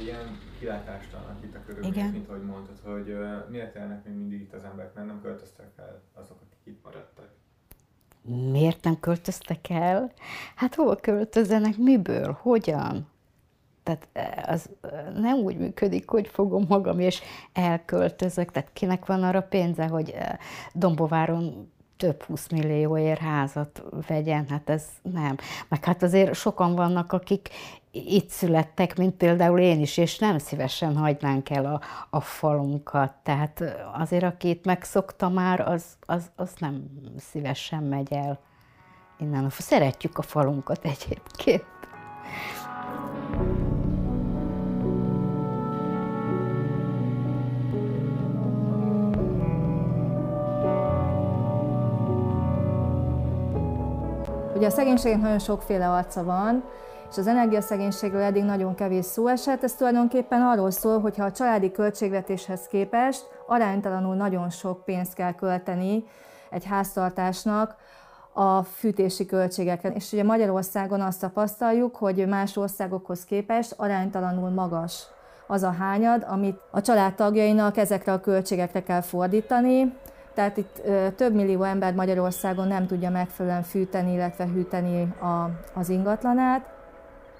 Ilyen 0.02 0.38
kilátástalan 0.58 1.36
itt 1.44 1.54
a 1.54 1.58
körülmények, 1.66 1.96
Igen. 1.96 2.10
mint 2.10 2.28
ahogy 2.28 2.42
mondtad, 2.42 2.78
hogy 2.84 3.10
uh, 3.10 3.50
miért 3.50 3.76
élnek 3.76 4.04
még 4.04 4.14
mindig 4.14 4.40
itt 4.40 4.54
az 4.54 4.64
emberek, 4.64 4.94
mert 4.94 5.06
nem 5.06 5.20
költöztek 5.22 5.66
el 5.76 6.00
azok, 6.14 6.36
akik 6.46 6.74
itt 6.74 6.84
maradtak. 6.84 7.28
Miért 8.50 8.84
nem 8.84 9.00
költöztek 9.00 9.70
el? 9.70 10.12
Hát 10.54 10.74
hova 10.74 10.96
költözzenek, 10.96 11.76
miből, 11.76 12.38
hogyan? 12.40 13.06
Tehát 13.82 14.08
eh, 14.12 14.52
az 14.52 14.70
eh, 14.80 14.90
nem 15.14 15.36
úgy 15.36 15.56
működik, 15.56 16.08
hogy 16.08 16.28
fogom 16.28 16.64
magam 16.68 16.98
és 16.98 17.22
elköltözök. 17.52 18.50
Tehát 18.50 18.72
kinek 18.72 19.06
van 19.06 19.22
arra 19.22 19.42
pénze, 19.42 19.86
hogy 19.86 20.10
eh, 20.10 20.36
Dombováron 20.72 21.72
több 21.98 22.22
20 22.22 22.48
millióért 22.48 23.20
házat 23.20 23.82
vegyen, 24.06 24.46
hát 24.48 24.70
ez 24.70 24.84
nem. 25.02 25.36
Meg 25.68 25.84
hát 25.84 26.02
azért 26.02 26.34
sokan 26.34 26.74
vannak, 26.74 27.12
akik 27.12 27.48
itt 27.90 28.28
születtek, 28.28 28.96
mint 28.96 29.14
például 29.14 29.58
én 29.58 29.80
is, 29.80 29.96
és 29.96 30.18
nem 30.18 30.38
szívesen 30.38 30.96
hagynánk 30.96 31.50
el 31.50 31.64
a, 31.66 31.80
a 32.10 32.20
falunkat. 32.20 33.12
Tehát 33.22 33.64
azért, 33.94 34.24
aki 34.24 34.48
itt 34.48 34.64
megszokta 34.64 35.28
már, 35.28 35.60
az, 35.60 35.84
az, 36.06 36.30
az 36.36 36.50
nem 36.58 36.84
szívesen 37.18 37.82
megy 37.82 38.12
el 38.12 38.38
innen. 39.18 39.50
Szeretjük 39.50 40.18
a 40.18 40.22
falunkat 40.22 40.84
egyébként. 40.84 41.64
Ugye 54.58 54.66
a 54.66 54.70
szegénységnek 54.70 55.20
nagyon 55.20 55.38
sokféle 55.38 55.90
arca 55.90 56.24
van, 56.24 56.64
és 57.10 57.18
az 57.18 57.26
energiaszegénységről 57.26 58.20
eddig 58.20 58.44
nagyon 58.44 58.74
kevés 58.74 59.04
szó 59.04 59.26
esett. 59.26 59.62
Ez 59.62 59.74
tulajdonképpen 59.74 60.42
arról 60.42 60.70
szól, 60.70 61.00
hogy 61.00 61.20
a 61.20 61.32
családi 61.32 61.70
költségvetéshez 61.70 62.66
képest 62.66 63.28
aránytalanul 63.46 64.14
nagyon 64.14 64.50
sok 64.50 64.84
pénzt 64.84 65.14
kell 65.14 65.34
költeni 65.34 66.04
egy 66.50 66.64
háztartásnak 66.64 67.76
a 68.32 68.62
fűtési 68.62 69.26
költségekre. 69.26 69.90
És 69.90 70.12
ugye 70.12 70.24
Magyarországon 70.24 71.00
azt 71.00 71.20
tapasztaljuk, 71.20 71.96
hogy 71.96 72.26
más 72.26 72.56
országokhoz 72.56 73.24
képest 73.24 73.74
aránytalanul 73.76 74.50
magas 74.50 75.02
az 75.46 75.62
a 75.62 75.74
hányad, 75.78 76.26
amit 76.28 76.60
a 76.70 76.80
családtagjainak 76.80 77.76
ezekre 77.76 78.12
a 78.12 78.20
költségekre 78.20 78.82
kell 78.82 79.00
fordítani. 79.00 79.94
Tehát 80.38 80.56
itt 80.56 80.82
több 81.16 81.34
millió 81.34 81.62
ember 81.62 81.94
Magyarországon 81.94 82.66
nem 82.66 82.86
tudja 82.86 83.10
megfelelően 83.10 83.62
fűteni, 83.62 84.12
illetve 84.12 84.46
hűteni 84.46 85.14
a, 85.20 85.50
az 85.74 85.88
ingatlanát. 85.88 86.66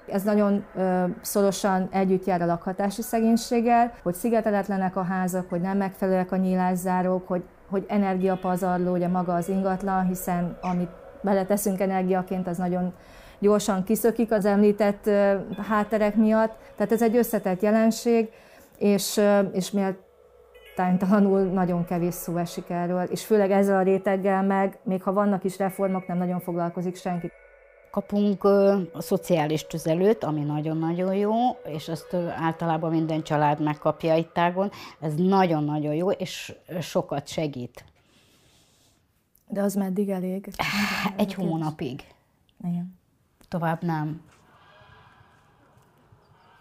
Ez 0.06 0.22
nagyon 0.22 0.64
ö, 0.76 1.04
szorosan 1.20 1.88
együtt 1.92 2.24
jár 2.24 2.42
a 2.42 2.46
lakhatási 2.46 3.02
szegénységgel, 3.02 3.92
hogy 4.02 4.14
szigeteletlenek 4.14 4.96
a 4.96 5.02
házak, 5.02 5.50
hogy 5.50 5.60
nem 5.60 5.76
megfelelőek 5.76 6.32
a 6.32 6.36
nyílászárók, 6.36 7.28
hogy, 7.28 7.42
hogy 7.70 7.84
energiapazarló 7.88 8.92
ugye 8.92 9.08
maga 9.08 9.34
az 9.34 9.48
ingatlan, 9.48 10.06
hiszen 10.06 10.58
amit 10.60 10.90
beleteszünk 11.20 11.80
energiaként, 11.80 12.46
az 12.46 12.56
nagyon 12.56 12.92
gyorsan 13.38 13.84
kiszökik 13.84 14.32
az 14.32 14.44
említett 14.44 15.10
hátterek 15.68 16.14
miatt. 16.14 16.56
Tehát 16.76 16.92
ez 16.92 17.02
egy 17.02 17.16
összetett 17.16 17.62
jelenség, 17.62 18.28
és, 18.78 19.20
és 19.52 19.70
miért 19.70 20.06
tánytalanul 20.78 21.40
nagyon 21.40 21.84
kevés 21.84 22.14
szó 22.14 22.36
esik 22.36 22.70
erről, 22.70 23.02
és 23.02 23.24
főleg 23.24 23.50
ezzel 23.50 23.76
a 23.76 23.82
réteggel 23.82 24.42
meg, 24.42 24.78
még 24.82 25.02
ha 25.02 25.12
vannak 25.12 25.44
is 25.44 25.58
reformok, 25.58 26.06
nem 26.06 26.18
nagyon 26.18 26.40
foglalkozik 26.40 26.96
senki. 26.96 27.30
Kapunk 27.90 28.44
ö, 28.44 28.80
a 28.92 29.02
szociális 29.02 29.66
tüzelőt, 29.66 30.24
ami 30.24 30.40
nagyon-nagyon 30.40 31.14
jó, 31.14 31.32
és 31.64 31.88
ezt 31.88 32.12
ö, 32.12 32.26
általában 32.28 32.90
minden 32.90 33.22
család 33.22 33.62
megkapja 33.62 34.16
itt 34.16 34.32
tágon. 34.32 34.70
Ez 35.00 35.14
nagyon-nagyon 35.14 35.94
jó, 35.94 36.10
és 36.10 36.54
sokat 36.80 37.28
segít. 37.28 37.84
De 39.48 39.62
az 39.62 39.74
meddig 39.74 40.08
elég? 40.08 40.48
Egy 41.16 41.34
hónapig. 41.34 42.04
Igen. 42.64 42.98
Tovább 43.48 43.82
nem. 43.82 44.20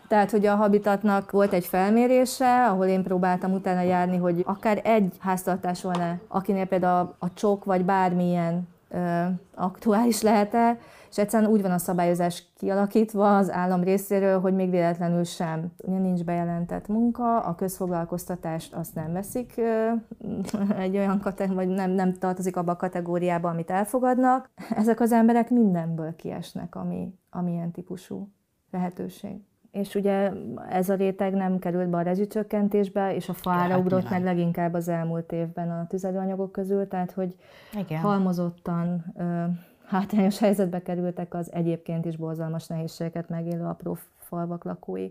Tehát, 0.07 0.31
hogy 0.31 0.45
a 0.45 0.55
Habitatnak 0.55 1.31
volt 1.31 1.53
egy 1.53 1.65
felmérése, 1.65 2.65
ahol 2.65 2.85
én 2.85 3.03
próbáltam 3.03 3.53
utána 3.53 3.81
járni, 3.81 4.17
hogy 4.17 4.43
akár 4.45 4.81
egy 4.83 5.15
háztartás 5.19 5.81
van-e, 5.81 6.19
akinél 6.27 6.65
például 6.65 7.07
a, 7.19 7.25
a 7.25 7.33
csok 7.33 7.63
vagy 7.63 7.85
bármilyen 7.85 8.67
ö, 8.89 9.23
aktuális 9.55 10.21
lehet-e, 10.21 10.77
és 11.09 11.17
egyszerűen 11.17 11.51
úgy 11.51 11.61
van 11.61 11.71
a 11.71 11.77
szabályozás 11.77 12.43
kialakítva 12.57 13.37
az 13.37 13.51
állam 13.51 13.83
részéről, 13.83 14.39
hogy 14.39 14.53
még 14.53 14.69
véletlenül 14.69 15.23
sem. 15.23 15.71
Ugye 15.77 15.97
nincs 15.97 16.23
bejelentett 16.23 16.87
munka, 16.87 17.39
a 17.39 17.55
közfoglalkoztatást 17.55 18.73
azt 18.73 18.95
nem 18.95 19.13
veszik 19.13 19.53
ö, 19.57 19.91
egy 20.85 20.97
olyan 20.97 21.19
kategóriába, 21.19 21.65
vagy 21.65 21.75
nem, 21.75 21.91
nem 21.91 22.13
tartozik 22.13 22.57
abba 22.57 22.71
a 22.71 22.75
kategóriába, 22.75 23.49
amit 23.49 23.69
elfogadnak. 23.69 24.49
Ezek 24.69 24.99
az 24.99 25.11
emberek 25.11 25.49
mindenből 25.49 26.15
kiesnek, 26.15 26.75
ami, 26.75 27.13
ami 27.29 27.51
ilyen 27.51 27.71
típusú 27.71 28.29
lehetőség. 28.71 29.41
És 29.77 29.95
ugye 29.95 30.31
ez 30.69 30.89
a 30.89 30.95
réteg 30.95 31.33
nem 31.33 31.59
került 31.59 31.89
be 31.89 31.97
a 31.97 32.01
rezsicsökkentésbe, 32.01 33.15
és 33.15 33.29
a 33.29 33.33
fára 33.33 33.69
Hát 33.73 33.79
ugrott 33.79 34.01
nyilván. 34.01 34.21
meg 34.21 34.35
leginkább 34.35 34.73
az 34.73 34.87
elmúlt 34.87 35.31
évben 35.31 35.69
a 35.69 35.87
tüzelőanyagok 35.87 36.51
közül, 36.51 36.87
tehát 36.87 37.11
hogy 37.11 37.35
Igen. 37.79 37.99
halmozottan 37.99 39.05
ö, 39.17 39.43
hátrányos 39.85 40.39
helyzetbe 40.39 40.81
kerültek 40.81 41.33
az 41.33 41.53
egyébként 41.53 42.05
is 42.05 42.15
borzalmas 42.17 42.67
nehézségeket 42.67 43.29
megélő 43.29 43.63
apró 43.63 43.97
falvak 44.17 44.63
lakói. 44.63 45.09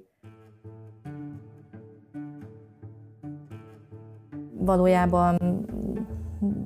Valójában 4.59 5.39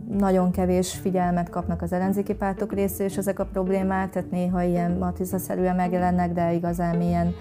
nagyon 0.08 0.50
kevés 0.50 0.92
figyelmet 0.94 1.48
kapnak 1.48 1.82
az 1.82 1.92
ellenzéki 1.92 2.34
pártok 2.34 2.72
részéről, 2.72 3.06
és 3.06 3.16
ezek 3.16 3.38
a 3.38 3.44
problémák, 3.44 4.10
tehát 4.10 4.30
néha 4.30 4.62
ilyen 4.62 4.92
matricaszerűen 4.92 5.76
megjelennek, 5.76 6.32
de 6.32 6.52
igazán 6.52 6.96
milyen 6.96 7.32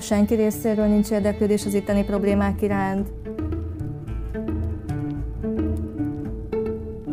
senki 0.00 0.34
részéről 0.34 0.86
nincs 0.86 1.10
érdeklődés 1.10 1.66
az 1.66 1.74
itteni 1.74 2.04
problémák 2.04 2.62
iránt. 2.62 3.08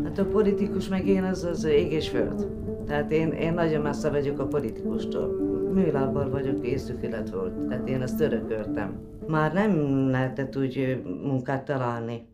Hát 0.03 0.19
a 0.19 0.25
politikus 0.25 0.87
meg 0.87 1.07
én 1.07 1.23
az 1.23 1.43
az 1.43 1.63
ég 1.63 1.91
és 1.91 2.09
föld. 2.09 2.47
Tehát 2.87 3.11
én, 3.11 3.31
én 3.31 3.53
nagyon 3.53 3.81
messze 3.81 4.09
vagyok 4.09 4.39
a 4.39 4.47
politikustól. 4.47 5.27
Műlábbal 5.73 6.29
vagyok, 6.29 6.67
észükület 6.67 7.29
volt. 7.29 7.67
Tehát 7.67 7.89
én 7.89 8.01
ezt 8.01 8.19
örököltem. 8.19 8.99
Már 9.27 9.53
nem 9.53 10.07
lehetett 10.09 10.57
úgy 10.57 11.01
munkát 11.23 11.65
találni. 11.65 12.25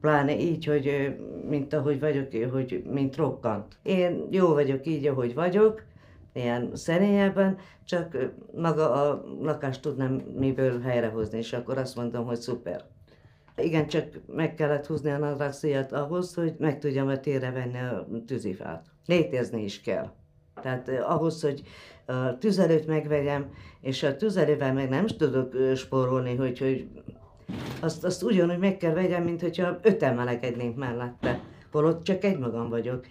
Pláne 0.00 0.40
így, 0.40 0.64
hogy 0.64 1.16
mint 1.48 1.72
ahogy 1.72 2.00
vagyok, 2.00 2.26
hogy 2.52 2.82
mint 2.90 3.16
rokkant. 3.16 3.78
Én 3.82 4.26
jó 4.30 4.48
vagyok 4.48 4.86
így, 4.86 5.06
ahogy 5.06 5.34
vagyok, 5.34 5.82
ilyen 6.32 6.70
szerényebben, 6.74 7.58
csak 7.84 8.16
maga 8.54 8.92
a 8.92 9.24
lakást 9.40 9.82
tudnám 9.82 10.12
miből 10.38 10.80
helyrehozni, 10.80 11.38
és 11.38 11.52
akkor 11.52 11.78
azt 11.78 11.96
mondom, 11.96 12.26
hogy 12.26 12.40
szuper. 12.40 12.84
Igen, 13.56 13.86
csak 13.86 14.04
meg 14.26 14.54
kellett 14.54 14.86
húzni 14.86 15.10
a 15.10 15.18
nadrágszíjat 15.18 15.92
ahhoz, 15.92 16.34
hogy 16.34 16.54
meg 16.58 16.78
tudjam 16.78 17.08
a 17.08 17.20
térre 17.20 17.50
venni 17.50 17.78
a 17.78 18.06
tűzifát. 18.26 18.86
Létezni 19.06 19.64
is 19.64 19.80
kell. 19.80 20.10
Tehát 20.62 20.88
eh, 20.88 21.10
ahhoz, 21.10 21.42
hogy 21.42 21.62
a 22.06 22.38
tüzelőt 22.38 22.86
megvegyem, 22.86 23.52
és 23.80 24.02
a 24.02 24.16
tüzelővel 24.16 24.72
meg 24.72 24.88
nem 24.88 25.06
tudok 25.06 25.54
spórolni, 25.74 26.36
hogy, 26.36 26.58
hogy 26.58 26.88
azt, 27.80 28.04
azt 28.04 28.22
ugyanúgy 28.22 28.58
meg 28.58 28.76
kell 28.76 28.92
vegyem, 28.92 29.22
mint 29.22 29.40
hogyha 29.40 29.78
öten 29.82 30.14
melegednénk 30.14 30.76
mellette. 30.76 31.40
Holott 31.72 32.02
csak 32.02 32.24
egy 32.24 32.38
magam 32.38 32.68
vagyok. 32.68 33.06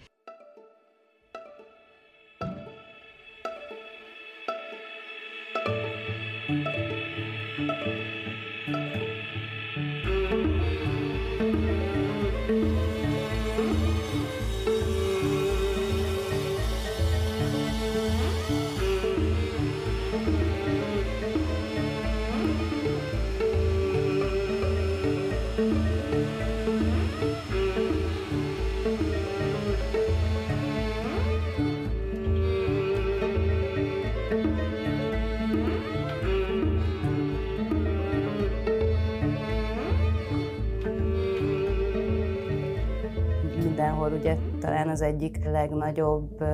Talán 44.80 44.94
az 44.94 45.02
egyik 45.02 45.44
legnagyobb 45.44 46.44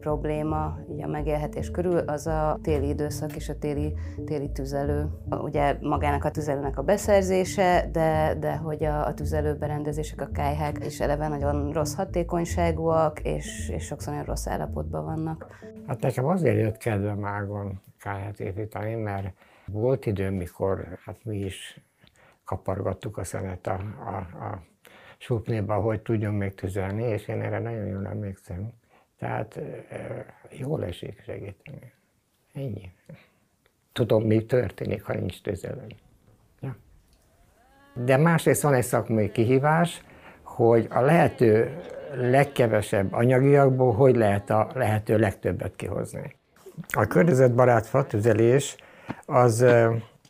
probléma 0.00 0.78
ugye 0.86 1.04
a 1.04 1.08
megélhetés 1.08 1.70
körül, 1.70 1.98
az 1.98 2.26
a 2.26 2.58
téli 2.62 2.88
időszak 2.88 3.36
és 3.36 3.48
a 3.48 3.58
téli, 3.58 3.94
téli 4.24 4.50
tüzelő. 4.50 5.08
Ugye 5.30 5.76
magának 5.80 6.24
a 6.24 6.30
tüzelőnek 6.30 6.78
a 6.78 6.82
beszerzése, 6.82 7.88
de, 7.92 8.34
de 8.40 8.56
hogy 8.56 8.84
a, 8.84 9.06
a 9.06 9.14
tüzelőberendezések, 9.14 10.20
a 10.20 10.28
kájhák 10.32 10.84
is 10.86 11.00
eleve 11.00 11.28
nagyon 11.28 11.72
rossz 11.72 11.94
hatékonyságúak, 11.94 13.20
és, 13.20 13.68
és 13.68 13.84
sokszor 13.84 14.12
nagyon 14.12 14.28
rossz 14.28 14.46
állapotban 14.46 15.04
vannak. 15.04 15.46
Hát 15.86 16.00
nekem 16.00 16.26
azért 16.26 16.56
jött 16.56 16.76
kedvem 16.76 17.24
ágon 17.24 17.80
kájhát 17.98 18.40
építeni, 18.40 18.94
mert 18.94 19.32
volt 19.66 20.06
idő, 20.06 20.30
mikor 20.30 20.98
hát 21.04 21.24
mi 21.24 21.38
is 21.38 21.80
kapargattuk 22.44 23.16
a 23.16 23.24
szenet 23.24 23.66
a, 23.66 23.80
a, 24.06 24.44
a 24.44 24.62
supnéba, 25.18 25.74
hogy 25.74 26.00
tudjon 26.00 26.34
még 26.34 26.54
tüzelni, 26.54 27.02
és 27.02 27.28
én 27.28 27.40
erre 27.40 27.58
nagyon 27.58 27.86
jól 27.86 28.06
emlékszem. 28.06 28.72
Tehát 29.18 29.60
jól 30.50 30.84
esik 30.84 31.22
segíteni. 31.24 31.92
Ennyi. 32.54 32.92
Tudom, 33.92 34.24
mi 34.24 34.44
történik, 34.44 35.02
ha 35.02 35.14
nincs 35.14 35.42
tüzelő. 35.42 35.86
Ja. 36.60 36.76
De 37.94 38.16
másrészt 38.16 38.62
van 38.62 38.74
egy 38.74 38.84
szakmai 38.84 39.30
kihívás, 39.30 40.02
hogy 40.42 40.86
a 40.90 41.00
lehető 41.00 41.80
legkevesebb 42.14 43.12
anyagiakból 43.12 43.92
hogy 43.92 44.16
lehet 44.16 44.50
a 44.50 44.70
lehető 44.74 45.18
legtöbbet 45.18 45.76
kihozni. 45.76 46.36
A 46.88 47.06
környezetbarát 47.06 47.86
fatüzelés 47.86 48.76
az 49.26 49.66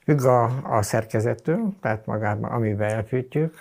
Függ 0.06 0.24
a, 0.24 0.60
a 0.62 0.82
szerkezettől, 0.82 1.72
tehát 1.80 2.06
magában, 2.06 2.50
amiben 2.50 2.90
elfűtjük, 2.90 3.54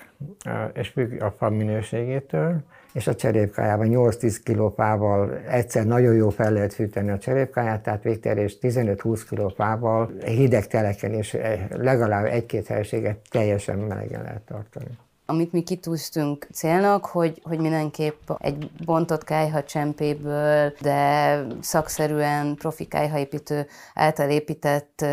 és 0.73 0.87
függ 0.89 1.21
a 1.21 1.31
fa 1.31 1.49
minőségétől, 1.49 2.61
és 2.93 3.07
a 3.07 3.15
cserépkájában 3.15 3.87
8-10 3.91 4.37
kg 4.43 4.73
fával 4.75 5.37
egyszer 5.37 5.85
nagyon 5.85 6.13
jó 6.13 6.29
fel 6.29 6.51
lehet 6.51 6.73
fűteni 6.73 7.09
a 7.09 7.17
cserépkáját, 7.17 7.83
tehát 7.83 8.03
végterés 8.03 8.57
15-20 8.61 9.21
kg 9.29 9.55
fával 9.55 10.11
hideg 10.25 10.67
teleken 10.67 11.13
és 11.13 11.37
legalább 11.69 12.25
egy-két 12.25 12.67
helységet 12.67 13.17
teljesen 13.29 13.77
melegen 13.77 14.21
lehet 14.21 14.41
tartani 14.41 14.97
amit 15.25 15.51
mi 15.51 15.63
kitűztünk 15.63 16.47
célnak, 16.53 17.05
hogy, 17.05 17.41
hogy 17.43 17.59
mindenképp 17.59 18.29
egy 18.37 18.71
bontott 18.85 19.23
kájha 19.23 19.63
csempéből, 19.63 20.73
de 20.81 21.41
szakszerűen 21.61 22.55
profi 22.55 22.85
kájhaépítő 22.85 23.67
által 23.93 24.29
épített 24.29 25.05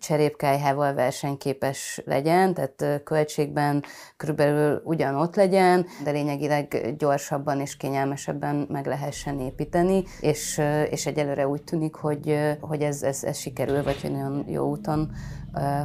cserépkájhával 0.00 0.94
versenyképes 0.94 2.02
legyen, 2.04 2.54
tehát 2.54 3.02
költségben 3.04 3.84
körülbelül 4.16 4.80
ugyanott 4.84 5.36
legyen, 5.36 5.86
de 6.04 6.10
lényegileg 6.10 6.94
gyorsabban 6.98 7.60
és 7.60 7.76
kényelmesebben 7.76 8.66
meg 8.70 8.86
lehessen 8.86 9.40
építeni, 9.40 10.04
és, 10.20 10.60
és 10.90 11.06
egyelőre 11.06 11.48
úgy 11.48 11.62
tűnik, 11.62 11.94
hogy, 11.94 12.38
hogy 12.60 12.82
ez, 12.82 13.02
ez, 13.02 13.24
ez 13.24 13.38
sikerül, 13.38 13.82
vagy 13.82 14.00
hogy 14.00 14.10
nagyon 14.10 14.44
jó 14.48 14.70
úton 14.70 15.10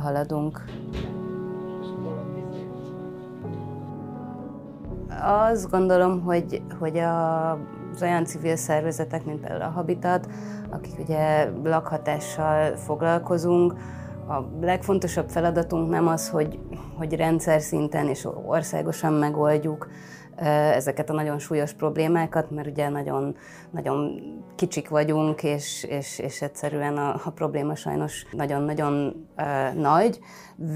haladunk. 0.01 0.63
Azt 5.21 5.69
gondolom, 5.69 6.21
hogy, 6.21 6.61
hogy 6.79 6.97
a, 6.97 7.51
az 7.51 8.01
olyan 8.01 8.25
civil 8.25 8.55
szervezetek, 8.55 9.25
mint 9.25 9.39
például 9.39 9.61
a 9.61 9.73
Habitat, 9.73 10.27
akik 10.69 10.99
ugye 10.99 11.49
lakhatással 11.63 12.75
foglalkozunk, 12.75 13.73
a 14.27 14.41
legfontosabb 14.61 15.29
feladatunk 15.29 15.89
nem 15.89 16.07
az, 16.07 16.29
hogy, 16.29 16.59
hogy 16.97 17.13
rendszer 17.13 17.61
szinten 17.61 18.07
és 18.07 18.27
országosan 18.45 19.13
megoldjuk 19.13 19.87
ezeket 20.35 21.09
a 21.09 21.13
nagyon 21.13 21.39
súlyos 21.39 21.73
problémákat, 21.73 22.51
mert 22.51 22.67
ugye 22.67 22.89
nagyon, 22.89 23.35
nagyon 23.71 24.21
kicsik 24.55 24.89
vagyunk, 24.89 25.43
és, 25.43 25.83
és, 25.83 26.19
és 26.19 26.41
egyszerűen 26.41 26.97
a, 26.97 27.21
a 27.25 27.29
probléma 27.29 27.75
sajnos 27.75 28.25
nagyon-nagyon 28.31 29.27
uh, 29.37 29.81
nagy. 29.81 30.19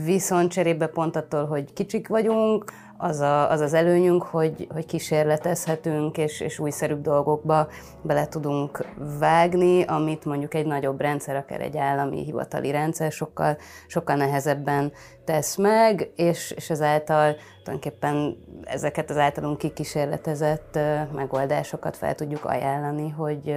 Viszont 0.06 0.52
cserébe 0.52 0.88
pont 0.88 1.16
attól, 1.16 1.46
hogy 1.46 1.74
kicsik 1.74 2.08
vagyunk, 2.08 2.72
az, 2.98 3.20
a, 3.20 3.52
az 3.52 3.60
az 3.60 3.74
előnyünk, 3.74 4.24
hogy, 4.24 4.68
hogy 4.74 4.86
kísérletezhetünk, 4.86 6.18
és, 6.18 6.40
és 6.40 6.60
újszerűbb 6.60 7.02
dolgokba 7.02 7.68
bele 8.02 8.28
tudunk 8.28 8.86
vágni, 9.20 9.84
amit 9.84 10.26
mondjuk 10.26 10.54
egy 10.54 10.66
nagyobb 10.66 11.02
rendszer, 11.02 11.36
akár 11.36 11.62
egy 11.62 11.78
állami 11.78 12.24
hivatali 12.24 12.72
rendszer 12.72 13.12
sokkal, 13.12 13.58
sokkal 13.88 14.16
nehezebben 14.16 14.92
tesz 15.26 15.56
meg, 15.56 16.12
és, 16.16 16.52
és 16.52 16.70
ezáltal 16.70 17.36
tulajdonképpen 17.64 18.38
ezeket 18.64 19.10
az 19.10 19.18
általunk 19.18 19.58
kikísérletezett 19.58 20.80
megoldásokat 21.14 21.98
fel 21.98 22.16
tudjuk 22.16 22.46
ajánlani, 22.46 23.10
hogy, 23.10 23.56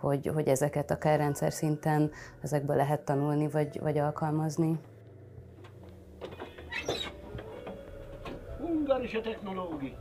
hogy, 0.00 0.30
hogy 0.34 0.48
ezeket 0.48 0.90
akár 0.90 1.18
rendszer 1.18 1.52
szinten 1.52 2.10
ezekből 2.42 2.76
lehet 2.76 3.00
tanulni, 3.00 3.48
vagy, 3.48 3.80
vagy 3.80 3.98
alkalmazni. 3.98 4.78
Ungarische 8.76 9.22
Technologie. 9.22 9.94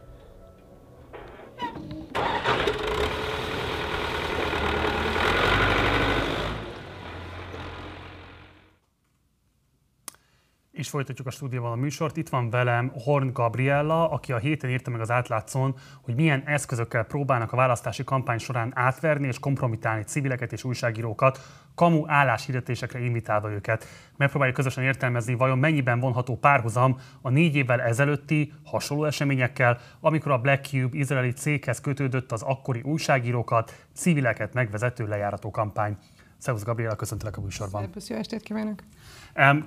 És 10.76 10.90
folytatjuk 10.90 11.28
a 11.28 11.32
stúdióval 11.32 11.72
a 11.72 11.76
műsort. 11.76 12.18
Itt 12.18 12.30
van 12.30 12.50
velem 12.50 12.92
Horn 13.04 13.34
Gabriella, 13.34 14.10
aki 14.10 14.32
a 14.32 14.38
héten 14.38 14.70
írta 14.70 14.90
meg 14.90 15.02
az 15.02 15.12
átlátszón, 15.12 15.76
hogy 16.02 16.16
milyen 16.16 16.44
eszközökkel 16.46 17.04
próbálnak 17.04 17.52
a 17.52 17.56
választási 17.56 18.04
kampány 18.04 18.38
során 18.38 18.72
átverni 18.76 19.28
és 19.28 19.40
kompromitálni 19.40 20.04
civileket 20.04 20.52
és 20.54 20.64
újságírókat, 20.64 21.40
kamu 21.76 22.04
álláshirdetésekre 22.08 23.00
invitálva 23.00 23.52
őket. 23.52 23.86
Megpróbáljuk 24.18 24.58
közösen 24.58 24.84
értelmezni, 24.84 25.34
vajon 25.34 25.58
mennyiben 25.58 26.00
vonható 26.00 26.38
párhuzam 26.38 27.00
a 27.22 27.30
négy 27.30 27.56
évvel 27.56 27.82
ezelőtti 27.82 28.54
hasonló 28.64 29.06
eseményekkel, 29.06 29.80
amikor 30.00 30.32
a 30.32 30.40
Black 30.40 30.66
Cube 30.66 30.98
izraeli 30.98 31.32
céghez 31.32 31.82
kötődött 31.82 32.32
az 32.32 32.42
akkori 32.42 32.82
újságírókat, 32.82 33.86
civileket 33.94 34.54
megvezető 34.54 35.08
lejárató 35.08 35.52
kampány. 35.52 35.98
Szervusz 36.38 36.64
Gabriela, 36.64 36.96
köszöntelek 36.96 37.38
a 37.38 37.42
műsorban. 37.42 37.82
Szervusz, 37.82 38.10
jó 38.10 38.16
estét 38.16 38.42
kívánok! 38.42 38.80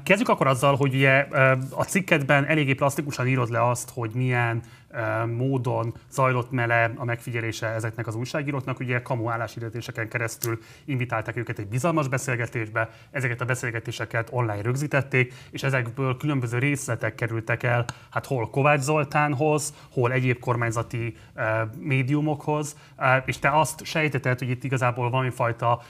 Kezdjük 0.03 0.29
akkor 0.29 0.47
azzal, 0.47 0.77
hogy 0.77 0.95
ugye 0.95 1.27
a 1.71 1.85
cikketben 1.85 2.45
eléggé 2.45 2.75
plastikusan 2.75 3.27
írod 3.27 3.51
le 3.51 3.69
azt, 3.69 3.91
hogy 3.95 4.11
milyen 4.15 4.63
módon 5.37 5.95
zajlott 6.11 6.51
mele 6.51 6.93
a 6.97 7.05
megfigyelése 7.05 7.67
ezeknek 7.67 8.07
az 8.07 8.15
újságíróknak. 8.15 8.81
Ugye 8.81 9.03
kamu 9.03 9.29
álláshirdetéseken 9.29 10.09
keresztül 10.09 10.59
invitálták 10.85 11.37
őket 11.37 11.59
egy 11.59 11.67
bizalmas 11.67 12.09
beszélgetésbe, 12.09 12.91
ezeket 13.11 13.41
a 13.41 13.45
beszélgetéseket 13.45 14.29
online 14.31 14.63
rögzítették, 14.63 15.35
és 15.51 15.63
ezekből 15.63 16.17
különböző 16.17 16.59
részletek 16.59 17.15
kerültek 17.15 17.63
el, 17.63 17.85
hát 18.11 18.27
hol 18.27 18.51
Kovács 18.51 18.81
Zoltánhoz, 18.81 19.75
hol 19.93 20.13
egyéb 20.13 20.39
kormányzati 20.39 21.17
médiumokhoz, 21.79 22.77
és 23.25 23.39
te 23.39 23.59
azt 23.59 23.85
sejteted, 23.85 24.39
hogy 24.39 24.51
itt 24.51 24.65
igazából 24.65 25.11
valami 25.11 25.31
fajta 25.31 25.83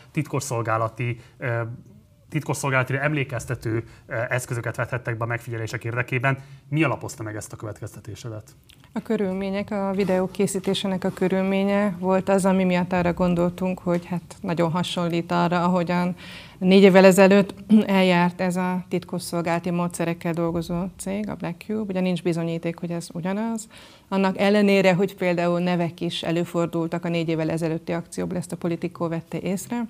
titkosszolgálati 2.28 2.96
emlékeztető 2.96 3.84
eszközöket 4.28 4.76
vethettek 4.76 5.16
be 5.16 5.24
a 5.24 5.26
megfigyelések 5.26 5.84
érdekében. 5.84 6.38
Mi 6.68 6.82
alapozta 6.82 7.22
meg 7.22 7.36
ezt 7.36 7.52
a 7.52 7.56
következtetésedet? 7.56 8.54
A 8.92 9.02
körülmények, 9.02 9.70
a 9.70 9.92
videó 9.94 10.26
készítésének 10.30 11.04
a 11.04 11.10
körülménye 11.10 11.96
volt 11.98 12.28
az, 12.28 12.44
ami 12.44 12.64
miatt 12.64 12.92
arra 12.92 13.12
gondoltunk, 13.12 13.78
hogy 13.78 14.06
hát 14.06 14.36
nagyon 14.40 14.70
hasonlít 14.70 15.32
arra, 15.32 15.64
ahogyan 15.64 16.16
négy 16.58 16.82
évvel 16.82 17.04
ezelőtt 17.04 17.54
eljárt 17.86 18.40
ez 18.40 18.56
a 18.56 18.84
titkosszolgálati 18.88 19.70
módszerekkel 19.70 20.32
dolgozó 20.32 20.84
cég, 20.96 21.28
a 21.28 21.34
Black 21.34 21.64
Cube. 21.66 21.90
Ugye 21.92 22.00
nincs 22.00 22.22
bizonyíték, 22.22 22.78
hogy 22.78 22.90
ez 22.90 23.08
ugyanaz. 23.12 23.68
Annak 24.08 24.38
ellenére, 24.38 24.94
hogy 24.94 25.14
például 25.14 25.60
nevek 25.60 26.00
is 26.00 26.22
előfordultak 26.22 27.04
a 27.04 27.08
négy 27.08 27.28
évvel 27.28 27.50
ezelőtti 27.50 27.92
akcióból, 27.92 28.36
ezt 28.36 28.52
a 28.52 28.56
politikó 28.56 29.08
vette 29.08 29.40
észre 29.40 29.86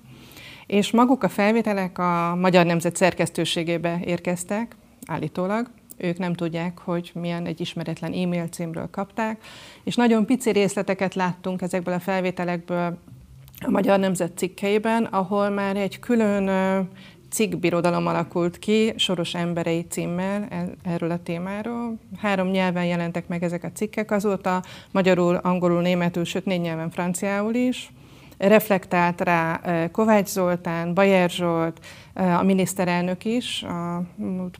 és 0.69 0.91
maguk 0.91 1.23
a 1.23 1.29
felvételek 1.29 1.97
a 1.97 2.35
Magyar 2.35 2.65
Nemzet 2.65 2.95
szerkesztőségébe 2.95 3.99
érkeztek, 4.05 4.75
állítólag. 5.05 5.69
Ők 5.97 6.17
nem 6.17 6.33
tudják, 6.33 6.77
hogy 6.77 7.11
milyen 7.13 7.45
egy 7.45 7.61
ismeretlen 7.61 8.13
e-mail 8.13 8.47
címről 8.47 8.87
kapták, 8.91 9.43
és 9.83 9.95
nagyon 9.95 10.25
pici 10.25 10.51
részleteket 10.51 11.15
láttunk 11.15 11.61
ezekből 11.61 11.93
a 11.93 11.99
felvételekből 11.99 12.97
a 13.65 13.69
Magyar 13.69 13.99
Nemzet 13.99 14.37
cikkeiben, 14.37 15.03
ahol 15.03 15.49
már 15.49 15.75
egy 15.75 15.99
külön 15.99 16.49
cikkbirodalom 17.29 18.07
alakult 18.07 18.59
ki, 18.59 18.93
Soros 18.95 19.33
emberei 19.33 19.85
címmel 19.89 20.47
e, 20.49 20.65
erről 20.83 21.11
a 21.11 21.23
témáról. 21.23 21.97
Három 22.17 22.47
nyelven 22.47 22.85
jelentek 22.85 23.27
meg 23.27 23.43
ezek 23.43 23.63
a 23.63 23.71
cikkek, 23.71 24.11
azóta 24.11 24.63
magyarul, 24.91 25.35
angolul, 25.35 25.81
németül, 25.81 26.23
sőt 26.23 26.45
négy 26.45 26.61
nyelven 26.61 26.89
franciául 26.89 27.53
is 27.53 27.91
reflektált 28.39 29.21
rá 29.21 29.61
Kovács 29.91 30.27
Zoltán, 30.27 30.93
Bajer 30.93 31.29
Zsolt, 31.29 31.85
a 32.13 32.43
miniszterelnök 32.43 33.25
is 33.25 33.63
a 33.63 34.03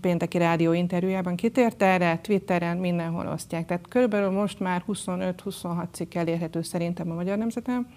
pénteki 0.01 0.37
rádió 0.37 0.73
interjújában 0.73 1.35
kitért 1.35 1.81
erre, 1.83 2.19
Twitteren 2.21 2.77
mindenhol 2.77 3.27
osztják. 3.27 3.65
Tehát 3.65 3.87
körülbelül 3.87 4.29
most 4.29 4.59
már 4.59 4.83
25-26 4.87 5.85
cikk 5.91 6.13
elérhető 6.13 6.61
szerintem 6.61 7.11
a 7.11 7.13
Magyar 7.13 7.37
Nemzeten. 7.37 7.87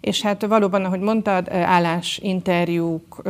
És 0.00 0.22
hát 0.22 0.46
valóban, 0.46 0.84
ahogy 0.84 1.00
mondtad, 1.00 1.48
állásinterjúk 1.50 3.22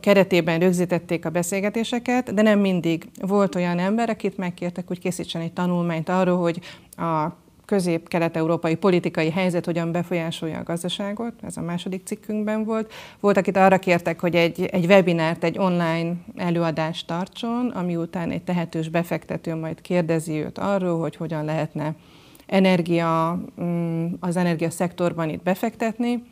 keretében 0.00 0.58
rögzítették 0.58 1.24
a 1.24 1.30
beszélgetéseket, 1.30 2.34
de 2.34 2.42
nem 2.42 2.58
mindig. 2.58 3.08
Volt 3.20 3.54
olyan 3.54 3.78
ember, 3.78 4.08
akit 4.08 4.36
megkértek, 4.36 4.86
hogy 4.86 4.98
készítsen 4.98 5.40
egy 5.40 5.52
tanulmányt 5.52 6.08
arról, 6.08 6.38
hogy 6.38 6.60
a 6.96 7.28
közép-kelet-európai 7.64 8.74
politikai 8.74 9.30
helyzet 9.30 9.64
hogyan 9.64 9.92
befolyásolja 9.92 10.58
a 10.58 10.62
gazdaságot, 10.62 11.32
ez 11.42 11.56
a 11.56 11.62
második 11.62 12.06
cikkünkben 12.06 12.64
volt. 12.64 12.92
Volt, 13.20 13.36
akit 13.36 13.56
arra 13.56 13.78
kértek, 13.78 14.20
hogy 14.20 14.34
egy, 14.34 14.64
egy 14.64 14.86
webinárt, 14.86 15.44
egy 15.44 15.58
online 15.58 16.14
előadást 16.36 17.06
tartson, 17.06 17.68
ami 17.68 17.96
után 17.96 18.30
egy 18.30 18.42
tehetős 18.42 18.88
befektető 18.88 19.54
majd 19.54 19.80
kérdezi 19.80 20.32
őt 20.32 20.58
arról, 20.58 21.00
hogy 21.00 21.16
hogyan 21.16 21.44
lehetne 21.44 21.94
energia, 22.46 23.40
mm, 23.62 24.06
az 24.20 24.36
energia 24.36 24.70
szektorban 24.70 25.28
itt 25.28 25.42
befektetni. 25.42 26.22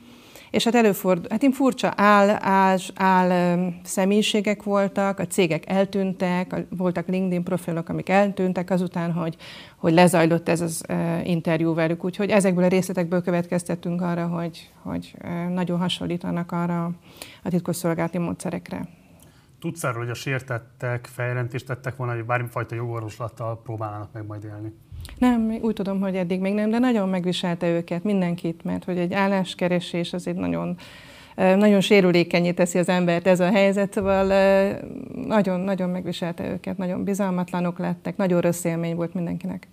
És 0.53 0.64
hát 0.64 0.74
előfordul, 0.74 1.26
hát 1.30 1.42
én 1.42 1.53
furcsa 1.53 1.92
áll, 1.96 2.36
áll, 2.40 2.78
áll 2.94 3.59
személyiségek 3.84 4.62
voltak, 4.62 5.18
a 5.18 5.26
cégek 5.26 5.68
eltűntek, 5.70 6.55
voltak 6.68 7.09
LinkedIn 7.09 7.42
profilok, 7.42 7.88
amik 7.88 8.09
eltűntek 8.09 8.70
azután, 8.70 9.12
hogy, 9.12 9.36
hogy 9.76 9.92
lezajlott 9.92 10.48
ez 10.48 10.61
az 10.61 10.84
interjú 11.22 11.74
velük. 11.74 12.05
Úgyhogy 12.05 12.30
ezekből 12.30 12.64
a 12.64 12.68
részletekből 12.68 13.22
következtettünk 13.22 14.00
arra, 14.00 14.26
hogy, 14.26 14.70
hogy 14.82 15.14
nagyon 15.48 15.78
hasonlítanak 15.78 16.53
arra 16.53 16.90
a 17.42 17.48
titkosszolgálati 17.48 18.18
módszerekre. 18.18 18.88
Tudsz 19.61 19.84
arról, 19.84 20.03
hogy 20.03 20.11
a 20.11 20.14
sértettek 20.14 21.07
feljelentést 21.07 21.66
tettek 21.66 21.96
volna, 21.96 22.14
hogy 22.14 22.24
bármifajta 22.24 22.74
jogorvoslattal 22.74 23.61
próbálnának 23.62 24.12
meg 24.12 24.26
majd 24.26 24.44
élni? 24.44 24.72
Nem, 25.18 25.59
úgy 25.61 25.74
tudom, 25.74 26.00
hogy 26.00 26.16
eddig 26.16 26.40
még 26.40 26.55
nem, 26.55 26.70
de 26.70 26.78
nagyon 26.78 27.09
megviselte 27.09 27.68
őket, 27.68 28.05
mindenkit, 28.05 28.64
mert 28.64 28.84
hogy 28.84 28.98
egy 28.98 29.12
álláskeresés 29.12 30.12
az 30.12 30.26
egy 30.26 30.34
nagyon, 30.34 30.76
nagyon 31.36 31.80
sérülékenyé 31.80 32.53
teszi 32.53 32.78
az 32.78 32.88
embert 32.88 33.26
ez 33.26 33.40
a 33.40 33.50
helyzet, 33.50 33.92
szóval 33.92 34.26
nagyon-nagyon 35.26 35.90
megviselte 35.90 36.50
őket, 36.50 36.76
nagyon 36.76 37.05
bizalmatlanok 37.05 37.78
lettek, 37.78 38.16
nagyon 38.16 38.40
rossz 38.40 38.64
élmény 38.64 38.94
volt 38.94 39.14
mindenkinek. 39.14 39.68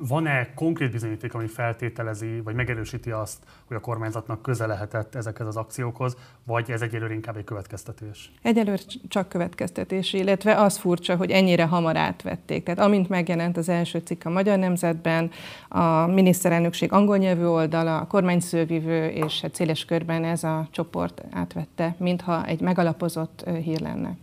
Van-e 0.00 0.54
konkrét 0.54 0.90
bizonyíték, 0.90 1.34
ami 1.34 1.46
feltételezi, 1.46 2.40
vagy 2.40 2.54
megerősíti 2.54 3.10
azt, 3.10 3.38
hogy 3.64 3.76
a 3.76 3.80
kormányzatnak 3.80 4.42
köze 4.42 4.66
lehetett 4.66 5.14
ezekhez 5.14 5.46
az 5.46 5.56
akciókhoz, 5.56 6.16
vagy 6.44 6.70
ez 6.70 6.82
egyelőre 6.82 7.14
inkább 7.14 7.36
egy 7.36 7.44
következtetés? 7.44 8.32
Egyelőre 8.42 8.82
csak 9.08 9.28
következtetés, 9.28 10.12
illetve 10.12 10.54
az 10.60 10.76
furcsa, 10.76 11.16
hogy 11.16 11.30
ennyire 11.30 11.64
hamar 11.64 11.96
átvették. 11.96 12.62
Tehát 12.64 12.80
amint 12.80 13.08
megjelent 13.08 13.56
az 13.56 13.68
első 13.68 13.98
cikk 13.98 14.24
a 14.24 14.30
Magyar 14.30 14.58
Nemzetben, 14.58 15.30
a 15.68 16.06
miniszterelnökség 16.06 16.92
angol 16.92 17.16
nyelvű 17.16 17.44
oldala, 17.44 17.98
a 17.98 18.06
kormányszővivő 18.06 19.06
és 19.06 19.40
hát 19.40 19.54
széles 19.54 19.84
körben 19.84 20.24
ez 20.24 20.44
a 20.44 20.68
csoport 20.70 21.22
átvette, 21.30 21.94
mintha 21.98 22.46
egy 22.46 22.60
megalapozott 22.60 23.44
hír 23.62 23.80
lenne 23.80 24.16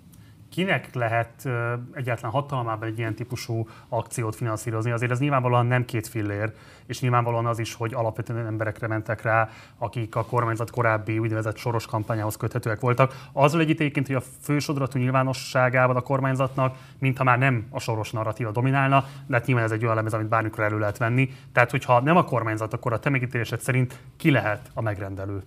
kinek 0.56 0.94
lehet 0.94 1.50
egyáltalán 1.94 2.32
hatalmában 2.32 2.88
egy 2.88 2.98
ilyen 2.98 3.16
típusú 3.16 3.68
akciót 3.90 4.36
finanszírozni? 4.36 4.92
Azért 4.92 5.12
ez 5.12 5.20
nyilvánvalóan 5.20 5.66
nem 5.66 5.86
két 5.86 6.08
fillér, 6.08 6.54
és 6.86 7.02
nyilvánvalóan 7.02 7.46
az 7.46 7.60
is, 7.60 7.74
hogy 7.74 7.94
alapvetően 7.94 8.46
emberekre 8.46 8.88
mentek 8.88 9.22
rá, 9.22 9.50
akik 9.78 10.16
a 10.16 10.26
kormányzat 10.26 10.72
korábbi 10.72 11.20
úgynevezett 11.20 11.58
soros 11.58 11.86
kampányához 11.86 12.38
köthetőek 12.38 12.80
voltak. 12.80 13.16
Azzal 13.32 13.60
egy 13.60 13.70
egyébként, 13.70 14.08
hogy 14.08 14.16
a 14.16 14.24
fősodratú 14.42 15.00
nyilvánosságában 15.00 15.96
a 15.96 16.02
kormányzatnak, 16.02 16.76
mintha 17.00 17.24
már 17.24 17.38
nem 17.38 17.68
a 17.70 17.80
soros 17.80 18.12
narratíva 18.12 18.52
dominálna, 18.52 19.06
de 19.28 19.36
hát 19.36 19.46
nyilván 19.46 19.66
ez 19.66 19.72
egy 19.72 19.84
olyan 19.84 19.96
lemez, 19.96 20.14
amit 20.14 20.28
bármikor 20.28 20.64
elő 20.64 20.80
lehet 20.80 20.98
venni. 20.98 21.30
Tehát, 21.54 21.72
hogyha 21.72 22.02
nem 22.02 22.18
a 22.18 22.24
kormányzat, 22.24 22.74
akkor 22.74 22.94
a 22.94 23.00
te 23.00 23.10
megítélésed 23.10 23.60
szerint 23.60 24.00
ki 24.18 24.32
lehet 24.32 24.70
a 24.74 24.82
megrendelő? 24.82 25.44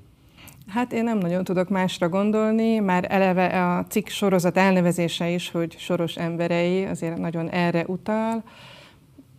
Hát 0.68 0.92
én 0.92 1.04
nem 1.04 1.18
nagyon 1.18 1.44
tudok 1.44 1.68
másra 1.68 2.08
gondolni, 2.08 2.78
már 2.78 3.06
eleve 3.08 3.76
a 3.76 3.84
cikk 3.84 4.06
sorozat 4.06 4.56
elnevezése 4.56 5.28
is, 5.28 5.50
hogy 5.50 5.78
soros 5.78 6.16
emberei, 6.16 6.84
azért 6.84 7.18
nagyon 7.18 7.48
erre 7.48 7.84
utal. 7.86 8.42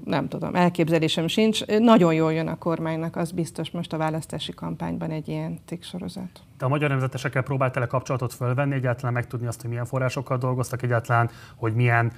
Nem 0.05 0.27
tudom, 0.27 0.55
elképzelésem 0.55 1.27
sincs. 1.27 1.65
Nagyon 1.65 2.13
jól 2.13 2.33
jön 2.33 2.47
a 2.47 2.57
kormánynak, 2.57 3.15
az 3.15 3.31
biztos 3.31 3.71
most 3.71 3.93
a 3.93 3.97
választási 3.97 4.53
kampányban 4.53 5.11
egy 5.11 5.27
ilyen 5.27 5.59
cikk 5.65 5.83
sorozat. 5.83 6.29
Te 6.57 6.65
a 6.65 6.67
magyar 6.67 6.89
nemzetesekkel 6.89 7.41
próbáltál 7.41 7.87
kapcsolatot 7.87 8.33
fölvenni, 8.33 8.73
egyáltalán 8.73 9.13
megtudni 9.13 9.47
azt, 9.47 9.61
hogy 9.61 9.69
milyen 9.69 9.85
forrásokkal 9.85 10.37
dolgoztak, 10.37 10.81
egyáltalán, 10.81 11.29
hogy 11.55 11.73
milyen 11.73 12.11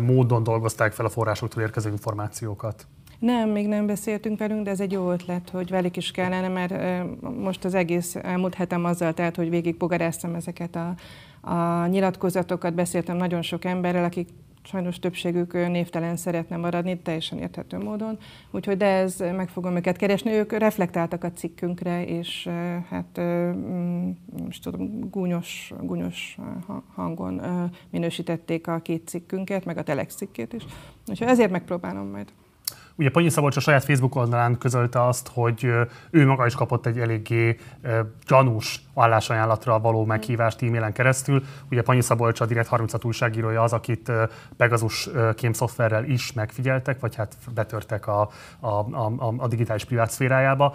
módon 0.00 0.42
dolgozták 0.42 0.92
fel 0.92 1.04
a 1.06 1.08
forrásoktól 1.08 1.62
érkező 1.62 1.90
információkat? 1.90 2.86
Nem, 3.18 3.50
még 3.50 3.66
nem 3.66 3.86
beszéltünk 3.86 4.38
velünk, 4.38 4.64
de 4.64 4.70
ez 4.70 4.80
egy 4.80 4.92
jó 4.92 5.10
ötlet, 5.10 5.50
hogy 5.50 5.70
velük 5.70 5.96
is 5.96 6.10
kellene, 6.10 6.48
mert 6.48 7.04
most 7.20 7.64
az 7.64 7.74
egész 7.74 8.14
elmúlt 8.14 8.54
hetem 8.54 8.84
azzal 8.84 9.14
telt, 9.14 9.36
hogy 9.36 9.50
végig 9.50 9.76
bogaráztam 9.76 10.34
ezeket 10.34 10.76
a, 10.76 10.94
a 11.50 11.86
nyilatkozatokat, 11.86 12.74
beszéltem 12.74 13.16
nagyon 13.16 13.42
sok 13.42 13.64
emberrel, 13.64 14.04
akik 14.04 14.28
sajnos 14.62 14.98
többségük 14.98 15.52
névtelen 15.52 16.16
szeretne 16.16 16.56
maradni, 16.56 16.98
teljesen 16.98 17.38
érthető 17.38 17.78
módon. 17.78 18.18
Úgyhogy 18.50 18.76
de 18.76 18.86
ez 18.86 19.18
meg 19.18 19.48
fogom 19.48 19.76
őket 19.76 19.96
keresni. 19.96 20.32
Ők 20.32 20.52
reflektáltak 20.52 21.24
a 21.24 21.32
cikkünkre, 21.32 22.04
és 22.04 22.48
hát 22.88 23.20
mm, 23.20 24.10
most 24.44 24.62
tudom, 24.62 25.10
gúnyos, 25.10 25.72
gúnyos 25.80 26.38
hangon 26.94 27.42
minősítették 27.90 28.66
a 28.66 28.78
két 28.78 29.08
cikkünket, 29.08 29.64
meg 29.64 29.78
a 29.78 29.82
Telex 29.82 30.14
cikkét 30.14 30.52
is. 30.52 30.64
Úgyhogy 31.06 31.28
ezért 31.28 31.50
megpróbálom 31.50 32.06
majd. 32.06 32.32
Ugye 32.98 33.10
Panyi 33.10 33.28
Szabolcs 33.28 33.56
a 33.56 33.60
saját 33.60 33.84
Facebook 33.84 34.14
oldalán 34.14 34.58
közölte 34.58 35.06
azt, 35.06 35.28
hogy 35.32 35.64
ő 36.10 36.26
maga 36.26 36.46
is 36.46 36.54
kapott 36.54 36.86
egy 36.86 36.98
eléggé 36.98 37.56
gyanús 38.26 38.82
állásajánlatra 38.94 39.78
való 39.78 40.04
meghívást 40.04 40.62
e-mailen 40.62 40.92
keresztül. 40.92 41.42
Ugye 41.70 41.82
Panyi 41.82 42.00
Szabolcs 42.00 42.40
a 42.40 42.46
Direkt 42.46 42.68
36 42.68 43.04
újságírója 43.04 43.62
az, 43.62 43.72
akit 43.72 44.12
Pegasus 44.56 45.08
kémszoftverrel 45.34 46.04
is 46.04 46.32
megfigyeltek, 46.32 47.00
vagy 47.00 47.14
hát 47.14 47.36
betörtek 47.54 48.06
a, 48.06 48.30
a, 48.60 48.68
a, 48.68 49.34
a 49.36 49.48
digitális 49.48 49.84
privát 49.84 50.10
szférájába. 50.10 50.74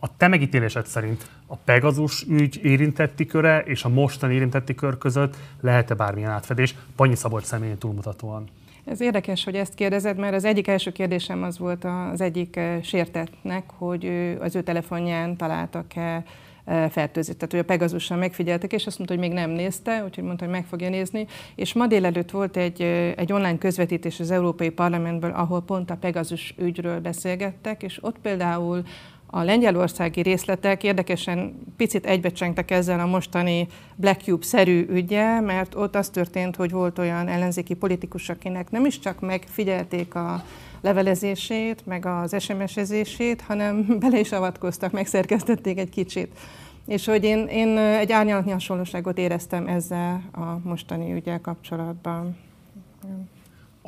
A 0.00 0.16
te 0.16 0.28
megítélésed 0.28 0.86
szerint 0.86 1.30
a 1.46 1.56
Pegasus 1.56 2.22
ügy 2.28 2.64
érintetti 2.64 3.26
köre 3.26 3.60
és 3.60 3.84
a 3.84 3.88
mostani 3.88 4.34
érintetti 4.34 4.74
kör 4.74 4.98
között 4.98 5.36
lehet-e 5.60 5.94
bármilyen 5.94 6.30
átfedés, 6.30 6.74
Panyi 6.96 7.14
Szabolcs 7.14 7.44
személyén 7.44 7.78
túlmutatóan? 7.78 8.48
Ez 8.90 9.00
érdekes, 9.00 9.44
hogy 9.44 9.54
ezt 9.54 9.74
kérdezed, 9.74 10.18
mert 10.18 10.34
az 10.34 10.44
egyik 10.44 10.68
első 10.68 10.92
kérdésem 10.92 11.42
az 11.42 11.58
volt 11.58 11.84
az 12.12 12.20
egyik 12.20 12.56
eh, 12.56 12.82
sértetnek, 12.82 13.70
hogy 13.70 14.10
az 14.40 14.56
ő 14.56 14.62
telefonján 14.62 15.36
találtak-e 15.36 16.24
eh, 16.64 16.88
fertőzést. 16.90 17.38
Tehát, 17.38 17.52
hogy 17.52 17.62
a 17.62 17.64
Pegazussal 17.64 18.18
megfigyeltek, 18.18 18.72
és 18.72 18.86
azt 18.86 18.98
mondta, 18.98 19.16
hogy 19.16 19.28
még 19.28 19.32
nem 19.32 19.50
nézte, 19.50 20.04
úgyhogy 20.04 20.24
mondta, 20.24 20.44
hogy 20.44 20.54
meg 20.54 20.64
fogja 20.64 20.88
nézni. 20.88 21.26
És 21.54 21.72
ma 21.72 21.86
délelőtt 21.86 22.30
volt 22.30 22.56
egy, 22.56 22.82
eh, 22.82 23.12
egy 23.16 23.32
online 23.32 23.58
közvetítés 23.58 24.20
az 24.20 24.30
Európai 24.30 24.70
Parlamentből, 24.70 25.30
ahol 25.30 25.62
pont 25.62 25.90
a 25.90 25.96
Pegazus 25.96 26.54
ügyről 26.58 27.00
beszélgettek, 27.00 27.82
és 27.82 27.98
ott 28.02 28.18
például 28.18 28.82
a 29.30 29.42
lengyelországi 29.42 30.20
részletek 30.20 30.84
érdekesen 30.84 31.58
picit 31.76 32.06
egybecsengtek 32.06 32.70
ezzel 32.70 33.00
a 33.00 33.06
mostani 33.06 33.66
Black 33.96 34.20
Cube-szerű 34.20 34.86
ügye, 34.90 35.40
mert 35.40 35.74
ott 35.74 35.94
az 35.94 36.08
történt, 36.08 36.56
hogy 36.56 36.70
volt 36.70 36.98
olyan 36.98 37.28
ellenzéki 37.28 37.74
politikus, 37.74 38.28
akinek 38.28 38.70
nem 38.70 38.84
is 38.84 38.98
csak 38.98 39.20
megfigyelték 39.20 40.14
a 40.14 40.44
levelezését, 40.80 41.86
meg 41.86 42.06
az 42.06 42.42
SMS-ezését, 42.42 43.40
hanem 43.40 43.86
bele 44.00 44.18
is 44.18 44.32
avatkoztak, 44.32 44.92
megszerkesztették 44.92 45.78
egy 45.78 45.90
kicsit. 45.90 46.38
És 46.86 47.06
hogy 47.06 47.24
én, 47.24 47.46
én 47.46 47.78
egy 47.78 48.12
árnyalatnyi 48.12 48.50
hasonlóságot 48.50 49.18
éreztem 49.18 49.66
ezzel 49.66 50.22
a 50.32 50.68
mostani 50.68 51.12
ügyel 51.12 51.40
kapcsolatban 51.40 52.36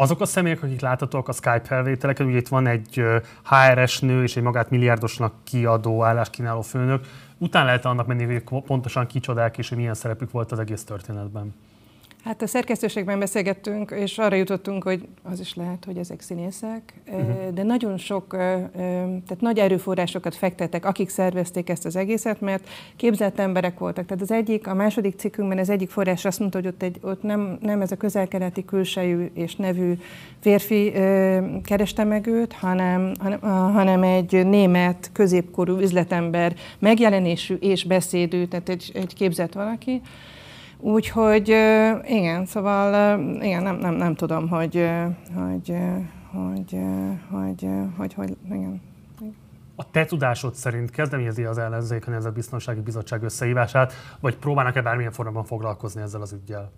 azok 0.01 0.21
a 0.21 0.25
személyek, 0.25 0.63
akik 0.63 0.81
láthatóak 0.81 1.29
a 1.29 1.33
Skype 1.33 1.63
felvételeken, 1.65 2.27
ugye 2.27 2.37
itt 2.37 2.49
van 2.49 2.67
egy 2.67 3.03
HRS 3.45 4.01
nő 4.01 4.23
és 4.23 4.37
egy 4.37 4.43
magát 4.43 4.71
milliárdosnak 4.71 5.35
kiadó 5.45 6.05
álláskínáló 6.05 6.61
főnök, 6.61 7.05
utána 7.39 7.65
lehet 7.65 7.85
annak 7.85 8.07
menni, 8.07 8.25
hogy 8.25 8.63
pontosan 8.67 9.07
kicsodák 9.07 9.59
és 9.59 9.69
hogy 9.69 9.79
milyen 9.79 9.95
szerepük 9.95 10.31
volt 10.31 10.53
az 10.53 10.59
egész 10.59 10.85
történetben. 10.85 11.55
Hát 12.25 12.43
a 12.43 12.47
szerkesztőségben 12.47 13.19
beszélgettünk, 13.19 13.91
és 13.91 14.19
arra 14.19 14.37
jutottunk, 14.37 14.83
hogy 14.83 15.09
az 15.23 15.41
is 15.41 15.55
lehet, 15.55 15.85
hogy 15.85 15.97
ezek 15.97 16.21
színészek, 16.21 16.95
uh-huh. 17.07 17.49
de 17.55 17.63
nagyon 17.63 17.99
sok, 17.99 18.27
tehát 18.31 19.39
nagy 19.41 19.59
erőforrásokat 19.59 20.35
fektettek, 20.35 20.85
akik 20.85 21.09
szervezték 21.09 21.69
ezt 21.69 21.85
az 21.85 21.97
egészet, 21.97 22.41
mert 22.41 22.69
képzelt 22.97 23.39
emberek 23.39 23.79
voltak. 23.79 24.07
Tehát 24.07 24.23
az 24.23 24.31
egyik, 24.31 24.67
a 24.67 24.75
második 24.75 25.19
cikkünkben 25.19 25.59
az 25.59 25.71
egyik 25.71 25.91
forrás 25.91 26.25
azt 26.25 26.39
mondta, 26.39 26.59
hogy 26.59 26.67
ott, 26.67 26.83
egy, 26.83 26.99
ott 27.03 27.23
nem, 27.23 27.59
nem 27.61 27.81
ez 27.81 27.93
a 27.93 27.97
közelkeleti 27.97 28.65
külsejű 28.65 29.31
és 29.35 29.57
nevű 29.57 29.93
férfi 30.41 30.93
kereste 31.65 32.05
meg 32.05 32.27
őt, 32.27 32.53
hanem, 32.53 33.13
hanem, 33.19 33.41
hanem 33.73 34.03
egy 34.03 34.47
német 34.47 35.11
középkorú 35.13 35.79
üzletember 35.79 36.55
megjelenésű 36.79 37.55
és 37.55 37.85
beszédű, 37.85 38.45
tehát 38.45 38.69
egy, 38.69 38.91
egy 38.95 39.15
képzett 39.15 39.53
valaki. 39.53 40.01
Úgyhogy 40.81 41.49
igen, 42.05 42.47
szóval 42.47 43.19
igen, 43.43 43.63
nem, 43.63 43.77
nem, 43.77 43.95
nem 43.95 44.15
tudom, 44.15 44.49
hogy, 44.49 44.89
hogy, 45.35 45.75
hogy, 46.33 46.77
hogy, 47.31 47.67
hogy, 47.97 48.15
hogy 48.15 48.37
igen. 48.45 48.83
A 49.77 49.91
te 49.91 50.05
tudásod 50.05 50.55
szerint 50.55 50.91
kezdeményezi 50.91 51.45
az 51.45 51.59
ellenzék 51.59 52.07
a 52.07 52.11
Nemzet 52.11 52.33
Biztonsági 52.33 52.81
Bizottság 52.81 53.23
összehívását, 53.23 53.93
vagy 54.21 54.37
próbálnak-e 54.37 54.83
bármilyen 54.83 55.13
formában 55.13 55.45
foglalkozni 55.45 56.03
ezzel 56.03 56.21
az 56.21 56.33
ügyjel? 56.33 56.71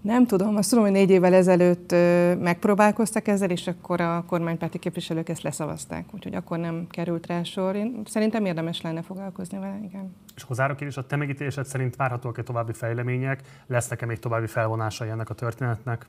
Nem 0.00 0.26
tudom, 0.26 0.56
azt 0.56 0.68
tudom, 0.68 0.84
hogy 0.84 0.92
négy 0.92 1.10
évvel 1.10 1.34
ezelőtt 1.34 1.94
megpróbálkoztak 2.40 3.28
ezzel, 3.28 3.50
és 3.50 3.66
akkor 3.66 4.00
a 4.00 4.24
kormánypárti 4.26 4.78
képviselők 4.78 5.28
ezt 5.28 5.42
leszavazták, 5.42 6.04
úgyhogy 6.14 6.34
akkor 6.34 6.58
nem 6.58 6.86
került 6.90 7.26
rá 7.26 7.42
sor. 7.42 7.76
Én 7.76 8.02
szerintem 8.06 8.44
érdemes 8.44 8.80
lenne 8.80 9.02
foglalkozni 9.02 9.58
vele, 9.58 9.80
igen. 9.84 10.16
És 10.36 10.42
akkor 10.42 10.56
zárok 10.56 10.80
is, 10.80 10.96
a 10.96 11.06
te 11.06 11.16
megítélésed 11.16 11.66
szerint 11.66 11.96
várhatóak-e 11.96 12.42
további 12.42 12.72
fejlemények, 12.72 13.40
lesznek-e 13.66 14.06
még 14.06 14.18
további 14.18 14.46
felvonásai 14.46 15.08
ennek 15.08 15.30
a 15.30 15.34
történetnek? 15.34 16.06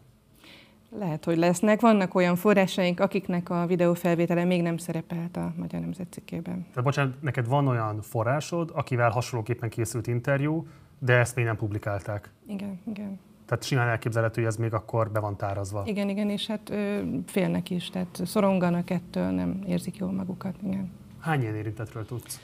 Lehet, 0.99 1.25
hogy 1.25 1.37
lesznek. 1.37 1.81
Vannak 1.81 2.15
olyan 2.15 2.35
forrásaink, 2.35 2.99
akiknek 2.99 3.49
a 3.49 3.65
videófelvétele 3.65 4.43
még 4.43 4.61
nem 4.61 4.77
szerepelt 4.77 5.37
a 5.37 5.53
Magyar 5.57 5.81
Nemzet 5.81 6.07
cikkében. 6.09 6.65
Tehát 6.69 6.83
bocsánat, 6.83 7.21
neked 7.21 7.47
van 7.47 7.67
olyan 7.67 8.01
forrásod, 8.01 8.71
akivel 8.73 9.09
hasonlóképpen 9.09 9.69
készült 9.69 10.07
interjú, 10.07 10.67
de 10.99 11.17
ezt 11.17 11.35
még 11.35 11.45
nem 11.45 11.55
publikálták. 11.55 12.29
Igen, 12.47 12.79
igen. 12.89 13.19
Tehát 13.51 13.65
simán 13.65 13.87
elképzelhető, 13.87 14.41
hogy 14.41 14.49
ez 14.49 14.57
még 14.57 14.73
akkor 14.73 15.11
be 15.11 15.19
van 15.19 15.35
tárazva. 15.35 15.83
Igen, 15.85 16.09
igen, 16.09 16.29
és 16.29 16.47
hát 16.47 16.69
ö, 16.69 16.99
félnek 17.25 17.69
is, 17.69 17.89
tehát 17.89 18.21
szoronganak 18.25 18.89
ettől, 18.89 19.29
nem 19.29 19.63
érzik 19.67 19.97
jól 19.97 20.11
magukat, 20.11 20.55
igen. 20.63 20.91
Hány 21.19 21.41
ilyen 21.41 21.55
érintetről 21.55 22.05
tudsz? 22.05 22.41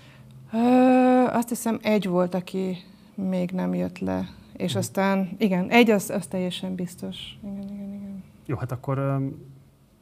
Ö, 0.54 0.58
azt 1.32 1.50
hiszem 1.50 1.80
egy 1.82 2.08
volt, 2.08 2.34
aki 2.34 2.78
még 3.16 3.52
nem 3.52 3.74
jött 3.74 4.00
le, 4.00 4.30
és 4.54 4.72
hmm. 4.72 4.80
aztán, 4.80 5.36
igen, 5.38 5.70
egy 5.70 5.90
az, 5.90 6.10
az 6.10 6.28
teljesen 6.28 6.76
biztos. 6.76 7.18
Igen, 7.44 7.64
igen, 7.64 7.94
igen. 7.94 8.24
Jó, 8.46 8.56
hát 8.56 8.72
akkor... 8.72 9.00
Um, 9.00 9.46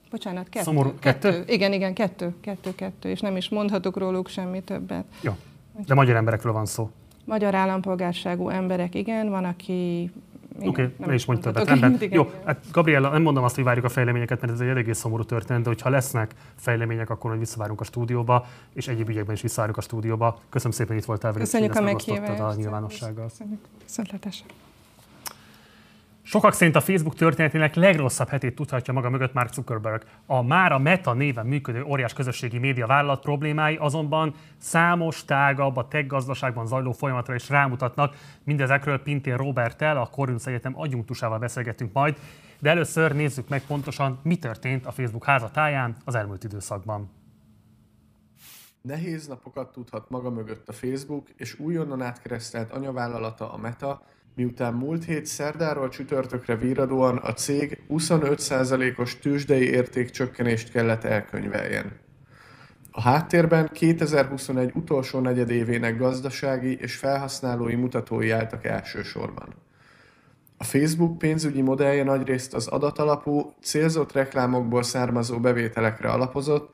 Bocsánat, 0.09 0.49
kettő, 0.49 0.63
szomorú, 0.63 0.93
kettő? 0.99 1.29
kettő? 1.29 1.53
Igen, 1.53 1.73
igen, 1.73 1.93
kettő, 1.93 2.35
kettő, 2.41 2.75
kettő, 2.75 3.09
és 3.09 3.19
nem 3.19 3.35
is 3.35 3.49
mondhatok 3.49 3.97
róluk 3.97 4.27
semmi 4.27 4.61
többet. 4.61 5.05
Jó, 5.21 5.35
de 5.85 5.93
magyar 5.93 6.15
emberekről 6.15 6.53
van 6.53 6.65
szó. 6.65 6.89
Magyar 7.25 7.55
állampolgárságú 7.55 8.49
emberek, 8.49 8.95
igen, 8.95 9.29
van, 9.29 9.43
aki 9.45 10.11
Oké, 10.59 10.93
okay, 10.99 11.15
is 11.15 11.25
mondj 11.25 11.41
többet. 11.41 11.67
Rendben. 11.67 11.97
Jó, 12.11 12.31
hát 12.45 12.59
Gabriella, 12.71 13.09
nem 13.09 13.21
mondom 13.21 13.43
azt, 13.43 13.55
hogy 13.55 13.63
várjuk 13.63 13.85
a 13.85 13.89
fejleményeket, 13.89 14.41
mert 14.41 14.53
ez 14.53 14.59
egy 14.59 14.67
eléggé 14.67 14.91
szomorú 14.91 15.23
történet, 15.23 15.61
de 15.61 15.69
hogyha 15.69 15.89
lesznek 15.89 16.33
fejlemények, 16.55 17.09
akkor 17.09 17.29
hogy 17.29 17.39
visszavárunk 17.39 17.79
a 17.81 17.83
stúdióba, 17.83 18.45
és 18.73 18.87
egyéb 18.87 19.09
ügyekben 19.09 19.35
is 19.35 19.41
visszavárjuk 19.41 19.77
a 19.77 19.81
stúdióba. 19.81 20.39
Köszönöm 20.49 20.73
szépen, 20.73 20.91
hogy 20.91 21.01
itt 21.01 21.07
voltál 21.07 21.31
velünk. 21.31 21.49
Köszönjük 21.49 21.75
a 21.75 21.81
meghívást. 21.81 22.39
a 22.39 22.53
nyilvánossággal. 22.55 23.27
Köszönjük. 23.27 23.59
Köszönhetesen. 23.83 24.47
Sokak 26.27 26.53
szerint 26.53 26.75
a 26.75 26.81
Facebook 26.81 27.15
történetének 27.15 27.75
legrosszabb 27.75 28.27
hetét 28.27 28.55
tudhatja 28.55 28.93
maga 28.93 29.09
mögött 29.09 29.33
Mark 29.33 29.53
Zuckerberg. 29.53 30.03
A 30.25 30.41
már 30.41 30.71
a 30.71 30.77
Meta 30.77 31.13
néven 31.13 31.45
működő 31.45 31.83
óriás 31.83 32.13
közösségi 32.13 32.57
média 32.57 32.87
vállalat 32.87 33.21
problémái 33.21 33.75
azonban 33.75 34.33
számos 34.57 35.25
tágabb 35.25 35.77
a 35.77 35.87
tech 35.87 36.07
gazdaságban 36.07 36.67
zajló 36.67 36.91
folyamatra 36.91 37.35
is 37.35 37.49
rámutatnak. 37.49 38.15
Mindezekről 38.43 39.01
Pintér 39.01 39.35
Robertel, 39.35 39.97
a 39.97 40.05
Corvinus 40.05 40.45
Egyetem 40.45 40.79
adjunktusával 40.79 41.39
beszélgetünk 41.39 41.93
majd, 41.93 42.17
de 42.59 42.69
először 42.69 43.15
nézzük 43.15 43.49
meg 43.49 43.61
pontosan, 43.61 44.19
mi 44.23 44.37
történt 44.37 44.85
a 44.85 44.91
Facebook 44.91 45.25
házatáján 45.25 45.95
az 46.05 46.15
elmúlt 46.15 46.43
időszakban. 46.43 47.09
Nehéz 48.81 49.27
napokat 49.27 49.71
tudhat 49.71 50.09
maga 50.09 50.29
mögött 50.29 50.69
a 50.69 50.73
Facebook, 50.73 51.29
és 51.35 51.59
újonnan 51.59 52.01
átkeresztelt 52.01 52.71
anyavállalata 52.71 53.53
a 53.53 53.57
Meta, 53.57 54.01
miután 54.35 54.73
múlt 54.73 55.05
hét 55.05 55.25
szerdáról 55.25 55.89
csütörtökre 55.89 56.55
víradóan 56.55 57.17
a 57.17 57.33
cég 57.33 57.81
25%-os 57.89 59.19
tőzsdei 59.19 59.69
értékcsökkenést 59.69 60.71
kellett 60.71 61.03
elkönyveljen. 61.03 61.91
A 62.91 63.01
háttérben 63.01 63.69
2021 63.73 64.71
utolsó 64.73 65.19
negyedévének 65.19 65.97
gazdasági 65.97 66.77
és 66.81 66.95
felhasználói 66.95 67.75
mutatói 67.75 68.29
álltak 68.29 68.65
elsősorban. 68.65 69.55
A 70.57 70.63
Facebook 70.63 71.17
pénzügyi 71.17 71.61
modellje 71.61 72.03
nagyrészt 72.03 72.53
az 72.53 72.67
adatalapú, 72.67 73.53
célzott 73.61 74.11
reklámokból 74.11 74.83
származó 74.83 75.39
bevételekre 75.39 76.09
alapozott, 76.09 76.73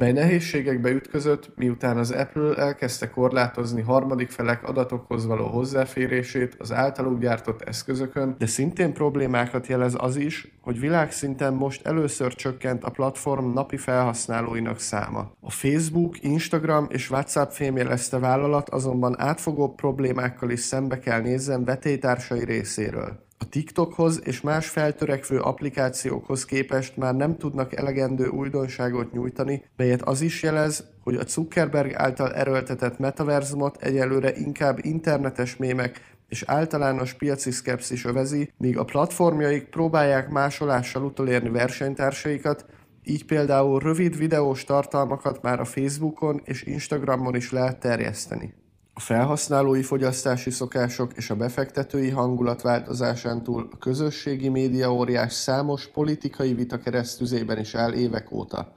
mely 0.00 0.12
nehézségekbe 0.12 0.90
ütközött, 0.90 1.50
miután 1.56 1.96
az 1.96 2.10
Apple 2.10 2.54
elkezdte 2.54 3.10
korlátozni 3.10 3.80
harmadik 3.80 4.30
felek 4.30 4.68
adatokhoz 4.68 5.26
való 5.26 5.46
hozzáférését 5.46 6.54
az 6.58 6.72
általuk 6.72 7.20
gyártott 7.20 7.62
eszközökön, 7.62 8.34
de 8.38 8.46
szintén 8.46 8.92
problémákat 8.92 9.66
jelez 9.66 9.94
az 9.98 10.16
is, 10.16 10.54
hogy 10.60 10.80
világszinten 10.80 11.54
most 11.54 11.86
először 11.86 12.34
csökkent 12.34 12.84
a 12.84 12.90
platform 12.90 13.52
napi 13.52 13.76
felhasználóinak 13.76 14.78
száma. 14.78 15.32
A 15.40 15.50
Facebook, 15.50 16.22
Instagram 16.22 16.86
és 16.88 17.10
WhatsApp 17.10 17.50
fémjelezte 17.50 18.18
vállalat 18.18 18.68
azonban 18.68 19.20
átfogó 19.20 19.74
problémákkal 19.74 20.50
is 20.50 20.60
szembe 20.60 20.98
kell 20.98 21.20
nézzen 21.20 21.64
vetétársai 21.64 22.44
részéről. 22.44 23.28
A 23.42 23.48
TikTokhoz 23.48 24.20
és 24.24 24.40
más 24.40 24.68
feltörekvő 24.68 25.38
applikációkhoz 25.38 26.44
képest 26.44 26.96
már 26.96 27.14
nem 27.14 27.36
tudnak 27.36 27.76
elegendő 27.76 28.26
újdonságot 28.26 29.12
nyújtani, 29.12 29.64
melyet 29.76 30.02
az 30.02 30.20
is 30.20 30.42
jelez, 30.42 30.84
hogy 31.02 31.14
a 31.14 31.26
Zuckerberg 31.26 31.94
által 31.94 32.34
erőltetett 32.34 32.98
metaverzumot 32.98 33.82
egyelőre 33.82 34.36
inkább 34.36 34.78
internetes 34.84 35.56
mémek 35.56 36.00
és 36.28 36.42
általános 36.46 37.14
piaci 37.14 37.50
szkepszis 37.50 38.04
övezi, 38.04 38.52
míg 38.56 38.78
a 38.78 38.84
platformjaik 38.84 39.64
próbálják 39.64 40.28
másolással 40.28 41.04
utolérni 41.04 41.48
versenytársaikat, 41.48 42.66
így 43.04 43.24
például 43.24 43.78
rövid 43.78 44.16
videós 44.16 44.64
tartalmakat 44.64 45.42
már 45.42 45.60
a 45.60 45.64
Facebookon 45.64 46.40
és 46.44 46.62
Instagramon 46.62 47.34
is 47.34 47.52
lehet 47.52 47.80
terjeszteni. 47.80 48.54
A 49.00 49.02
felhasználói 49.02 49.82
fogyasztási 49.82 50.50
szokások 50.50 51.12
és 51.16 51.30
a 51.30 51.36
befektetői 51.36 52.10
hangulat 52.10 52.62
változásán 52.62 53.42
túl 53.42 53.68
a 53.72 53.78
közösségi 53.78 54.48
média 54.48 54.92
óriás 54.92 55.32
számos 55.32 55.86
politikai 55.86 56.54
vita 56.54 56.78
keresztüzében 56.78 57.58
is 57.58 57.74
áll 57.74 57.92
évek 57.92 58.32
óta. 58.32 58.72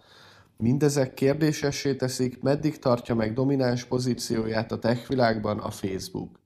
Mindezek 0.57 1.13
kérdésessé 1.13 1.95
teszik, 1.95 2.41
meddig 2.41 2.79
tartja 2.79 3.15
meg 3.15 3.33
domináns 3.33 3.83
pozícióját 3.83 4.71
a 4.71 4.79
tech 4.79 5.07
világban 5.07 5.59
a 5.59 5.71
Facebook. 5.71 6.39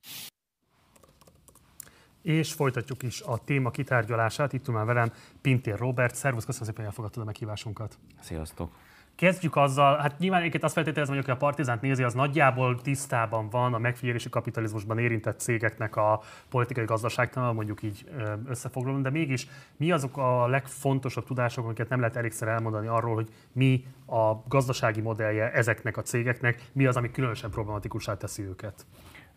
És 2.22 2.54
folytatjuk 2.54 3.04
is 3.04 3.22
a 3.22 3.38
téma 3.38 3.72
kitárgyalását. 3.72 4.54
Itt 4.54 4.68
már 4.68 4.86
velem 4.86 5.12
Pintér 5.42 5.78
Robert. 5.78 6.16
Szervusz, 6.16 6.46
köszönöm 6.46 6.68
szépen, 6.68 6.84
hogy 6.84 6.90
elfogadtad 6.90 7.22
a 7.22 7.26
meghívásunkat. 7.26 7.98
Sziasztok! 8.22 8.72
Kezdjük 9.18 9.56
azzal, 9.56 9.98
hát 9.98 10.20
nyilván 10.20 10.40
egyébként 10.40 10.64
azt 10.64 10.74
feltételezem, 10.74 11.16
hogy 11.16 11.24
aki 11.24 11.34
a 11.34 11.38
Partizánt 11.38 11.82
nézi, 11.82 12.04
az 12.04 12.14
nagyjából 12.14 12.82
tisztában 12.82 13.50
van 13.50 13.74
a 13.74 13.78
megfigyelési 13.78 14.30
kapitalizmusban 14.30 14.98
érintett 14.98 15.40
cégeknek 15.40 15.96
a 15.96 16.22
politikai 16.50 16.86
gazdaságtanul, 16.86 17.54
mondjuk 17.54 17.84
így 17.84 18.06
összefoglalom, 18.48 19.02
de 19.02 19.10
mégis 19.10 19.48
mi 19.78 19.92
azok 19.92 20.18
a 20.18 20.48
legfontosabb 20.48 21.26
tudások, 21.26 21.66
amiket 21.66 21.90
nem 21.90 22.00
lehet 22.00 22.16
elégszer 22.16 22.48
elmondani 22.48 22.88
arról, 22.88 23.16
hogy 23.16 23.30
mi 23.52 23.86
a 24.06 24.34
gazdasági 24.48 25.02
modellje 25.02 25.52
ezeknek 25.52 25.98
a 25.98 26.02
cégeknek, 26.02 26.62
mi 26.72 26.86
az, 26.86 26.96
ami 26.98 27.12
különösen 27.12 27.50
problematikussá 27.50 28.18
teszi 28.18 28.44
őket? 28.44 28.86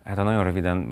Hát 0.05 0.16
ha 0.16 0.22
nagyon 0.22 0.44
röviden 0.44 0.88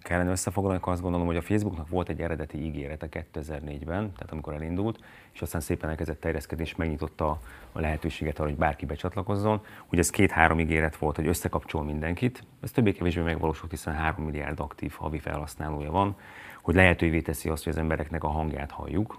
kellene 0.00 0.30
összefoglalni, 0.30 0.78
akkor 0.78 0.92
azt 0.92 1.02
gondolom, 1.02 1.26
hogy 1.26 1.36
a 1.36 1.42
Facebooknak 1.42 1.88
volt 1.88 2.08
egy 2.08 2.20
eredeti 2.20 2.64
ígérete 2.64 3.08
2004-ben, 3.10 4.12
tehát 4.12 4.30
amikor 4.30 4.54
elindult, 4.54 4.98
és 5.32 5.42
aztán 5.42 5.60
szépen 5.60 5.90
elkezdett 5.90 6.20
terjeszkedni, 6.20 6.64
és 6.64 6.76
megnyitotta 6.76 7.40
a 7.72 7.80
lehetőséget 7.80 8.38
arra, 8.38 8.48
hogy 8.48 8.58
bárki 8.58 8.86
becsatlakozzon. 8.86 9.60
Ugye 9.90 10.00
ez 10.00 10.10
két-három 10.10 10.60
ígéret 10.60 10.96
volt, 10.96 11.16
hogy 11.16 11.26
összekapcsol 11.26 11.84
mindenkit. 11.84 12.44
Ez 12.62 12.70
többé-kevésbé 12.70 13.20
megvalósult, 13.20 13.70
hiszen 13.70 13.94
3 13.94 14.24
milliárd 14.24 14.60
aktív 14.60 14.92
havi 14.92 15.18
felhasználója 15.18 15.90
van, 15.90 16.16
hogy 16.62 16.74
lehetővé 16.74 17.20
teszi 17.20 17.48
azt, 17.48 17.64
hogy 17.64 17.72
az 17.72 17.78
embereknek 17.78 18.24
a 18.24 18.28
hangját 18.28 18.70
halljuk, 18.70 19.18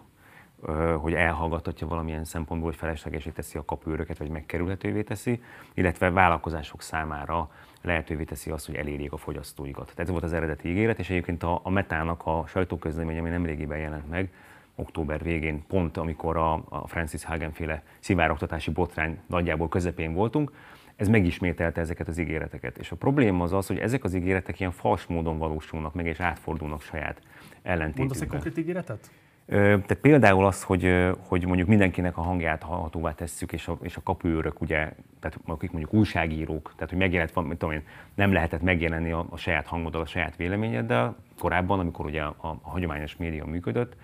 hogy 1.00 1.14
elhallgathatja 1.14 1.88
valamilyen 1.88 2.24
szempontból, 2.24 2.70
hogy 2.70 2.80
feleslegesé 2.80 3.30
teszi 3.30 3.58
a 3.58 3.66
kapőröket, 3.66 4.18
vagy 4.18 4.30
megkerülhetővé 4.30 5.04
teszi, 5.04 5.44
illetve 5.74 6.10
vállalkozások 6.10 6.82
számára 6.82 7.50
lehetővé 7.86 8.24
teszi 8.24 8.50
azt, 8.50 8.66
hogy 8.66 8.76
elérjék 8.76 9.12
a 9.12 9.18
fogyasztóikat. 9.18 9.86
Tehát 9.86 10.00
ez 10.00 10.10
volt 10.10 10.24
az 10.24 10.34
eredeti 10.34 10.70
ígéret, 10.70 11.00
és 11.00 11.10
egyébként 11.10 11.44
a, 11.44 11.60
a 11.64 11.70
Metának 11.70 12.26
a 12.26 12.44
sajtóközlemény, 12.48 13.18
ami 13.18 13.30
nemrégiben 13.30 13.78
jelent 13.78 14.10
meg, 14.10 14.30
október 14.76 15.24
végén, 15.24 15.66
pont 15.68 15.98
amikor 15.98 16.38
a, 16.38 16.54
a 16.70 16.88
Francis 16.88 17.24
Hagen 17.24 17.52
féle 17.52 17.84
szivároktatási 18.00 18.72
botrány 18.72 19.20
nagyjából 19.28 19.70
közepén 19.70 20.14
voltunk, 20.14 20.52
ez 20.96 21.08
megismételte 21.08 21.82
ezeket 21.82 22.08
az 22.08 22.18
ígéreteket. 22.18 22.78
És 22.78 22.92
a 22.92 22.96
probléma 22.96 23.44
az 23.44 23.54
az, 23.54 23.68
hogy 23.68 23.78
ezek 23.78 24.04
az 24.04 24.14
ígéretek 24.14 24.60
ilyen 24.60 24.72
fals 24.72 25.06
módon 25.06 25.38
valósulnak 25.38 25.94
meg, 25.94 26.06
és 26.06 26.20
átfordulnak 26.20 26.82
saját 26.82 27.22
ellentétükben. 27.62 28.06
Mondasz 28.06 28.22
egy 28.22 28.28
konkrét 28.28 28.58
ígéretet? 28.58 29.12
Tehát 29.48 29.98
például 30.02 30.46
az, 30.46 30.64
hogy, 30.64 31.12
hogy 31.28 31.46
mondjuk 31.46 31.68
mindenkinek 31.68 32.18
a 32.18 32.22
hangját 32.22 32.64
hallhatóvá 32.64 33.12
tesszük, 33.12 33.52
és 33.52 33.68
a, 33.68 33.78
és 33.82 33.96
a 33.96 34.04
kapuőrök, 34.04 34.62
ugye, 34.62 34.78
tehát 35.20 35.40
akik 35.46 35.72
mondjuk 35.72 35.94
újságírók, 35.94 36.74
tehát 36.76 36.90
hogy 36.90 37.00
megjelent, 37.00 37.34
tudom 37.34 37.72
én, 37.72 37.84
nem 38.16 38.34
lehetett 38.34 38.62
megjelenni 38.62 39.12
a, 39.12 39.26
a 39.30 39.38
saját 39.38 39.68
hangoddal, 39.68 40.02
a 40.02 40.06
saját 40.06 40.36
véleményeddel 40.36 41.16
korábban, 41.40 41.80
amikor 41.80 42.06
ugye 42.06 42.22
a, 42.22 42.36
a 42.42 42.58
hagyományos 42.62 43.16
média 43.18 43.46
működött, 43.46 43.96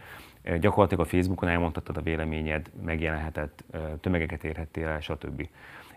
gyakorlatilag 0.59 1.05
a 1.05 1.09
Facebookon 1.09 1.49
elmondhattad 1.49 1.97
a 1.97 2.01
véleményed, 2.01 2.69
megjelenhetett, 2.85 3.63
tömegeket 4.01 4.43
érhettél 4.43 4.87
el, 4.87 4.99
stb. 4.99 5.47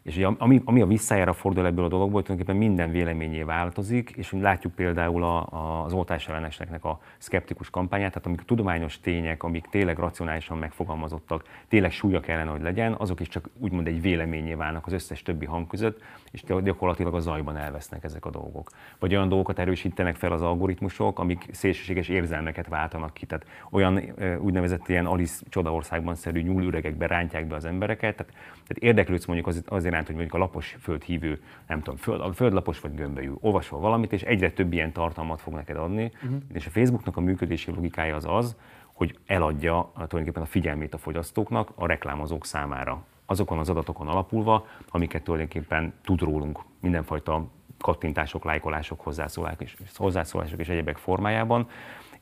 És 0.04 0.16
ugye, 0.16 0.26
ami, 0.26 0.62
ami 0.64 0.80
a 0.80 0.86
visszájára 0.86 1.32
fordul 1.32 1.66
ebből 1.66 1.84
a 1.84 1.88
dologból, 1.88 2.22
tulajdonképpen 2.22 2.68
minden 2.68 2.90
véleményé 2.90 3.42
változik, 3.42 4.10
és 4.10 4.32
látjuk 4.32 4.74
például 4.74 5.22
a, 5.22 5.46
a, 5.50 5.84
az 5.84 5.92
oltás 5.92 6.28
elleneseknek 6.28 6.84
a 6.84 7.00
szkeptikus 7.18 7.70
kampányát, 7.70 8.08
tehát 8.08 8.26
amik 8.26 8.40
tudományos 8.40 9.00
tények, 9.00 9.42
amik 9.42 9.66
tényleg 9.66 9.98
racionálisan 9.98 10.58
megfogalmazottak, 10.58 11.44
tényleg 11.68 11.92
súlya 11.92 12.20
kellene, 12.20 12.50
hogy 12.50 12.62
legyen, 12.62 12.92
azok 12.92 13.20
is 13.20 13.28
csak 13.28 13.48
úgymond 13.58 13.86
egy 13.86 14.00
véleményé 14.00 14.54
válnak 14.54 14.86
az 14.86 14.92
összes 14.92 15.22
többi 15.22 15.44
hang 15.44 15.66
között, 15.66 16.02
és 16.30 16.42
gyakorlatilag 16.62 17.14
a 17.14 17.20
zajban 17.20 17.56
elvesznek 17.56 18.04
ezek 18.04 18.24
a 18.24 18.30
dolgok. 18.30 18.70
Vagy 18.98 19.14
olyan 19.14 19.28
dolgokat 19.28 19.58
erősítenek 19.58 20.16
fel 20.16 20.32
az 20.32 20.42
algoritmusok, 20.42 21.18
amik 21.18 21.46
szélsőséges 21.50 22.08
érzelmeket 22.08 22.68
váltanak 22.68 23.14
ki. 23.14 23.26
Tehát 23.26 23.46
olyan 23.70 24.00
úgynevezett 24.38 24.88
ilyen 24.88 25.06
Alice 25.06 25.42
csodaországban 25.48 26.14
szerű 26.14 26.40
nyúlüregekbe 26.42 27.06
rántják 27.06 27.46
be 27.46 27.54
az 27.54 27.64
embereket. 27.64 28.16
Tehát, 28.16 28.32
tehát 28.52 28.82
érdeklődsz 28.82 29.26
mondjuk 29.26 29.48
az, 29.48 29.62
azért 29.66 29.93
iránt, 29.94 30.06
hogy 30.06 30.16
mondjuk 30.16 30.34
a 30.34 30.44
lapos 30.44 30.76
földhívő, 30.80 31.42
nem 31.66 31.82
tudom, 31.82 31.96
föld, 31.96 32.34
földlapos 32.34 32.80
vagy 32.80 32.94
gömbölyű, 32.94 33.32
olvasol 33.40 33.80
valamit, 33.80 34.12
és 34.12 34.22
egyre 34.22 34.50
több 34.50 34.72
ilyen 34.72 34.92
tartalmat 34.92 35.40
fog 35.40 35.54
neked 35.54 35.76
adni. 35.76 36.12
Uh-huh. 36.14 36.40
És 36.52 36.66
a 36.66 36.70
Facebooknak 36.70 37.16
a 37.16 37.20
működési 37.20 37.70
logikája 37.70 38.16
az 38.16 38.24
az, 38.28 38.56
hogy 38.92 39.18
eladja 39.26 39.90
tulajdonképpen 39.92 40.42
a 40.42 40.46
figyelmét 40.46 40.94
a 40.94 40.98
fogyasztóknak 40.98 41.70
a 41.74 41.86
reklámozók 41.86 42.46
számára. 42.46 43.04
Azokon 43.26 43.58
az 43.58 43.68
adatokon 43.68 44.08
alapulva, 44.08 44.66
amiket 44.88 45.22
tulajdonképpen 45.22 45.92
tud 46.04 46.20
rólunk 46.20 46.58
mindenfajta 46.80 47.46
kattintások, 47.78 48.44
lájkolások, 48.44 49.00
hozzászólások 49.00 49.60
és, 49.60 49.76
hozzászólások 49.94 50.58
és 50.58 50.68
egyebek 50.68 50.96
formájában, 50.96 51.68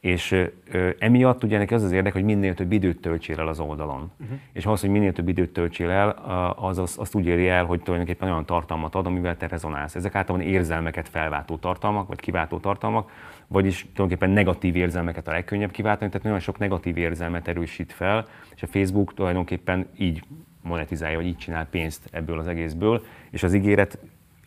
és 0.03 0.33
ö, 0.71 0.91
emiatt 0.99 1.45
ugye 1.45 1.59
neki 1.59 1.75
az 1.75 1.83
az 1.83 1.93
érdek, 1.93 2.13
hogy 2.13 2.25
minél 2.25 2.55
több 2.55 2.73
időt 2.73 3.01
töltsél 3.01 3.41
el 3.41 3.49
az 3.49 3.61
oldalon. 3.61 4.11
Uh-huh. 4.21 4.39
És 4.53 4.67
ahhoz, 4.67 4.81
hogy 4.81 4.91
minél 4.91 5.13
több 5.13 5.29
időt 5.29 5.53
töltsél 5.53 5.91
el, 5.91 6.09
az, 6.57 6.79
az 6.79 6.95
azt 6.99 7.15
úgy 7.15 7.27
éri 7.27 7.49
el, 7.49 7.65
hogy 7.65 7.83
tulajdonképpen 7.83 8.29
olyan 8.29 8.47
tartalmat 8.47 8.95
ad, 8.95 9.07
amivel 9.07 9.37
te 9.37 9.47
rezonálsz. 9.47 9.95
Ezek 9.95 10.15
általában 10.15 10.47
érzelmeket 10.47 11.09
felváltó 11.09 11.57
tartalmak, 11.57 12.09
vagy 12.09 12.21
kiváltó 12.21 12.59
tartalmak, 12.59 13.11
vagyis 13.47 13.83
tulajdonképpen 13.83 14.31
negatív 14.31 14.77
érzelmeket 14.77 15.29
a 15.29 15.31
legkönnyebb 15.31 15.71
kiváltani, 15.71 16.11
tehát 16.11 16.25
nagyon 16.25 16.41
sok 16.41 16.59
negatív 16.59 16.97
érzelmet 16.97 17.49
erősít 17.49 17.93
fel, 17.93 18.27
és 18.55 18.63
a 18.63 18.67
Facebook 18.67 19.15
tulajdonképpen 19.15 19.87
így 19.99 20.23
monetizálja, 20.63 21.17
vagy 21.17 21.27
így 21.27 21.37
csinál 21.37 21.67
pénzt 21.67 22.09
ebből 22.13 22.39
az 22.39 22.47
egészből, 22.47 23.05
és 23.31 23.43
az 23.43 23.55
ígéret, 23.55 23.99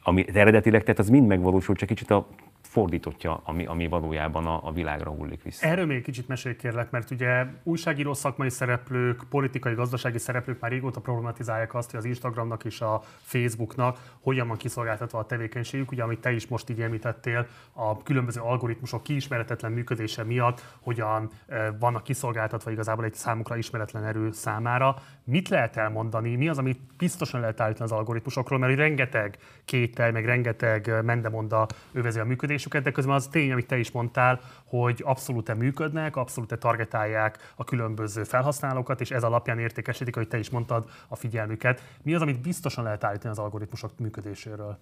ami 0.04 0.26
eredetileg 0.34 0.84
tett, 0.84 1.00
az 1.00 1.10
mind 1.10 1.28
megvalósult, 1.28 1.78
csak 1.78 1.88
kicsit 1.88 2.12
a 2.12 2.28
fordítottja, 2.76 3.42
ami, 3.44 3.66
ami 3.66 3.88
valójában 3.88 4.46
a, 4.46 4.68
a 4.68 4.72
világra 4.72 5.10
hullik 5.10 5.44
vissza. 5.44 5.68
Erről 5.68 5.86
még 5.86 6.04
kicsit 6.04 6.28
mesélj 6.28 6.56
kérlek, 6.56 6.92
mert 6.92 7.12
ugye 7.12 7.46
újságíró 7.64 8.14
szakmai 8.14 8.50
szereplők, 8.50 9.24
politikai, 9.30 9.74
gazdasági 9.74 10.18
szereplők 10.18 10.60
már 10.60 10.72
régóta 10.72 11.00
problematizálják 11.00 11.74
azt, 11.74 11.92
hogy 11.92 12.00
az 12.00 12.06
Instagramnak 12.06 12.66
és 12.66 12.82
a 12.82 13.02
Facebooknak 13.22 14.18
hogyan 14.20 14.48
van 14.48 14.58
kiszolgáltatva 14.58 15.20
a 15.20 15.26
tevékenységük, 15.26 15.92
ugye 15.92 16.04
amit 16.04 16.20
te 16.20 16.32
is 16.32 16.48
most 16.48 16.70
így 16.70 16.82
említettél, 16.82 17.48
a 17.74 18.04
különböző 18.04 18.42
algoritmusok 18.42 19.04
kiismeretetlen 19.04 19.72
működése 19.72 20.24
miatt 20.24 20.64
hogyan 20.80 21.30
eh, 21.48 21.68
vannak 21.80 22.04
kiszolgáltatva 22.04 22.72
igazából 22.72 23.06
egy 23.06 23.14
számukra 23.14 23.58
ismeretlen 23.58 24.04
erő 24.04 24.32
számára. 24.32 24.96
Mit 25.28 25.50
lehet 25.50 25.78
elmondani, 25.78 26.36
mi 26.36 26.48
az, 26.48 26.58
amit 26.58 26.80
biztosan 26.98 27.40
lehet 27.40 27.62
állítani 27.62 27.92
az 27.92 27.98
algoritmusokról, 27.98 28.60
mert 28.60 28.76
rengeteg 28.76 29.38
kétel, 29.66 30.12
meg 30.12 30.26
rengeteg 30.26 31.04
mendemonda 31.04 31.68
övezi 31.92 32.20
a 32.20 32.26
működés 32.26 32.56
működésüket, 32.56 32.84
de 32.84 32.92
közben 32.92 33.16
az 33.16 33.28
tény, 33.28 33.52
amit 33.52 33.68
te 33.68 33.78
is 33.78 33.92
mondtál, 33.92 34.40
hogy 34.64 35.02
abszolút 35.06 35.56
működnek, 35.56 36.16
abszolút 36.16 36.58
targetálják 36.60 37.54
a 37.56 37.64
különböző 37.64 38.24
felhasználókat, 38.24 39.02
és 39.02 39.12
ez 39.12 39.24
alapján 39.24 39.60
értékesítik, 39.60 40.16
hogy 40.16 40.28
te 40.28 40.38
is 40.38 40.50
mondtad, 40.50 40.90
a 41.08 41.16
figyelmüket. 41.16 41.82
Mi 42.04 42.14
az, 42.14 42.22
amit 42.22 42.42
biztosan 42.42 42.84
lehet 42.84 43.04
állítani 43.04 43.32
az 43.32 43.40
algoritmusok 43.40 43.92
működéséről? 44.00 44.78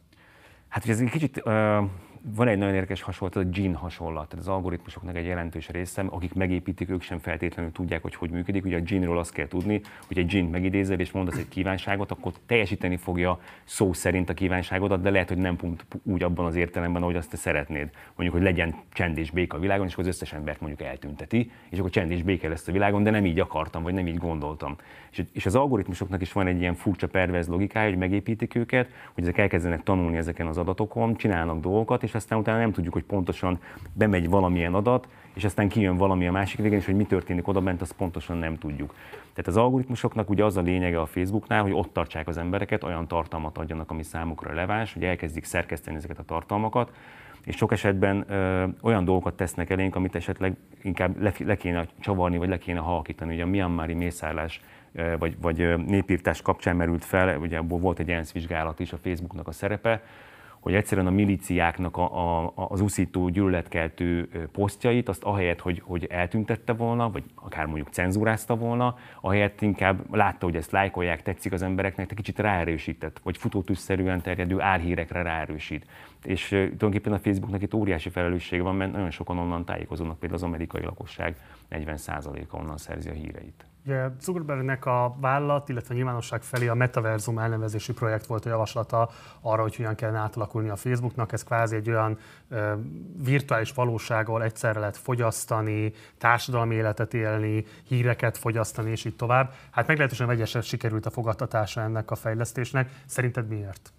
Hát, 0.67 0.89
ez 0.89 0.99
egy 0.99 1.09
kicsit 1.09 1.41
uh, 1.45 1.83
van 2.26 2.47
egy 2.47 2.57
nagyon 2.57 2.74
érdekes 2.74 3.01
hasonlat, 3.01 3.36
a 3.36 3.43
gene 3.43 3.78
hasonlat, 3.78 4.30
tehát 4.30 4.45
az 4.45 4.51
algoritmusoknak 4.51 5.15
egy 5.15 5.26
jelentős 5.26 5.69
része, 5.69 6.03
akik 6.09 6.34
megépítik, 6.34 6.89
ők 6.89 7.01
sem 7.01 7.17
feltétlenül 7.17 7.71
tudják, 7.71 8.01
hogy 8.01 8.15
hogy 8.15 8.30
működik. 8.30 8.65
Ugye 8.65 8.78
a 8.78 8.82
gene-ról 8.82 9.17
azt 9.17 9.32
kell 9.34 9.47
tudni, 9.47 9.82
hogy 10.07 10.17
egy 10.17 10.26
gene 10.26 10.49
megidézel 10.49 10.99
és 10.99 11.11
mondasz 11.11 11.38
egy 11.38 11.47
kívánságot, 11.47 12.11
akkor 12.11 12.34
teljesíteni 12.45 12.97
fogja 12.97 13.39
szó 13.63 13.93
szerint 13.93 14.30
a 14.30 14.34
kívánságodat, 14.34 15.01
de 15.01 15.09
lehet, 15.09 15.28
hogy 15.28 15.38
nem 15.38 15.55
pont 15.55 15.86
úgy 16.03 16.24
abban 16.24 16.45
az 16.45 16.55
értelemben, 16.55 17.01
ahogy 17.01 17.15
azt 17.15 17.30
te 17.30 17.38
szeretnéd. 17.38 17.89
Mondjuk, 18.15 18.32
hogy 18.32 18.41
legyen 18.41 18.76
csend 18.93 19.17
és 19.17 19.32
béke 19.32 19.55
a 19.55 19.59
világon, 19.59 19.86
és 19.86 19.93
akkor 19.93 20.03
az 20.03 20.13
összes 20.15 20.34
embert 20.34 20.61
mondjuk 20.61 20.88
eltünteti, 20.88 21.51
és 21.69 21.78
akkor 21.78 21.89
csend 21.89 22.11
és 22.11 22.24
béke 22.24 22.47
lesz 22.47 22.67
a 22.67 22.71
világon, 22.71 23.03
de 23.03 23.09
nem 23.09 23.26
így 23.26 23.39
akartam, 23.39 23.84
vagy 23.84 23.93
nem 23.93 24.07
így 24.07 24.17
gondoltam. 24.17 24.76
És, 25.32 25.45
az 25.45 25.55
algoritmusoknak 25.55 26.21
is 26.21 26.32
van 26.32 26.47
egy 26.47 26.59
ilyen 26.59 26.76
furcsa 26.76 27.07
pervez 27.07 27.47
logikája, 27.47 27.89
hogy 27.89 27.97
megépítik 27.97 28.55
őket, 28.55 28.89
hogy 29.13 29.24
ezek 29.24 29.38
elkezdenek 29.38 29.84
tanulni 29.84 30.17
ezeken 30.17 30.47
az 30.47 30.57
adatokon, 30.57 31.15
csinálnak 31.15 31.59
dolgokat, 31.59 32.03
és 32.03 32.12
és 32.14 32.20
aztán 32.20 32.39
utána 32.39 32.57
nem 32.57 32.72
tudjuk, 32.72 32.93
hogy 32.93 33.03
pontosan 33.03 33.59
bemegy 33.93 34.30
valamilyen 34.30 34.74
adat, 34.74 35.07
és 35.34 35.43
aztán 35.43 35.70
kijön 35.70 35.97
valami 35.97 36.28
a 36.28 36.32
másik 36.32 36.59
végén, 36.59 36.78
és 36.78 36.86
hogy 36.86 36.95
mi 36.95 37.05
történik 37.05 37.47
oda 37.47 37.61
bent, 37.61 37.82
azt 37.82 37.93
pontosan 37.93 38.38
nem 38.38 38.57
tudjuk. 38.57 38.93
Tehát 39.20 39.47
az 39.47 39.57
algoritmusoknak 39.57 40.30
ugye 40.30 40.43
az 40.43 40.57
a 40.57 40.61
lényege 40.61 41.01
a 41.01 41.05
Facebooknál, 41.05 41.61
hogy 41.61 41.72
ott 41.72 41.93
tartsák 41.93 42.28
az 42.28 42.38
embereket, 42.38 42.84
olyan 42.84 43.07
tartalmat 43.07 43.57
adjanak, 43.57 43.91
ami 43.91 44.03
számukra 44.03 44.49
releváns, 44.49 44.93
hogy 44.93 45.03
elkezdik 45.03 45.43
szerkeszteni 45.43 45.97
ezeket 45.97 46.20
a 46.20 46.24
tartalmakat, 46.24 46.91
és 47.43 47.55
sok 47.55 47.72
esetben 47.72 48.26
ö, 48.28 48.66
olyan 48.82 49.05
dolgokat 49.05 49.34
tesznek 49.34 49.70
elénk, 49.70 49.95
amit 49.95 50.16
esetleg 50.16 50.55
inkább 50.82 51.22
le, 51.22 51.34
le 51.38 51.55
kéne 51.55 51.88
csavarni, 51.99 52.38
vagy 52.38 52.49
le 52.49 52.57
kéne 52.57 52.80
halkítani. 52.80 53.34
Ugye 53.34 53.43
a 53.43 53.47
Myanmari 53.47 53.93
mészállás 53.93 54.61
vagy, 55.20 55.38
vagy 55.41 55.86
népírtás 55.86 56.41
kapcsán 56.41 56.76
merült 56.76 57.05
fel, 57.05 57.38
ugye 57.38 57.57
abból 57.57 57.80
volt 57.80 57.99
egy 57.99 58.09
ENSZ 58.09 58.32
vizsgálat 58.32 58.80
is 58.80 58.93
a 58.93 58.97
Facebooknak 58.97 59.47
a 59.47 59.51
szerepe, 59.51 60.01
hogy 60.64 60.74
egyszerűen 60.74 61.07
a 61.07 61.11
milíciáknak 61.11 61.97
a, 61.97 62.45
a, 62.45 62.53
az 62.55 62.82
uszító, 62.82 63.30
gyűlöletkeltő 63.30 64.30
posztjait, 64.51 65.09
azt 65.09 65.24
ahelyett, 65.24 65.59
hogy, 65.59 65.82
hogy 65.86 66.05
eltüntette 66.05 66.74
volna, 66.74 67.09
vagy 67.09 67.24
akár 67.36 67.66
mondjuk 67.66 67.88
cenzúrázta 67.88 68.55
volna, 68.55 68.95
ahelyett 69.22 69.61
inkább 69.61 70.16
látta, 70.16 70.45
hogy 70.45 70.55
ezt 70.55 70.72
lájkolják, 70.72 71.22
tetszik 71.22 71.51
az 71.51 71.61
embereknek, 71.61 72.07
de 72.07 72.14
kicsit 72.14 72.39
ráerősített, 72.39 73.20
vagy 73.24 73.38
futótűzszerűen 73.38 74.22
terjedő 74.22 74.61
álhírekre 74.61 75.22
ráerősít. 75.22 75.86
És 76.24 76.47
tulajdonképpen 76.47 77.14
a 77.14 77.20
Facebooknak 77.20 77.61
itt 77.61 77.74
óriási 77.74 78.09
felelőssége 78.09 78.64
van, 78.64 78.76
mert 78.76 78.91
nagyon 78.91 79.11
sokan 79.11 79.38
onnan 79.38 79.66
tájékozódnak, 79.66 80.20
például 80.20 80.41
az 80.41 80.47
amerikai 80.47 80.84
lakosság 80.84 81.36
40%-a 81.72 82.57
onnan 82.57 82.78
szerzi 82.78 83.09
a 83.09 83.14
híreit. 83.14 83.66
Ugye 83.86 84.09
Zuckerbergnek 84.21 84.86
a 84.86 85.15
vállalat, 85.19 85.69
illetve 85.69 85.93
a 85.93 85.97
nyilvánosság 85.97 86.41
felé 86.41 86.67
a 86.67 86.73
Metaversum 86.73 87.38
elnevezésű 87.38 87.93
projekt 87.93 88.25
volt 88.25 88.45
a 88.45 88.49
javaslata 88.49 89.09
arra, 89.41 89.61
hogy 89.61 89.75
hogyan 89.75 89.95
kellene 89.95 90.17
átalakulni 90.17 90.69
a 90.69 90.75
Facebooknak. 90.75 91.31
Ez 91.31 91.43
kvázi 91.43 91.75
egy 91.75 91.89
olyan 91.89 92.17
ö, 92.49 92.73
virtuális 93.23 93.71
valóság, 93.71 94.27
ahol 94.27 94.43
egyszerre 94.43 94.79
lehet 94.79 94.97
fogyasztani, 94.97 95.93
társadalmi 96.17 96.75
életet 96.75 97.13
élni, 97.13 97.65
híreket 97.88 98.38
fogyasztani, 98.38 98.91
és 98.91 99.05
így 99.05 99.15
tovább. 99.15 99.53
Hát 99.71 99.88
meglehetősen 99.88 100.27
vegyesen 100.27 100.61
sikerült 100.61 101.05
a 101.05 101.09
fogadtatása 101.09 101.81
ennek 101.81 102.11
a 102.11 102.15
fejlesztésnek. 102.15 102.89
Szerinted 103.05 103.47
miért? 103.47 103.93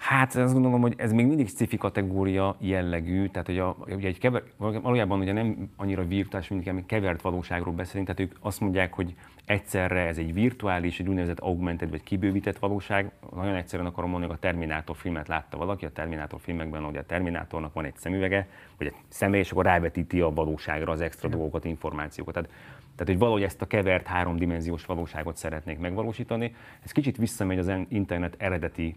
Hát 0.00 0.34
azt 0.34 0.52
gondolom, 0.52 0.80
hogy 0.80 0.94
ez 0.96 1.12
még 1.12 1.26
mindig 1.26 1.48
sci 1.48 1.76
kategória 1.76 2.56
jellegű, 2.58 3.28
tehát 3.28 3.46
hogy 3.46 3.58
a, 3.58 3.76
ugye 3.86 4.08
egy 4.08 4.18
kever, 4.18 4.42
valójában 4.56 5.20
ugye 5.20 5.32
nem 5.32 5.70
annyira 5.76 6.06
virtuális, 6.06 6.48
mint 6.48 6.86
kevert 6.86 7.22
valóságról 7.22 7.74
beszélünk, 7.74 8.06
tehát 8.06 8.20
ők 8.30 8.38
azt 8.40 8.60
mondják, 8.60 8.94
hogy 8.94 9.14
egyszerre 9.44 10.06
ez 10.06 10.18
egy 10.18 10.34
virtuális, 10.34 11.00
egy 11.00 11.08
úgynevezett 11.08 11.38
augmented 11.38 11.90
vagy 11.90 12.02
kibővített 12.02 12.58
valóság. 12.58 13.10
Nagyon 13.34 13.54
egyszerűen 13.54 13.88
akarom 13.88 14.10
mondani, 14.10 14.32
hogy 14.32 14.40
a 14.42 14.46
Terminátor 14.46 14.96
filmet 14.96 15.28
látta 15.28 15.56
valaki, 15.56 15.84
a 15.84 15.92
Terminátor 15.92 16.40
filmekben 16.40 16.84
ugye 16.84 16.98
a 16.98 17.06
Terminátornak 17.06 17.72
van 17.72 17.84
egy 17.84 17.96
szemüvege, 17.96 18.48
vagy 18.78 18.86
egy 18.86 18.94
személy, 19.08 19.40
és 19.40 19.50
akkor 19.50 19.64
rávetíti 19.64 20.20
a 20.20 20.30
valóságra 20.30 20.92
az 20.92 21.00
extra 21.00 21.28
dolgokat, 21.28 21.64
információkat. 21.64 22.34
Tehát, 22.34 22.50
tehát, 22.94 23.12
hogy 23.12 23.18
valahogy 23.18 23.42
ezt 23.42 23.62
a 23.62 23.66
kevert 23.66 24.06
háromdimenziós 24.06 24.84
valóságot 24.84 25.36
szeretnék 25.36 25.78
megvalósítani. 25.78 26.54
Ez 26.84 26.92
kicsit 26.92 27.16
visszamegy 27.16 27.58
az 27.58 27.72
internet 27.88 28.34
eredeti 28.38 28.96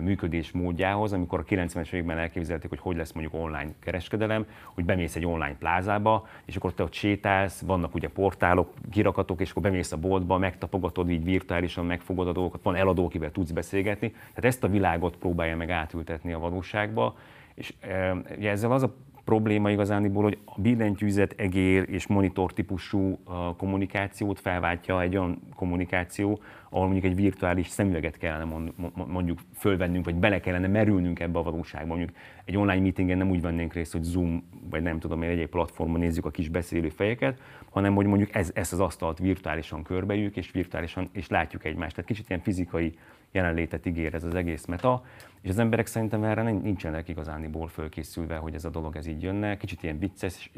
működés 0.00 0.50
módjához, 0.52 1.12
amikor 1.12 1.38
a 1.38 1.42
90-es 1.42 1.92
években 1.92 2.18
elképzelték, 2.18 2.70
hogy 2.70 2.78
hogy 2.78 2.96
lesz 2.96 3.12
mondjuk 3.12 3.42
online 3.42 3.70
kereskedelem, 3.80 4.46
hogy 4.74 4.84
bemész 4.84 5.16
egy 5.16 5.26
online 5.26 5.56
plázába, 5.58 6.26
és 6.44 6.56
akkor 6.56 6.74
te 6.74 6.82
ott 6.82 6.92
sétálsz, 6.92 7.60
vannak 7.60 7.94
ugye 7.94 8.08
portálok, 8.08 8.72
kirakatok, 8.90 9.40
és 9.40 9.50
akkor 9.50 9.62
bemész 9.62 9.92
a 9.92 9.96
boltba, 9.96 10.38
megtapogatod 10.38 11.10
így 11.10 11.24
virtuálisan, 11.24 11.86
megfogod 11.86 12.28
a 12.28 12.32
dolgokat, 12.32 12.62
van 12.62 12.74
eladó, 12.74 13.04
akivel 13.04 13.30
tudsz 13.30 13.50
beszélgetni. 13.50 14.10
Tehát 14.10 14.44
ezt 14.44 14.64
a 14.64 14.68
világot 14.68 15.16
próbálja 15.16 15.56
meg 15.56 15.70
átültetni 15.70 16.32
a 16.32 16.38
valóságba, 16.38 17.16
és 17.54 17.74
e, 17.80 18.16
ezzel 18.40 18.72
az 18.72 18.82
a 18.82 18.94
probléma 19.24 19.70
igazániból, 19.70 20.22
hogy 20.22 20.38
a 20.44 20.60
billentyűzet, 20.60 21.34
egér 21.36 21.88
és 21.88 22.06
monitor 22.06 22.52
típusú 22.52 23.18
kommunikációt 23.56 24.40
felváltja 24.40 25.02
egy 25.02 25.16
olyan 25.16 25.42
kommunikáció, 25.56 26.40
ahol 26.70 26.86
mondjuk 26.86 27.12
egy 27.12 27.16
virtuális 27.16 27.68
szemüveget 27.68 28.16
kellene 28.16 28.72
mondjuk 28.94 29.38
fölvennünk, 29.56 30.04
vagy 30.04 30.14
bele 30.14 30.40
kellene 30.40 30.66
merülnünk 30.66 31.20
ebbe 31.20 31.38
a 31.38 31.42
valóságba. 31.42 31.94
Mondjuk 31.94 32.16
egy 32.44 32.56
online 32.56 32.80
meetingen 32.80 33.18
nem 33.18 33.30
úgy 33.30 33.40
vennénk 33.40 33.72
részt, 33.72 33.92
hogy 33.92 34.02
Zoom, 34.02 34.44
vagy 34.70 34.82
nem 34.82 34.98
tudom 34.98 35.22
én, 35.22 35.38
egy 35.38 35.46
platformon 35.46 36.00
nézzük 36.00 36.24
a 36.24 36.30
kis 36.30 36.48
beszélő 36.48 36.88
fejeket, 36.88 37.40
hanem 37.70 37.94
hogy 37.94 38.06
mondjuk 38.06 38.34
ez, 38.34 38.50
ezt 38.54 38.72
az 38.72 38.80
asztalt 38.80 39.18
virtuálisan 39.18 39.82
körbejük, 39.82 40.36
és 40.36 40.50
virtuálisan, 40.50 41.08
és 41.12 41.28
látjuk 41.28 41.64
egymást. 41.64 41.94
Tehát 41.94 42.10
kicsit 42.10 42.28
ilyen 42.28 42.40
fizikai 42.40 42.92
jelenlétet 43.34 43.86
ígér 43.86 44.14
ez 44.14 44.24
az 44.24 44.34
egész 44.34 44.64
meta, 44.64 45.04
és 45.40 45.50
az 45.50 45.58
emberek 45.58 45.86
szerintem 45.86 46.24
erre 46.24 46.42
nincsenek 46.42 47.08
igazániból 47.08 47.68
fölkészülve, 47.68 48.36
hogy 48.36 48.54
ez 48.54 48.64
a 48.64 48.70
dolog 48.70 48.96
ez 48.96 49.06
így 49.06 49.22
jönne. 49.22 49.56
Kicsit 49.56 49.82
ilyen 49.82 49.98
vicces 49.98 50.50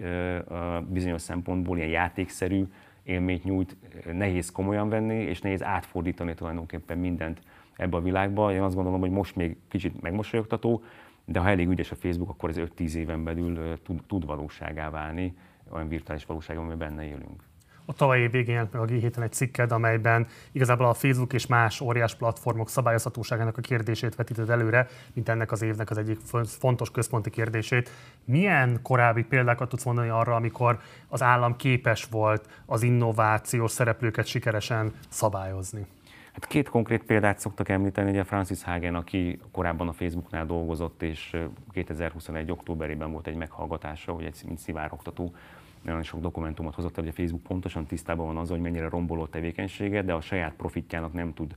bizonyos 0.89 1.23
szempontból, 1.23 1.77
ilyen 1.77 1.89
játékszerű 1.89 2.65
élményt 3.03 3.45
nyújt, 3.45 3.77
nehéz 4.13 4.51
komolyan 4.53 4.89
venni, 4.89 5.15
és 5.15 5.41
nehéz 5.41 5.63
átfordítani 5.63 6.35
tulajdonképpen 6.35 6.99
mindent 6.99 7.41
ebbe 7.77 7.97
a 7.97 8.03
világba. 8.03 8.53
Én 8.53 8.63
azt 8.63 8.75
gondolom, 8.75 9.01
hogy 9.01 9.11
most 9.11 9.37
még 9.37 9.57
kicsit 9.69 10.01
megmosolyogtató, 10.01 10.83
de 11.25 11.39
ha 11.39 11.49
elég 11.49 11.69
ügyes 11.69 11.91
a 11.91 11.95
Facebook, 11.95 12.31
akkor 12.31 12.51
ez 12.51 12.57
5-10 12.59 12.93
éven 12.95 13.25
belül 13.25 13.83
tud, 13.83 14.03
tud 14.07 14.27
valóságá 14.27 14.91
válni, 14.91 15.37
olyan 15.71 15.89
virtuális 15.89 16.27
valóság, 16.27 16.57
amiben 16.57 16.79
benne 16.79 17.05
élünk. 17.05 17.43
A 17.87 17.93
tavalyi 17.93 18.23
év 18.23 18.31
végén 18.31 18.55
jelent 18.55 18.73
meg 18.73 18.83
a 18.83 18.85
G7-en 18.85 19.23
egy 19.23 19.33
cikked, 19.33 19.73
amelyben 19.73 20.27
igazából 20.53 20.87
a 20.87 20.95
Facebook 20.95 21.33
és 21.33 21.47
más 21.47 21.81
óriás 21.81 22.15
platformok 22.15 22.69
szabályozhatóságának 22.69 23.59
a 23.59 23.61
kérdését 23.61 24.15
vetíted 24.15 24.51
előre, 24.51 24.89
mint 25.13 25.29
ennek 25.29 25.53
az 25.53 25.63
évnek 25.63 25.91
az 25.91 25.99
egyik 25.99 26.19
fontos 26.45 26.91
központi 26.91 27.31
kérdését. 27.31 27.91
Milyen 28.25 28.79
korábbi 28.83 29.23
példákat 29.23 29.69
tudsz 29.69 29.85
mondani 29.85 30.09
arra, 30.09 30.35
amikor 30.35 30.79
az 31.09 31.23
állam 31.23 31.57
képes 31.57 32.05
volt 32.05 32.49
az 32.67 32.83
innovációs 32.83 33.71
szereplőket 33.71 34.27
sikeresen 34.27 34.93
szabályozni? 35.09 35.87
Hát 36.33 36.47
két 36.47 36.69
konkrét 36.69 37.03
példát 37.03 37.39
szoktak 37.39 37.69
említeni, 37.69 38.11
ugye 38.11 38.25
Francis 38.25 38.63
Hagen, 38.63 38.95
aki 38.95 39.41
korábban 39.53 39.89
a 39.89 39.93
Facebooknál 39.93 40.47
dolgozott, 40.47 41.03
és 41.03 41.37
2021. 41.73 42.51
októberében 42.51 43.13
volt 43.13 43.27
egy 43.27 43.37
meghallgatása, 43.37 44.13
hogy 44.13 44.25
egy 44.25 44.43
mint 44.47 44.59
szivárogtató 44.59 45.35
nagyon 45.87 46.03
sok 46.03 46.21
dokumentumot 46.21 46.75
hozott, 46.75 46.95
hogy 46.95 47.09
a 47.09 47.13
Facebook 47.13 47.43
pontosan 47.43 47.87
tisztában 47.87 48.27
van 48.27 48.37
azzal, 48.37 48.57
hogy 48.57 48.65
mennyire 48.65 48.89
romboló 48.89 49.27
tevékenysége, 49.27 50.03
de 50.03 50.13
a 50.13 50.21
saját 50.21 50.55
profitjának 50.55 51.13
nem 51.13 51.35
tud 51.35 51.55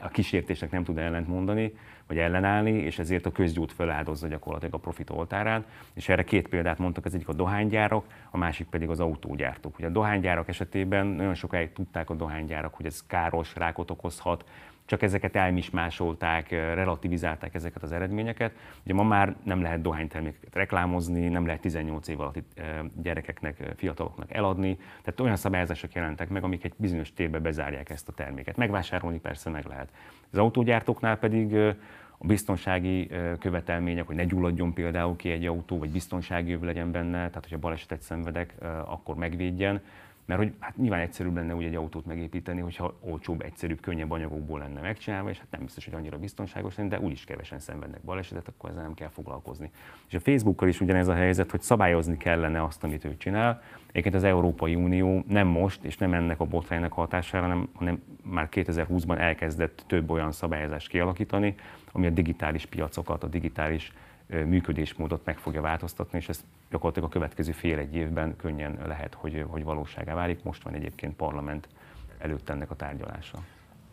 a 0.00 0.08
kísértésnek 0.08 0.70
nem 0.70 0.84
tud 0.84 0.98
ellentmondani, 0.98 1.74
vagy 2.06 2.18
ellenállni, 2.18 2.70
és 2.70 2.98
ezért 2.98 3.26
a 3.26 3.32
közgyót 3.32 3.72
feláldozza 3.72 4.28
gyakorlatilag 4.28 4.74
a 4.74 4.78
profit 4.78 5.10
oltárán. 5.10 5.64
És 5.94 6.08
erre 6.08 6.24
két 6.24 6.48
példát 6.48 6.78
mondtak, 6.78 7.04
az 7.04 7.14
egyik 7.14 7.28
a 7.28 7.32
dohánygyárak, 7.32 8.04
a 8.30 8.36
másik 8.36 8.66
pedig 8.66 8.88
az 8.88 9.00
autógyártók. 9.00 9.78
Ugye 9.78 9.86
a 9.86 9.90
dohánygyárak 9.90 10.48
esetében 10.48 11.06
nagyon 11.06 11.34
sokáig 11.34 11.72
tudták 11.72 12.10
a 12.10 12.14
dohánygyárak, 12.14 12.74
hogy 12.74 12.86
ez 12.86 13.06
káros, 13.06 13.54
rákot 13.56 13.90
okozhat, 13.90 14.44
csak 14.92 15.02
ezeket 15.02 15.36
elmismásolták, 15.36 16.50
relativizálták 16.50 17.54
ezeket 17.54 17.82
az 17.82 17.92
eredményeket. 17.92 18.52
Ugye 18.84 18.94
ma 18.94 19.02
már 19.02 19.36
nem 19.42 19.62
lehet 19.62 19.80
dohánytermékeket 19.80 20.54
reklámozni, 20.54 21.28
nem 21.28 21.46
lehet 21.46 21.60
18 21.60 22.08
év 22.08 22.20
alatti 22.20 22.42
gyerekeknek, 23.02 23.72
fiataloknak 23.76 24.34
eladni, 24.34 24.76
tehát 25.02 25.20
olyan 25.20 25.36
szabályozások 25.36 25.92
jelentek 25.92 26.28
meg, 26.28 26.44
amik 26.44 26.64
egy 26.64 26.72
bizonyos 26.76 27.12
térbe 27.12 27.38
bezárják 27.38 27.90
ezt 27.90 28.08
a 28.08 28.12
terméket. 28.12 28.56
Megvásárolni 28.56 29.18
persze 29.18 29.50
meg 29.50 29.64
lehet. 29.64 29.88
Az 30.30 30.38
autógyártóknál 30.38 31.16
pedig 31.16 31.54
a 32.18 32.26
biztonsági 32.26 33.10
követelmények, 33.38 34.06
hogy 34.06 34.16
ne 34.16 34.24
gyulladjon 34.24 34.72
például 34.72 35.16
ki 35.16 35.30
egy 35.30 35.46
autó, 35.46 35.78
vagy 35.78 35.90
biztonsági 35.90 36.50
jöv 36.50 36.62
legyen 36.62 36.90
benne, 36.90 37.16
tehát 37.16 37.42
hogyha 37.42 37.58
balesetet 37.58 38.02
szenvedek, 38.02 38.54
akkor 38.84 39.14
megvédjen. 39.14 39.80
Mert 40.24 40.40
hogy 40.40 40.52
hát 40.58 40.76
nyilván 40.76 41.00
egyszerűbb 41.00 41.34
lenne 41.34 41.54
úgy 41.54 41.64
egy 41.64 41.74
autót 41.74 42.06
megépíteni, 42.06 42.60
hogyha 42.60 42.94
olcsóbb, 43.00 43.40
egyszerűbb, 43.40 43.80
könnyebb 43.80 44.10
anyagokból 44.10 44.58
lenne 44.58 44.80
megcsinálva, 44.80 45.30
és 45.30 45.38
hát 45.38 45.50
nem 45.50 45.60
biztos, 45.60 45.84
hogy 45.84 45.94
annyira 45.94 46.18
biztonságos 46.18 46.76
lenne, 46.76 46.88
de 46.88 47.00
úgyis 47.00 47.24
kevesen 47.24 47.58
szenvednek 47.58 48.00
balesetet, 48.00 48.48
akkor 48.48 48.70
ezzel 48.70 48.82
nem 48.82 48.94
kell 48.94 49.08
foglalkozni. 49.08 49.70
És 50.08 50.14
a 50.14 50.20
Facebookkal 50.20 50.68
is 50.68 50.80
ugyanez 50.80 51.08
a 51.08 51.14
helyzet, 51.14 51.50
hogy 51.50 51.60
szabályozni 51.60 52.16
kellene 52.16 52.62
azt, 52.62 52.84
amit 52.84 53.04
ő 53.04 53.16
csinál. 53.16 53.62
Egyébként 53.90 54.14
az 54.14 54.24
Európai 54.24 54.74
Unió 54.74 55.24
nem 55.28 55.46
most, 55.46 55.84
és 55.84 55.96
nem 55.96 56.14
ennek 56.14 56.40
a 56.40 56.44
botránynak 56.44 56.92
hatására, 56.92 57.46
hanem, 57.46 57.68
hanem 57.72 58.02
már 58.22 58.48
2020-ban 58.50 59.18
elkezdett 59.18 59.84
több 59.86 60.10
olyan 60.10 60.32
szabályozást 60.32 60.88
kialakítani, 60.88 61.54
ami 61.92 62.06
a 62.06 62.10
digitális 62.10 62.66
piacokat, 62.66 63.22
a 63.22 63.28
digitális 63.28 63.92
működésmódot 64.32 65.24
meg 65.24 65.38
fogja 65.38 65.60
változtatni, 65.60 66.18
és 66.18 66.28
ez 66.28 66.44
gyakorlatilag 66.70 67.08
a 67.08 67.12
következő 67.12 67.52
fél 67.52 67.78
egy 67.78 67.94
évben 67.94 68.36
könnyen 68.36 68.78
lehet, 68.86 69.14
hogy, 69.14 69.44
hogy 69.48 69.64
valóságá 69.64 70.14
válik. 70.14 70.42
Most 70.42 70.62
van 70.62 70.74
egyébként 70.74 71.16
parlament 71.16 71.68
előtt 72.18 72.48
ennek 72.48 72.70
a 72.70 72.76
tárgyalása. 72.76 73.38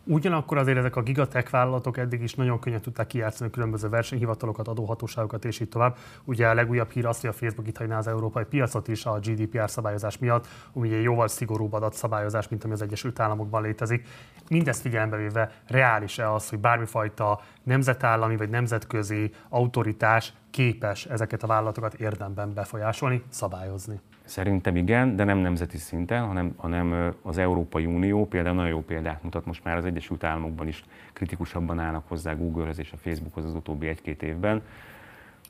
Ugyanakkor 0.04 0.58
azért 0.58 0.78
ezek 0.78 0.96
a 0.96 1.02
gigatech 1.02 1.50
vállalatok 1.50 1.96
eddig 1.96 2.22
is 2.22 2.34
nagyon 2.34 2.58
könnyen 2.58 2.80
tudták 2.80 3.06
kijátszani 3.06 3.50
különböző 3.50 3.88
versenyhivatalokat, 3.88 4.68
adóhatóságokat 4.68 5.44
és 5.44 5.60
így 5.60 5.68
tovább. 5.68 5.96
Ugye 6.24 6.48
a 6.48 6.54
legújabb 6.54 6.90
hír 6.90 7.06
az, 7.06 7.20
hogy 7.20 7.30
a 7.30 7.32
Facebook 7.32 7.68
itt 7.68 7.76
hagyná 7.76 7.98
az 7.98 8.06
európai 8.06 8.44
piacot 8.44 8.88
is 8.88 9.04
a 9.06 9.18
GDPR 9.18 9.70
szabályozás 9.70 10.18
miatt, 10.18 10.46
ami 10.72 10.88
ugye 10.88 11.00
jóval 11.00 11.28
szigorúbb 11.28 11.72
adatszabályozás, 11.72 12.48
mint 12.48 12.64
ami 12.64 12.72
az 12.72 12.82
Egyesült 12.82 13.20
Államokban 13.20 13.62
létezik. 13.62 14.06
Mindezt 14.48 14.80
figyelembe 14.80 15.16
véve 15.16 15.52
reális-e 15.66 16.32
az, 16.32 16.48
hogy 16.48 16.58
bármifajta 16.58 17.40
nemzetállami 17.70 18.36
vagy 18.36 18.48
nemzetközi 18.48 19.30
autoritás 19.48 20.32
képes 20.50 21.04
ezeket 21.04 21.42
a 21.42 21.46
vállalatokat 21.46 21.94
érdemben 21.94 22.54
befolyásolni, 22.54 23.22
szabályozni? 23.28 24.00
Szerintem 24.24 24.76
igen, 24.76 25.16
de 25.16 25.24
nem 25.24 25.38
nemzeti 25.38 25.76
szinten, 25.76 26.26
hanem, 26.26 26.54
hanem 26.56 27.14
az 27.22 27.38
Európai 27.38 27.86
Unió 27.86 28.26
például 28.26 28.54
nagyon 28.54 28.70
jó 28.70 28.80
példát 28.80 29.22
mutat 29.22 29.46
most 29.46 29.64
már 29.64 29.76
az 29.76 29.84
Egyesült 29.84 30.24
Államokban 30.24 30.66
is 30.66 30.84
kritikusabban 31.12 31.78
állnak 31.78 32.08
hozzá 32.08 32.34
Googlehez 32.34 32.78
és 32.78 32.92
a 32.92 32.96
Facebookhoz 32.96 33.44
az 33.44 33.54
utóbbi 33.54 33.86
egy-két 33.86 34.22
évben. 34.22 34.62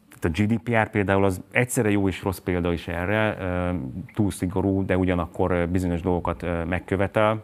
Tehát 0.08 0.38
a 0.38 0.42
GDPR 0.42 0.90
például 0.90 1.24
az 1.24 1.40
egyszerre 1.50 1.90
jó 1.90 2.08
és 2.08 2.22
rossz 2.22 2.38
példa 2.38 2.72
is 2.72 2.88
erre, 2.88 3.36
túl 4.14 4.30
szigorú, 4.30 4.84
de 4.84 4.96
ugyanakkor 4.96 5.68
bizonyos 5.68 6.00
dolgokat 6.00 6.66
megkövetel, 6.68 7.42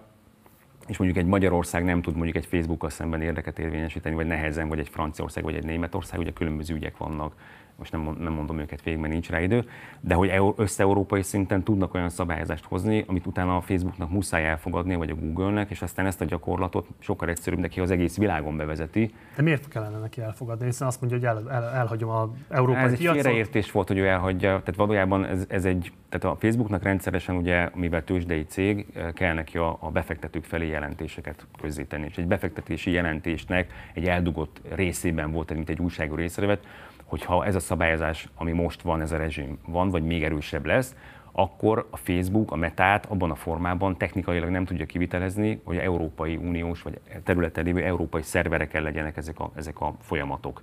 és 0.86 0.96
mondjuk 0.96 1.24
egy 1.24 1.30
Magyarország 1.30 1.84
nem 1.84 2.02
tud 2.02 2.14
mondjuk 2.14 2.36
egy 2.36 2.46
Facebookkal 2.46 2.90
szemben 2.90 3.22
érdeket 3.22 3.58
érvényesíteni, 3.58 4.14
vagy 4.14 4.26
nehezen, 4.26 4.68
vagy 4.68 4.78
egy 4.78 4.88
Franciaország, 4.88 5.44
vagy 5.44 5.54
egy 5.54 5.64
Németország, 5.64 6.18
ugye 6.18 6.32
különböző 6.32 6.74
ügyek 6.74 6.96
vannak 6.96 7.34
most 7.78 7.92
nem, 7.92 8.16
nem 8.18 8.32
mondom 8.32 8.58
őket 8.58 8.82
végig, 8.82 9.00
mert 9.00 9.12
nincs 9.12 9.30
rá 9.30 9.40
idő, 9.40 9.64
de 10.00 10.14
hogy 10.14 10.32
össze-európai 10.56 11.22
szinten 11.22 11.62
tudnak 11.62 11.94
olyan 11.94 12.08
szabályozást 12.08 12.64
hozni, 12.64 13.04
amit 13.06 13.26
utána 13.26 13.56
a 13.56 13.60
Facebooknak 13.60 14.10
muszáj 14.10 14.46
elfogadni, 14.46 14.94
vagy 14.94 15.10
a 15.10 15.14
Google-nek, 15.14 15.70
és 15.70 15.82
aztán 15.82 16.06
ezt 16.06 16.20
a 16.20 16.24
gyakorlatot 16.24 16.86
sokkal 16.98 17.28
egyszerűbb 17.28 17.58
neki 17.58 17.80
az 17.80 17.90
egész 17.90 18.16
világon 18.16 18.56
bevezeti. 18.56 19.14
De 19.36 19.42
miért 19.42 19.68
kellene 19.68 19.98
neki 19.98 20.20
elfogadni? 20.20 20.64
Hiszen 20.64 20.86
azt 20.86 21.00
mondja, 21.00 21.18
hogy 21.18 21.44
el, 21.44 21.50
el, 21.52 21.64
elhagyom 21.64 22.10
a 22.10 22.30
európai 22.48 22.82
ez 22.82 22.96
piacot. 22.96 23.16
Egy 23.16 23.22
félreértés 23.22 23.72
volt, 23.72 23.88
hogy 23.88 23.98
ő 23.98 24.06
elhagyja. 24.06 24.48
Tehát 24.48 24.76
valójában 24.76 25.24
ez, 25.24 25.44
ez 25.48 25.64
egy, 25.64 25.92
tehát 26.08 26.36
a 26.36 26.38
Facebooknak 26.40 26.82
rendszeresen 26.82 27.36
ugye, 27.36 27.70
mivel 27.74 28.04
tőzsdei 28.04 28.44
cég, 28.44 28.86
kell 29.14 29.34
neki 29.34 29.58
a, 29.58 29.76
a 29.80 29.90
befektetők 29.90 30.44
felé 30.44 30.68
jelentéseket 30.68 31.46
közzétenni. 31.60 32.06
És 32.08 32.16
egy 32.16 32.26
befektetési 32.26 32.90
jelentésnek 32.90 33.72
egy 33.94 34.04
eldugott 34.04 34.60
részében 34.74 35.32
volt, 35.32 35.54
mint 35.54 35.68
egy 35.68 35.80
újságú 35.80 36.14
részrevet, 36.14 36.66
hogyha 37.06 37.44
ez 37.44 37.54
a 37.54 37.60
szabályozás, 37.60 38.28
ami 38.34 38.52
most 38.52 38.82
van, 38.82 39.00
ez 39.00 39.12
a 39.12 39.16
rezsim 39.16 39.58
van, 39.66 39.90
vagy 39.90 40.02
még 40.02 40.24
erősebb 40.24 40.66
lesz, 40.66 40.96
akkor 41.32 41.86
a 41.90 41.96
Facebook 41.96 42.52
a 42.52 42.56
metát 42.56 43.06
abban 43.06 43.30
a 43.30 43.34
formában 43.34 43.96
technikailag 43.96 44.50
nem 44.50 44.64
tudja 44.64 44.86
kivitelezni, 44.86 45.60
hogy 45.64 45.76
Európai 45.76 46.36
Uniós 46.36 46.82
vagy 46.82 47.00
területen 47.24 47.64
lévő 47.64 47.82
európai 47.82 48.22
szerverekkel 48.22 48.82
legyenek 48.82 49.16
ezek 49.16 49.38
a, 49.40 49.50
ezek 49.54 49.80
a 49.80 49.94
folyamatok. 50.00 50.62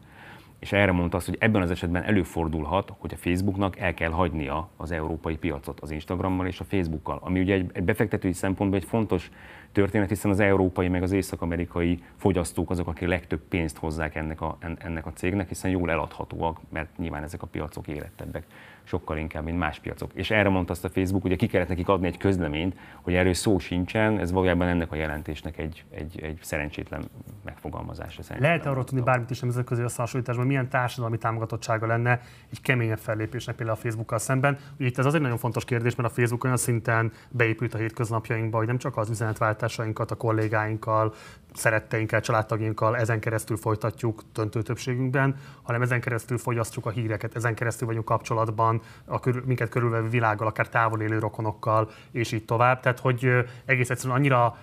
És 0.63 0.71
erre 0.71 0.91
mondta 0.91 1.17
azt, 1.17 1.25
hogy 1.25 1.37
ebben 1.39 1.61
az 1.61 1.71
esetben 1.71 2.03
előfordulhat, 2.03 2.93
hogy 2.97 3.13
a 3.13 3.17
Facebooknak 3.17 3.79
el 3.79 3.93
kell 3.93 4.09
hagynia 4.09 4.69
az 4.77 4.91
európai 4.91 5.37
piacot 5.37 5.79
az 5.79 5.91
Instagrammal 5.91 6.47
és 6.47 6.59
a 6.59 6.63
Facebookkal, 6.63 7.19
ami 7.21 7.39
ugye 7.39 7.53
egy, 7.53 7.71
egy 7.73 7.83
befektetői 7.83 8.33
szempontból 8.33 8.79
egy 8.79 8.85
fontos 8.85 9.31
történet, 9.71 10.09
hiszen 10.09 10.31
az 10.31 10.39
európai 10.39 10.87
meg 10.87 11.03
az 11.03 11.11
észak-amerikai 11.11 12.03
fogyasztók 12.15 12.69
azok, 12.69 12.87
akik 12.87 13.07
legtöbb 13.07 13.41
pénzt 13.49 13.77
hozzák 13.77 14.15
ennek 14.15 14.41
a, 14.41 14.57
ennek 14.77 15.05
a 15.05 15.13
cégnek, 15.13 15.47
hiszen 15.47 15.71
jól 15.71 15.91
eladhatóak, 15.91 16.59
mert 16.69 16.97
nyilván 16.97 17.23
ezek 17.23 17.41
a 17.41 17.47
piacok 17.47 17.87
érettebbek 17.87 18.45
sokkal 18.83 19.17
inkább, 19.17 19.43
mint 19.43 19.57
más 19.57 19.79
piacok. 19.79 20.11
És 20.13 20.31
erre 20.31 20.49
mondta 20.49 20.71
azt 20.71 20.85
a 20.85 20.89
Facebook, 20.89 21.21
hogy 21.21 21.35
ki 21.35 21.47
kellett 21.47 21.67
nekik 21.67 21.87
adni 21.87 22.07
egy 22.07 22.17
közleményt, 22.17 22.77
hogy 23.01 23.13
erről 23.13 23.33
szó 23.33 23.59
sincsen, 23.59 24.19
ez 24.19 24.31
valójában 24.31 24.67
ennek 24.67 24.91
a 24.91 24.95
jelentésnek 24.95 25.57
egy, 25.57 25.83
egy, 25.89 26.19
egy 26.21 26.37
szerencsétlen 26.41 27.03
megfogalmazása. 27.45 28.21
Lehet 28.39 28.65
arról 28.65 28.83
tudni 28.83 29.03
bármit 29.03 29.29
is 29.29 29.39
nemzetközi 29.39 29.81
összehasonlításban, 29.81 30.45
milyen 30.53 30.69
társadalmi 30.69 31.17
támogatottsága 31.17 31.85
lenne 31.85 32.21
egy 32.51 32.61
keményebb 32.61 32.97
fellépésnek 32.97 33.55
például 33.55 33.77
a 33.77 33.81
Facebookkal 33.81 34.19
szemben. 34.19 34.57
Ugye 34.77 34.87
itt 34.87 34.97
ez 34.97 35.05
azért 35.05 35.21
nagyon 35.23 35.37
fontos 35.37 35.65
kérdés, 35.65 35.95
mert 35.95 36.09
a 36.09 36.13
Facebook 36.13 36.43
olyan 36.43 36.57
szinten 36.57 37.11
beépült 37.29 37.73
a 37.73 37.77
hétköznapjainkba, 37.77 38.57
hogy 38.57 38.67
nem 38.67 38.77
csak 38.77 38.97
az 38.97 39.09
üzenetváltásainkat 39.09 40.11
a 40.11 40.15
kollégáinkkal, 40.15 41.13
szeretteinkkel, 41.53 42.21
családtagjainkkal 42.21 42.97
ezen 42.97 43.19
keresztül 43.19 43.57
folytatjuk 43.57 44.21
döntő 44.33 44.61
többségünkben, 44.61 45.35
hanem 45.61 45.81
ezen 45.81 46.01
keresztül 46.01 46.37
fogyasztjuk 46.37 46.85
a 46.85 46.89
híreket, 46.89 47.35
ezen 47.35 47.55
keresztül 47.55 47.87
vagyunk 47.87 48.05
kapcsolatban 48.05 48.81
a 49.05 49.19
körül, 49.19 49.43
minket 49.45 49.69
körülvevő 49.69 50.09
világgal, 50.09 50.47
akár 50.47 50.69
távol 50.69 51.01
élő 51.01 51.19
rokonokkal, 51.19 51.89
és 52.11 52.31
így 52.31 52.45
tovább. 52.45 52.79
Tehát, 52.79 52.99
hogy 52.99 53.45
egész 53.65 53.89
egyszerűen 53.89 54.17
annyira 54.17 54.57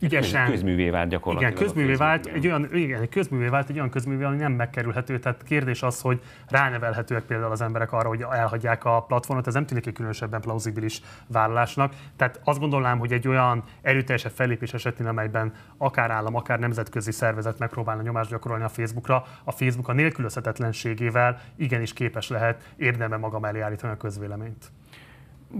ügyesen. 0.00 0.50
Közművé 0.50 0.90
vált 0.90 1.08
gyakorlatilag. 1.08 1.52
Igen, 1.52 1.66
közművé 1.66 1.94
vált, 1.94 2.26
egy 2.26 2.46
olyan, 2.46 2.74
igen, 2.74 3.08
közművé 3.08 3.48
vált 3.48 3.68
egy 3.68 3.76
olyan 3.76 3.90
közművé, 3.90 4.24
ami 4.24 4.36
nem 4.36 4.52
megkerülhető. 4.52 5.18
Tehát 5.18 5.42
kérdés 5.42 5.82
az, 5.82 6.00
hogy 6.00 6.20
ránevelhetőek 6.48 7.22
például 7.22 7.52
az 7.52 7.60
emberek 7.60 7.92
arra, 7.92 8.08
hogy 8.08 8.24
elhagyják 8.30 8.84
a 8.84 9.00
platformot, 9.02 9.46
ez 9.46 9.54
nem 9.54 9.66
tűnik 9.66 9.86
egy 9.86 9.92
különösebben 9.92 10.40
plauzibilis 10.40 11.00
vállalásnak. 11.26 11.94
Tehát 12.16 12.40
azt 12.44 12.58
gondolnám, 12.58 12.98
hogy 12.98 13.12
egy 13.12 13.28
olyan 13.28 13.64
erőteljesebb 13.82 14.32
fellépés 14.32 14.74
esetén, 14.74 15.06
amelyben 15.06 15.52
akár 15.76 16.10
állam, 16.10 16.34
akár 16.34 16.58
nemzetközi 16.58 17.12
szervezet 17.12 17.58
megpróbálna 17.58 18.02
nyomást 18.02 18.30
gyakorolni 18.30 18.64
a 18.64 18.68
Facebookra, 18.68 19.24
a 19.44 19.50
Facebook 19.50 19.88
a 19.88 19.92
nélkülözhetetlenségével 19.92 21.40
igenis 21.56 21.92
képes 21.92 22.28
lehet 22.28 22.72
érdemben 22.76 23.20
maga 23.20 23.38
mellé 23.38 23.60
állítani 23.60 23.92
a 23.92 23.96
közvéleményt. 23.96 24.72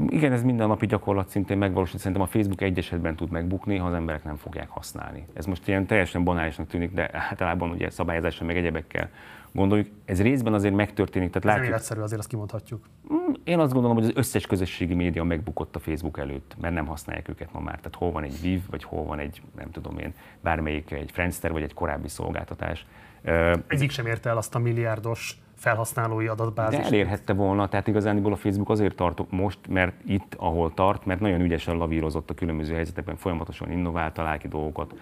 Igen, 0.09 0.33
ez 0.33 0.43
mindennapi 0.43 0.87
gyakorlat 0.87 1.29
szintén 1.29 1.59
megvalósít. 1.59 1.99
Szerintem 1.99 2.23
a 2.23 2.27
Facebook 2.27 2.61
egy 2.61 2.79
esetben 2.79 3.17
tud 3.17 3.31
megbukni, 3.31 3.77
ha 3.77 3.87
az 3.87 3.95
emberek 3.95 4.25
nem 4.25 4.37
fogják 4.37 4.69
használni. 4.69 5.27
Ez 5.33 5.47
most 5.47 5.69
ilyen 5.69 5.87
teljesen 5.87 6.25
banálisnak 6.25 6.67
tűnik, 6.67 6.93
de 6.93 7.11
általában 7.13 7.71
ugye 7.71 7.91
szabályozással 7.91 8.47
meg 8.47 8.57
egyebekkel 8.57 9.11
gondoljuk. 9.55 9.87
Ez 10.05 10.23
részben 10.23 10.55
azért 10.55 10.75
megtörténik. 10.75 11.31
Tehát 11.31 11.45
ez 11.45 11.51
látjuk, 11.51 11.65
nem 11.65 11.73
életszerű, 11.73 12.01
azért 12.01 12.21
azt 12.21 12.29
kimondhatjuk. 12.29 12.85
Mm, 13.13 13.33
én 13.45 13.59
azt 13.59 13.73
gondolom, 13.73 13.97
hogy 13.97 14.07
az 14.07 14.13
összes 14.15 14.47
közösségi 14.47 14.95
média 14.95 15.25
megbukott 15.25 15.77
a 15.77 15.79
Facebook 15.79 16.19
előtt, 16.19 16.57
mert 16.61 16.75
nem 16.75 16.87
használják 16.87 17.29
őket 17.29 17.53
ma 17.53 17.61
már. 17.61 17.77
Tehát 17.77 17.95
hol 17.95 18.13
van 18.13 18.23
egy 18.23 18.41
Viv, 18.41 18.61
vagy 18.71 18.85
hol 18.85 19.05
van 19.05 19.19
egy, 19.19 19.43
nem 19.57 19.71
tudom 19.71 19.99
én, 19.99 20.15
bármelyik 20.41 20.91
egy 20.91 21.11
Friendster, 21.13 21.53
vagy 21.53 21.63
egy 21.63 21.75
korábbi 21.75 22.09
szolgáltatás. 22.09 22.87
Egyik 23.67 23.91
sem 23.91 24.07
érte 24.07 24.29
el 24.29 24.37
azt 24.37 24.55
a 24.55 24.59
milliárdos 24.59 25.39
felhasználói 25.55 26.27
adatbázis. 26.27 26.79
De 26.79 26.85
elérhette 26.85 27.33
volna, 27.33 27.69
tehát 27.69 27.87
igazániból 27.87 28.33
a 28.33 28.37
Facebook 28.37 28.69
azért 28.69 28.95
tartok 28.95 29.31
most, 29.31 29.59
mert 29.69 29.95
itt, 30.07 30.35
ahol 30.39 30.75
tart, 30.75 31.07
mert 31.07 31.21
nagyon 31.21 31.41
ügyesen 31.41 31.77
lavírozott 31.77 32.31
a 32.31 32.35
különböző 32.35 32.75
helyzetekben, 32.75 33.17
folyamatosan 33.17 33.71
innovált, 33.71 34.15
talál 34.15 34.39
ki 34.39 34.49
dolgokat, 34.49 34.95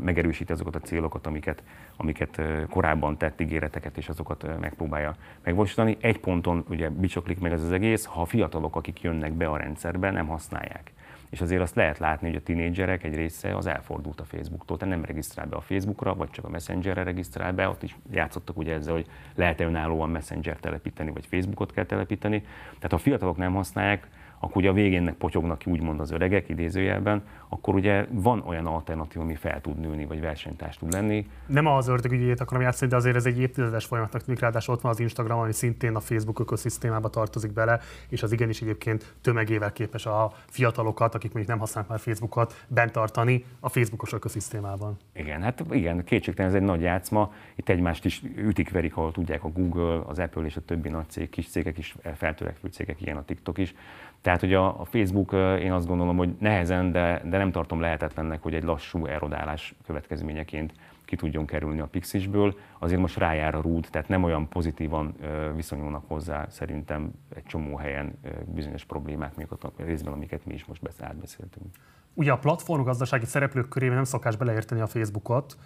megerősíti 0.00 0.52
azokat 0.52 0.74
a 0.74 0.80
célokat, 0.80 1.26
amiket, 1.26 1.62
amiket 1.96 2.42
korábban 2.70 3.16
tett 3.16 3.40
ígéreteket, 3.40 3.96
és 3.96 4.08
azokat 4.08 4.60
megpróbálja 4.60 5.14
megvalósítani. 5.44 5.96
Egy 6.00 6.20
ponton 6.20 6.64
ugye 6.68 6.88
bicsoklik 6.88 7.40
meg 7.40 7.52
ez 7.52 7.62
az 7.62 7.72
egész, 7.72 8.04
ha 8.04 8.20
a 8.20 8.24
fiatalok, 8.24 8.76
akik 8.76 9.00
jönnek 9.00 9.32
be 9.32 9.46
a 9.46 9.56
rendszerbe, 9.56 10.10
nem 10.10 10.26
használják 10.26 10.92
és 11.30 11.40
azért 11.40 11.62
azt 11.62 11.74
lehet 11.74 11.98
látni, 11.98 12.26
hogy 12.26 12.36
a 12.36 12.42
tinédzserek 12.42 13.04
egy 13.04 13.14
része 13.14 13.56
az 13.56 13.66
elfordult 13.66 14.20
a 14.20 14.24
Facebooktól, 14.24 14.76
tehát 14.76 14.94
nem 14.94 15.04
regisztrál 15.04 15.46
be 15.46 15.56
a 15.56 15.60
Facebookra, 15.60 16.14
vagy 16.14 16.30
csak 16.30 16.44
a 16.44 16.48
Messengerre 16.48 17.02
regisztrál 17.02 17.52
be, 17.52 17.68
ott 17.68 17.82
is 17.82 17.96
játszottak 18.10 18.56
ugye 18.56 18.74
ezzel, 18.74 18.94
hogy 18.94 19.06
lehet-e 19.34 19.64
önállóan 19.64 20.10
Messenger 20.10 20.56
telepíteni, 20.56 21.10
vagy 21.10 21.26
Facebookot 21.26 21.72
kell 21.72 21.84
telepíteni. 21.84 22.40
Tehát 22.64 22.90
ha 22.90 22.96
a 22.96 22.98
fiatalok 22.98 23.36
nem 23.36 23.54
használják, 23.54 24.08
akkor 24.40 24.56
ugye 24.56 24.68
a 24.68 24.72
végénnek 24.72 25.14
potyognak 25.14 25.58
ki 25.58 25.70
úgymond 25.70 26.00
az 26.00 26.10
öregek 26.10 26.48
idézőjelben, 26.48 27.22
akkor 27.48 27.74
ugye 27.74 28.06
van 28.10 28.42
olyan 28.46 28.66
alternatív, 28.66 29.22
ami 29.22 29.34
fel 29.34 29.60
tud 29.60 29.78
nőni, 29.78 30.04
vagy 30.04 30.20
versenytárs 30.20 30.76
tud 30.76 30.92
lenni. 30.92 31.26
Nem 31.46 31.66
az 31.66 31.88
ördögügyét 31.88 32.40
akarom 32.40 32.62
játszani, 32.62 32.90
de 32.90 32.96
azért 32.96 33.16
ez 33.16 33.26
egy 33.26 33.38
évtizedes 33.38 33.84
folyamatnak 33.84 34.22
tűnik, 34.22 34.40
ráadásul 34.40 34.74
ott 34.74 34.80
van 34.80 34.92
az 34.92 35.00
Instagram, 35.00 35.38
ami 35.38 35.52
szintén 35.52 35.94
a 35.94 36.00
Facebook 36.00 36.38
ökoszisztémába 36.38 37.08
tartozik 37.08 37.52
bele, 37.52 37.80
és 38.08 38.22
az 38.22 38.32
igenis 38.32 38.60
egyébként 38.60 39.14
tömegével 39.20 39.72
képes 39.72 40.06
a 40.06 40.32
fiatalokat, 40.46 41.14
akik 41.14 41.32
mondjuk 41.32 41.48
nem 41.48 41.58
használnak 41.58 41.90
már 41.90 42.00
Facebookot, 42.00 42.64
bent 42.68 42.92
tartani 42.92 43.44
a 43.60 43.68
Facebookos 43.68 44.12
ökoszisztémában. 44.12 44.96
Igen, 45.12 45.42
hát 45.42 45.64
igen, 45.70 46.04
kétségtelen 46.04 46.50
ez 46.50 46.56
egy 46.56 46.66
nagy 46.66 46.80
játszma. 46.80 47.32
Itt 47.54 47.68
egymást 47.68 48.04
is 48.04 48.22
ütik, 48.36 48.70
verik, 48.70 48.96
ahol 48.96 49.12
tudják 49.12 49.44
a 49.44 49.48
Google, 49.48 50.00
az 50.06 50.18
Apple 50.18 50.44
és 50.44 50.56
a 50.56 50.60
többi 50.60 50.88
nagy 50.88 51.08
cég, 51.08 51.30
kis 51.30 51.48
cégek 51.48 51.78
is, 51.78 51.96
feltörekvő 52.16 52.68
cégek, 52.68 53.00
ilyen 53.00 53.16
a 53.16 53.24
TikTok 53.24 53.58
is. 53.58 53.74
Tehát, 54.20 54.40
hogy 54.40 54.54
a, 54.54 54.80
a 54.80 54.84
Facebook, 54.84 55.32
én 55.60 55.72
azt 55.72 55.86
gondolom, 55.86 56.16
hogy 56.16 56.34
nehezen, 56.38 56.92
de, 56.92 57.22
de 57.24 57.38
nem 57.38 57.52
tartom 57.52 57.80
lehetetlennek, 57.80 58.42
hogy 58.42 58.54
egy 58.54 58.62
lassú 58.62 59.06
erodálás 59.06 59.74
következményeként 59.86 60.72
ki 61.04 61.16
tudjon 61.16 61.46
kerülni 61.46 61.80
a 61.80 61.86
Pixisből. 61.86 62.54
Azért 62.78 63.00
most 63.00 63.16
rájár 63.16 63.54
a 63.54 63.60
rúd, 63.60 63.86
tehát 63.90 64.08
nem 64.08 64.22
olyan 64.22 64.48
pozitívan 64.48 65.14
viszonyulnak 65.54 66.04
hozzá 66.06 66.46
szerintem 66.48 67.10
egy 67.34 67.44
csomó 67.44 67.76
helyen 67.76 68.18
bizonyos 68.44 68.84
problémák, 68.84 69.36
még 69.36 69.46
ott 69.50 69.72
részben, 69.76 70.12
amiket 70.12 70.46
mi 70.46 70.54
is 70.54 70.64
most 70.64 70.82
átbeszéltünk. 71.00 71.66
Ugye 72.14 72.32
a 72.32 72.38
platformgazdasági 72.38 73.24
szereplők 73.24 73.68
körében 73.68 73.94
nem 73.94 74.04
szokás 74.04 74.36
beleérteni 74.36 74.80
a 74.80 74.86
Facebookot, 74.86 75.56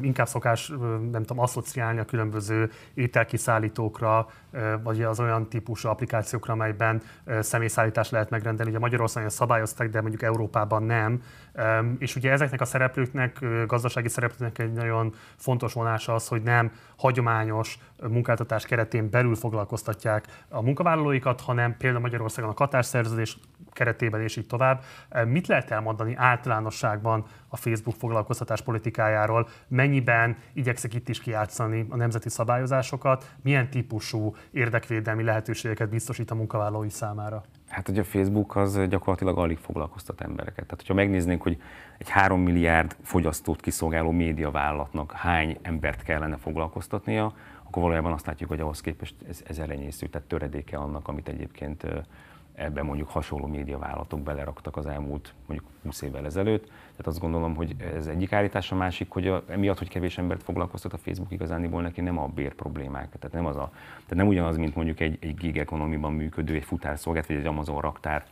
inkább 0.00 0.26
szokás, 0.26 0.72
nem 1.10 1.22
tudom, 1.22 1.38
asszociálni 1.38 1.98
a 1.98 2.04
különböző 2.04 2.70
ételkiszállítókra, 2.94 4.28
vagy 4.82 5.02
az 5.02 5.20
olyan 5.20 5.48
típusú 5.48 5.88
applikációkra, 5.88 6.52
amelyben 6.52 7.02
személyszállítást 7.40 8.10
lehet 8.10 8.30
megrendelni. 8.30 8.70
Ugye 8.70 8.80
Magyarországon 8.80 9.28
szabályozták, 9.30 9.90
de 9.90 10.00
mondjuk 10.00 10.22
Európában 10.22 10.82
nem. 10.82 11.22
És 11.98 12.16
ugye 12.16 12.30
ezeknek 12.30 12.60
a 12.60 12.64
szereplőknek, 12.64 13.44
gazdasági 13.66 14.08
szereplőknek 14.08 14.58
egy 14.58 14.72
nagyon 14.72 15.14
fontos 15.36 15.72
vonása 15.72 16.14
az, 16.14 16.28
hogy 16.28 16.42
nem 16.42 16.72
hagyományos 16.96 17.78
munkáltatás 18.08 18.66
keretén 18.66 19.10
belül 19.10 19.34
foglalkoztatják 19.34 20.26
a 20.48 20.62
munkavállalóikat, 20.62 21.40
hanem 21.40 21.76
például 21.76 22.02
Magyarországon 22.02 22.50
a 22.50 22.54
katárszerződés 22.54 23.38
keretében 23.72 24.20
és 24.20 24.36
így 24.36 24.46
tovább. 24.46 24.82
Mit 25.26 25.46
lehet 25.46 25.70
elmondani 25.70 26.14
általánosságban 26.16 27.24
a 27.48 27.56
Facebook 27.56 27.96
foglalkoztatás 27.96 28.62
politikájáról? 28.62 29.48
Mennyiben 29.68 30.36
igyekszik 30.52 30.94
itt 30.94 31.08
is 31.08 31.20
kijátszani 31.20 31.86
a 31.88 31.96
nemzeti 31.96 32.28
szabályozásokat? 32.28 33.30
Milyen 33.42 33.70
típusú 33.70 34.34
érdekvédelmi 34.50 35.22
lehetőségeket 35.22 35.88
biztosít 35.88 36.30
a 36.30 36.34
munkavállalói 36.34 36.90
számára? 36.90 37.42
Hát 37.68 37.88
ugye 37.88 38.00
a 38.00 38.04
Facebook 38.04 38.56
az 38.56 38.80
gyakorlatilag 38.88 39.38
alig 39.38 39.58
foglalkoztat 39.58 40.20
embereket. 40.20 40.64
Tehát, 40.64 40.76
hogyha 40.76 40.94
megnéznénk, 40.94 41.42
hogy 41.42 41.62
egy 41.98 42.08
3 42.08 42.40
milliárd 42.40 42.96
fogyasztót 43.02 43.60
kiszolgáló 43.60 44.10
médiavállalatnak 44.10 45.12
hány 45.12 45.58
embert 45.62 46.02
kellene 46.02 46.36
foglalkoztatnia, 46.36 47.32
akkor 47.62 47.82
valójában 47.82 48.12
azt 48.12 48.26
látjuk, 48.26 48.48
hogy 48.48 48.60
ahhoz 48.60 48.80
képest 48.80 49.14
ez, 49.28 49.42
ez 49.46 49.58
elenyésző, 49.58 50.06
tehát 50.06 50.28
töredéke 50.28 50.76
annak, 50.76 51.08
amit 51.08 51.28
egyébként 51.28 51.86
ebben 52.60 52.84
mondjuk 52.84 53.08
hasonló 53.08 53.46
médiavállalatok 53.46 54.20
beleraktak 54.20 54.76
az 54.76 54.86
elmúlt 54.86 55.34
mondjuk 55.46 55.70
20 55.82 56.02
évvel 56.02 56.24
ezelőtt. 56.24 56.64
Tehát 56.66 57.06
azt 57.06 57.20
gondolom, 57.20 57.54
hogy 57.54 57.74
ez 57.94 58.06
egyik 58.06 58.32
állítás, 58.32 58.72
a 58.72 58.76
másik, 58.76 59.10
hogy 59.10 59.28
a, 59.28 59.42
emiatt, 59.48 59.78
hogy 59.78 59.88
kevés 59.88 60.18
embert 60.18 60.42
foglalkoztat 60.42 60.92
a 60.92 60.98
Facebook 60.98 61.32
igazániból 61.32 61.82
neki 61.82 62.00
nem 62.00 62.18
a 62.18 62.26
bér 62.26 62.54
problémák. 62.54 63.08
Tehát 63.18 63.32
nem, 63.32 63.46
az 63.46 63.56
a, 63.56 63.70
tehát 63.92 64.14
nem 64.14 64.26
ugyanaz, 64.26 64.56
mint 64.56 64.74
mondjuk 64.74 65.00
egy, 65.00 65.18
egy 65.20 65.34
gig 65.34 65.58
economy-ban 65.58 66.12
működő, 66.12 66.54
egy 66.54 66.64
futárszolgált, 66.64 67.26
vagy 67.26 67.36
egy 67.36 67.46
Amazon 67.46 67.80
raktár, 67.80 68.24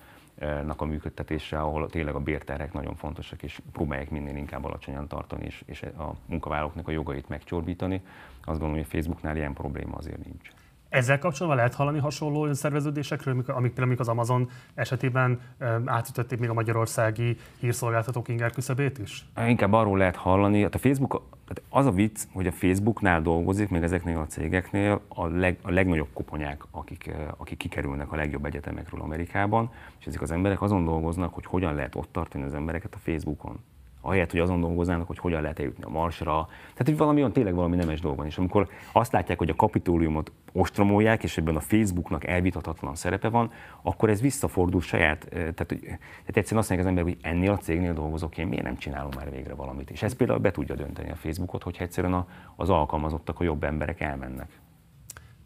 a 0.77 0.85
működtetése, 0.85 1.61
ahol 1.61 1.89
tényleg 1.89 2.15
a 2.15 2.21
bérterhek 2.21 2.73
nagyon 2.73 2.95
fontosak, 2.95 3.43
és 3.43 3.61
próbálják 3.73 4.11
minél 4.11 4.37
inkább 4.37 4.65
alacsonyan 4.65 5.09
tartani, 5.09 5.45
és, 5.45 5.63
és 5.67 5.83
a 5.83 6.15
munkavállalóknak 6.27 6.89
a 6.89 6.91
jogait 6.91 7.29
megcsorbítani. 7.29 8.03
Azt 8.35 8.59
gondolom, 8.59 8.75
hogy 8.75 8.85
a 8.85 8.91
Facebooknál 8.91 9.37
ilyen 9.37 9.53
probléma 9.53 9.97
azért 9.97 10.25
nincs. 10.25 10.51
Ezzel 10.89 11.19
kapcsolatban 11.19 11.57
lehet 11.57 11.75
hallani 11.75 11.99
hasonló 11.99 12.47
önszerveződésekről, 12.47 13.45
amik 13.47 13.73
például 13.73 13.97
az 13.99 14.09
Amazon 14.09 14.51
esetében 14.75 15.41
átütötték 15.85 16.39
még 16.39 16.49
a 16.49 16.55
magyarországi 16.55 17.37
hírszolgáltatók 17.61 18.29
inger 18.29 18.53
küszöbét 18.53 18.99
is? 18.99 19.27
Inkább 19.47 19.73
arról 19.73 19.99
lehet 19.99 20.17
hallani, 20.17 20.63
hát 20.63 20.75
a 20.75 20.79
Facebook 20.79 21.23
tehát 21.49 21.63
az 21.71 21.87
a 21.87 21.97
vicc, 21.97 22.23
hogy 22.33 22.47
a 22.47 22.53
Facebooknál 22.53 23.23
dolgozik, 23.23 23.69
még 23.69 23.83
ezeknél 23.83 24.19
a 24.19 24.27
cégeknél 24.27 25.01
a, 25.09 25.27
leg, 25.27 25.59
a 25.63 25.71
legnagyobb 25.71 26.09
koponyák, 26.13 26.63
akik, 26.71 27.07
eh, 27.07 27.17
akik 27.37 27.59
kikerülnek 27.59 28.13
a 28.13 28.17
legjobb 28.17 28.45
egyetemekről 28.45 29.01
Amerikában, 29.01 29.71
és 29.99 30.07
ezek 30.07 30.23
az 30.23 30.31
emberek 30.31 30.63
azon 30.63 30.85
dolgoznak, 30.85 31.35
hogy 31.35 31.47
hogyan 31.47 31.75
lehet 31.75 31.95
ott 31.95 32.09
tartani 32.13 32.45
az 32.45 32.55
embereket 32.55 32.95
a 32.95 32.99
Facebookon 32.99 33.59
ahelyett, 34.01 34.31
hogy 34.31 34.41
azon 34.41 34.61
dolgoznának, 34.61 35.07
hogy 35.07 35.19
hogyan 35.19 35.43
lehet 35.43 35.59
eljutni 35.59 35.85
a 35.85 35.89
Marsra. 35.89 36.47
Tehát, 36.61 36.85
hogy 36.85 36.97
valami 36.97 37.19
olyan, 37.21 37.33
tényleg 37.33 37.55
valami 37.55 37.77
nemes 37.77 38.01
dolog 38.01 38.17
van. 38.17 38.27
És 38.27 38.39
amikor 38.39 38.69
azt 38.93 39.13
látják, 39.13 39.39
hogy 39.39 39.51
a 39.51 39.55
kapitóliumot 39.55 40.33
ostromolják, 40.59 41.23
és 41.23 41.37
ebben 41.37 41.57
a 41.57 41.61
Facebooknak 41.61 42.27
elvitathatatlan 42.27 42.95
szerepe 42.95 43.29
van, 43.29 43.51
akkor 43.83 44.11
ez 44.11 44.21
visszafordul 44.21 44.81
saját, 44.81 45.25
eh, 45.25 45.31
tehát, 45.31 45.67
hogy, 45.69 45.81
tehát 45.81 46.37
egyszerűen 46.37 46.61
azt 46.61 46.69
mondják 46.69 46.81
az 46.81 46.87
ember, 46.87 47.03
hogy 47.03 47.17
ennél 47.23 47.51
a 47.51 47.57
cégnél 47.57 47.95
dolgozok 47.95 48.39
én, 48.39 48.47
miért 48.47 48.65
nem 48.65 48.77
csinálom 48.77 49.11
már 49.17 49.31
végre 49.31 49.55
valamit. 49.55 49.91
És 49.91 50.03
ez 50.03 50.15
például 50.15 50.39
be 50.39 50.51
tudja 50.51 50.75
dönteni 50.75 51.11
a 51.11 51.15
Facebookot, 51.15 51.63
hogyha 51.63 51.85
egyszerűen 51.85 52.13
a, 52.13 52.27
az 52.57 52.71
alkalmazottak, 52.71 53.41
a 53.41 53.45
jobb 53.45 53.65
emberek 53.65 54.01
elmennek. 54.01 54.61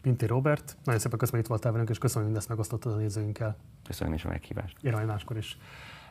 Pinti 0.01 0.27
Robert, 0.27 0.77
nagyon 0.85 1.01
szépen 1.01 1.19
köszönöm, 1.19 1.41
hogy 1.41 1.41
itt 1.41 1.47
voltál 1.47 1.73
velünk, 1.73 1.91
és 1.91 1.99
köszönöm, 1.99 2.23
hogy 2.23 2.33
mindezt 2.33 2.49
megosztottad 2.49 2.93
a 2.93 2.97
nézőinkkel. 2.97 3.57
Köszönöm 3.87 4.13
is 4.15 4.25
a 4.25 4.29
meghívást. 4.29 4.77
Én 4.83 4.93
máskor 4.93 5.37
is. 5.37 5.59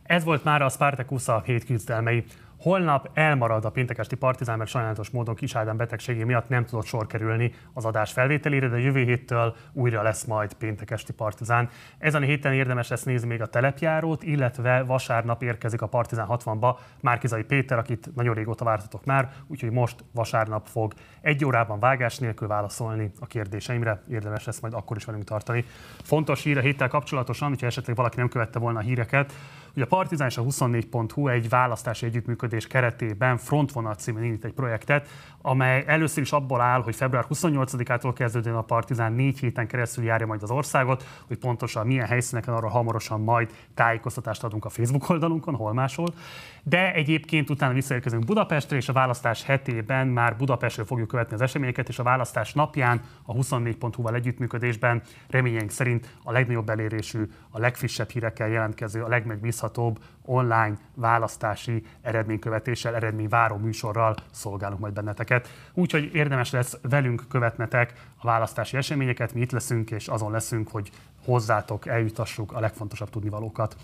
Ez 0.04 0.24
volt 0.24 0.44
már 0.44 0.62
a 0.62 0.70
Spartacus 0.70 1.28
a 1.28 1.42
hét 1.46 1.66
küzdelmei. 1.66 2.24
Holnap 2.62 3.10
elmarad 3.14 3.66
a 3.66 3.70
péntekesti 3.70 4.16
partizán, 4.16 4.58
mert 4.58 4.70
sajnálatos 4.70 5.10
módon 5.10 5.36
Kis 5.36 5.56
Ádám 5.56 5.78
betegségé 5.78 6.24
miatt 6.24 6.50
nem 6.50 6.66
tudott 6.66 6.86
sor 6.86 7.08
kerülni 7.08 7.54
az 7.74 7.86
adás 7.86 8.12
felvételére, 8.12 8.68
de 8.68 8.80
jövő 8.80 9.04
héttől 9.04 9.56
újra 9.74 10.02
lesz 10.02 10.24
majd 10.24 10.54
péntekesti 10.54 11.14
partizán. 11.14 11.70
Ezen 11.98 12.22
a 12.22 12.26
héten 12.26 12.54
érdemes 12.54 12.88
lesz 12.88 13.04
nézni 13.04 13.28
még 13.28 13.42
a 13.42 13.46
telepjárót, 13.46 14.24
illetve 14.24 14.84
vasárnap 14.84 15.44
érkezik 15.44 15.82
a 15.82 15.88
Partizán 15.88 16.28
60-ba 16.30 16.78
Márkizai 17.00 17.44
Péter, 17.44 17.78
akit 17.78 18.16
nagyon 18.16 18.34
régóta 18.34 18.66
vártatok 18.66 19.06
már, 19.06 19.32
úgyhogy 19.48 19.72
most 19.72 20.04
vasárnap 20.14 20.68
fog 20.68 20.94
egy 21.22 21.46
órában 21.46 21.80
vágás 21.80 22.18
nélkül 22.18 22.48
válaszolni 22.48 23.12
a 23.20 23.26
kérdéseimre. 23.26 24.04
Érdemes 24.10 24.46
lesz 24.46 24.60
majd 24.60 24.74
akkor 24.74 24.98
is 24.98 25.06
velünk 25.06 25.24
tartani. 25.24 25.66
Fontos 26.04 26.44
hír 26.44 26.58
a 26.58 26.62
héttel 26.62 26.88
kapcsolatosan, 26.88 27.50
hogyha 27.50 27.66
esetleg 27.68 27.96
valaki 27.96 28.18
nem 28.18 28.30
követte 28.30 28.60
volna 28.60 28.80
a 28.80 28.82
híreket, 28.82 29.34
Ugye 29.76 29.84
a 29.84 29.88
Partizán 29.88 30.28
és 30.28 30.38
a 30.38 30.44
24.hu 30.44 31.28
egy 31.28 31.50
választási 31.50 32.06
együttműködés 32.06 32.68
keretében 32.68 33.38
Frontvonal 33.38 33.94
címén 33.94 34.24
indít 34.24 34.46
egy 34.46 34.54
projektet, 34.54 35.08
amely 35.42 35.84
először 35.88 36.24
is 36.24 36.32
abból 36.32 36.62
áll, 36.62 36.82
hogy 36.82 36.96
február 36.96 37.26
28-ától 37.30 38.12
kezdődően 38.16 38.56
a 38.56 38.62
Partizán 38.62 39.14
négy 39.14 39.40
héten 39.40 39.68
keresztül 39.68 40.04
járja 40.04 40.26
majd 40.26 40.44
az 40.44 40.52
országot, 40.52 41.04
hogy 41.28 41.38
pontosan 41.38 41.88
milyen 41.88 42.08
helyszíneken 42.08 42.54
arra 42.54 42.70
hamarosan 42.70 43.22
majd 43.22 43.52
tájékoztatást 43.74 44.44
adunk 44.44 44.66
a 44.66 44.70
Facebook 44.70 45.10
oldalunkon, 45.10 45.56
hol 45.56 45.74
máshol. 45.74 46.14
De 46.64 46.94
egyébként 46.94 47.50
utána 47.50 47.74
visszaérkezünk 47.74 48.26
Budapestre, 48.26 48.78
és 48.78 48.90
a 48.90 48.94
választás 48.94 49.44
hetében 49.44 50.08
már 50.08 50.38
Budapestről 50.38 50.86
fogjuk 50.86 51.08
követni 51.08 51.34
az 51.34 51.42
eseményeket, 51.42 51.90
és 51.90 52.00
a 52.00 52.04
választás 52.04 52.54
napján 52.54 53.02
a 53.26 53.34
24.hu-val 53.34 54.16
együttműködésben 54.16 55.02
reményeink 55.30 55.72
szerint 55.72 56.16
a 56.24 56.32
legnagyobb 56.32 56.70
elérésű, 56.70 57.30
a 57.50 57.60
legfrissebb 57.60 58.10
hírekkel 58.10 58.48
jelentkező, 58.48 59.04
a 59.04 59.08
legmegbízhatóbb 59.08 60.00
online 60.26 60.78
választási 60.96 61.84
eredménykövetéssel, 62.02 62.96
eredményváró 62.96 63.58
műsorral 63.58 64.16
szolgálunk 64.32 64.80
majd 64.80 64.94
benneteket. 64.94 65.50
Úgyhogy 65.74 66.10
érdemes 66.14 66.52
lesz 66.52 66.78
velünk 66.82 67.24
követnetek 67.30 67.94
a 68.18 68.26
választási 68.26 68.78
eseményeket, 68.78 69.34
mi 69.34 69.42
itt 69.42 69.52
leszünk, 69.52 69.92
és 69.92 70.08
azon 70.08 70.32
leszünk, 70.32 70.70
hogy 70.70 70.90
hozzátok 71.26 71.88
eljutassuk 71.88 72.52
a 72.52 72.60
legfontosabb 72.60 73.10
tudnivalókat. 73.10 73.76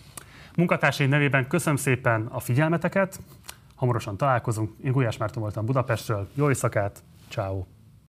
Munkatársaim 0.58 1.10
nevében 1.10 1.48
köszönöm 1.48 1.76
szépen 1.76 2.26
a 2.26 2.40
figyelmeteket, 2.40 3.20
hamarosan 3.76 4.18
találkozunk. 4.18 4.72
Én 4.84 4.92
Gulyás 4.92 5.18
Márton 5.18 5.42
voltam 5.42 5.66
Budapestről, 5.66 6.28
jó 6.34 6.48
éjszakát, 6.48 7.04
ciao. 7.30 7.77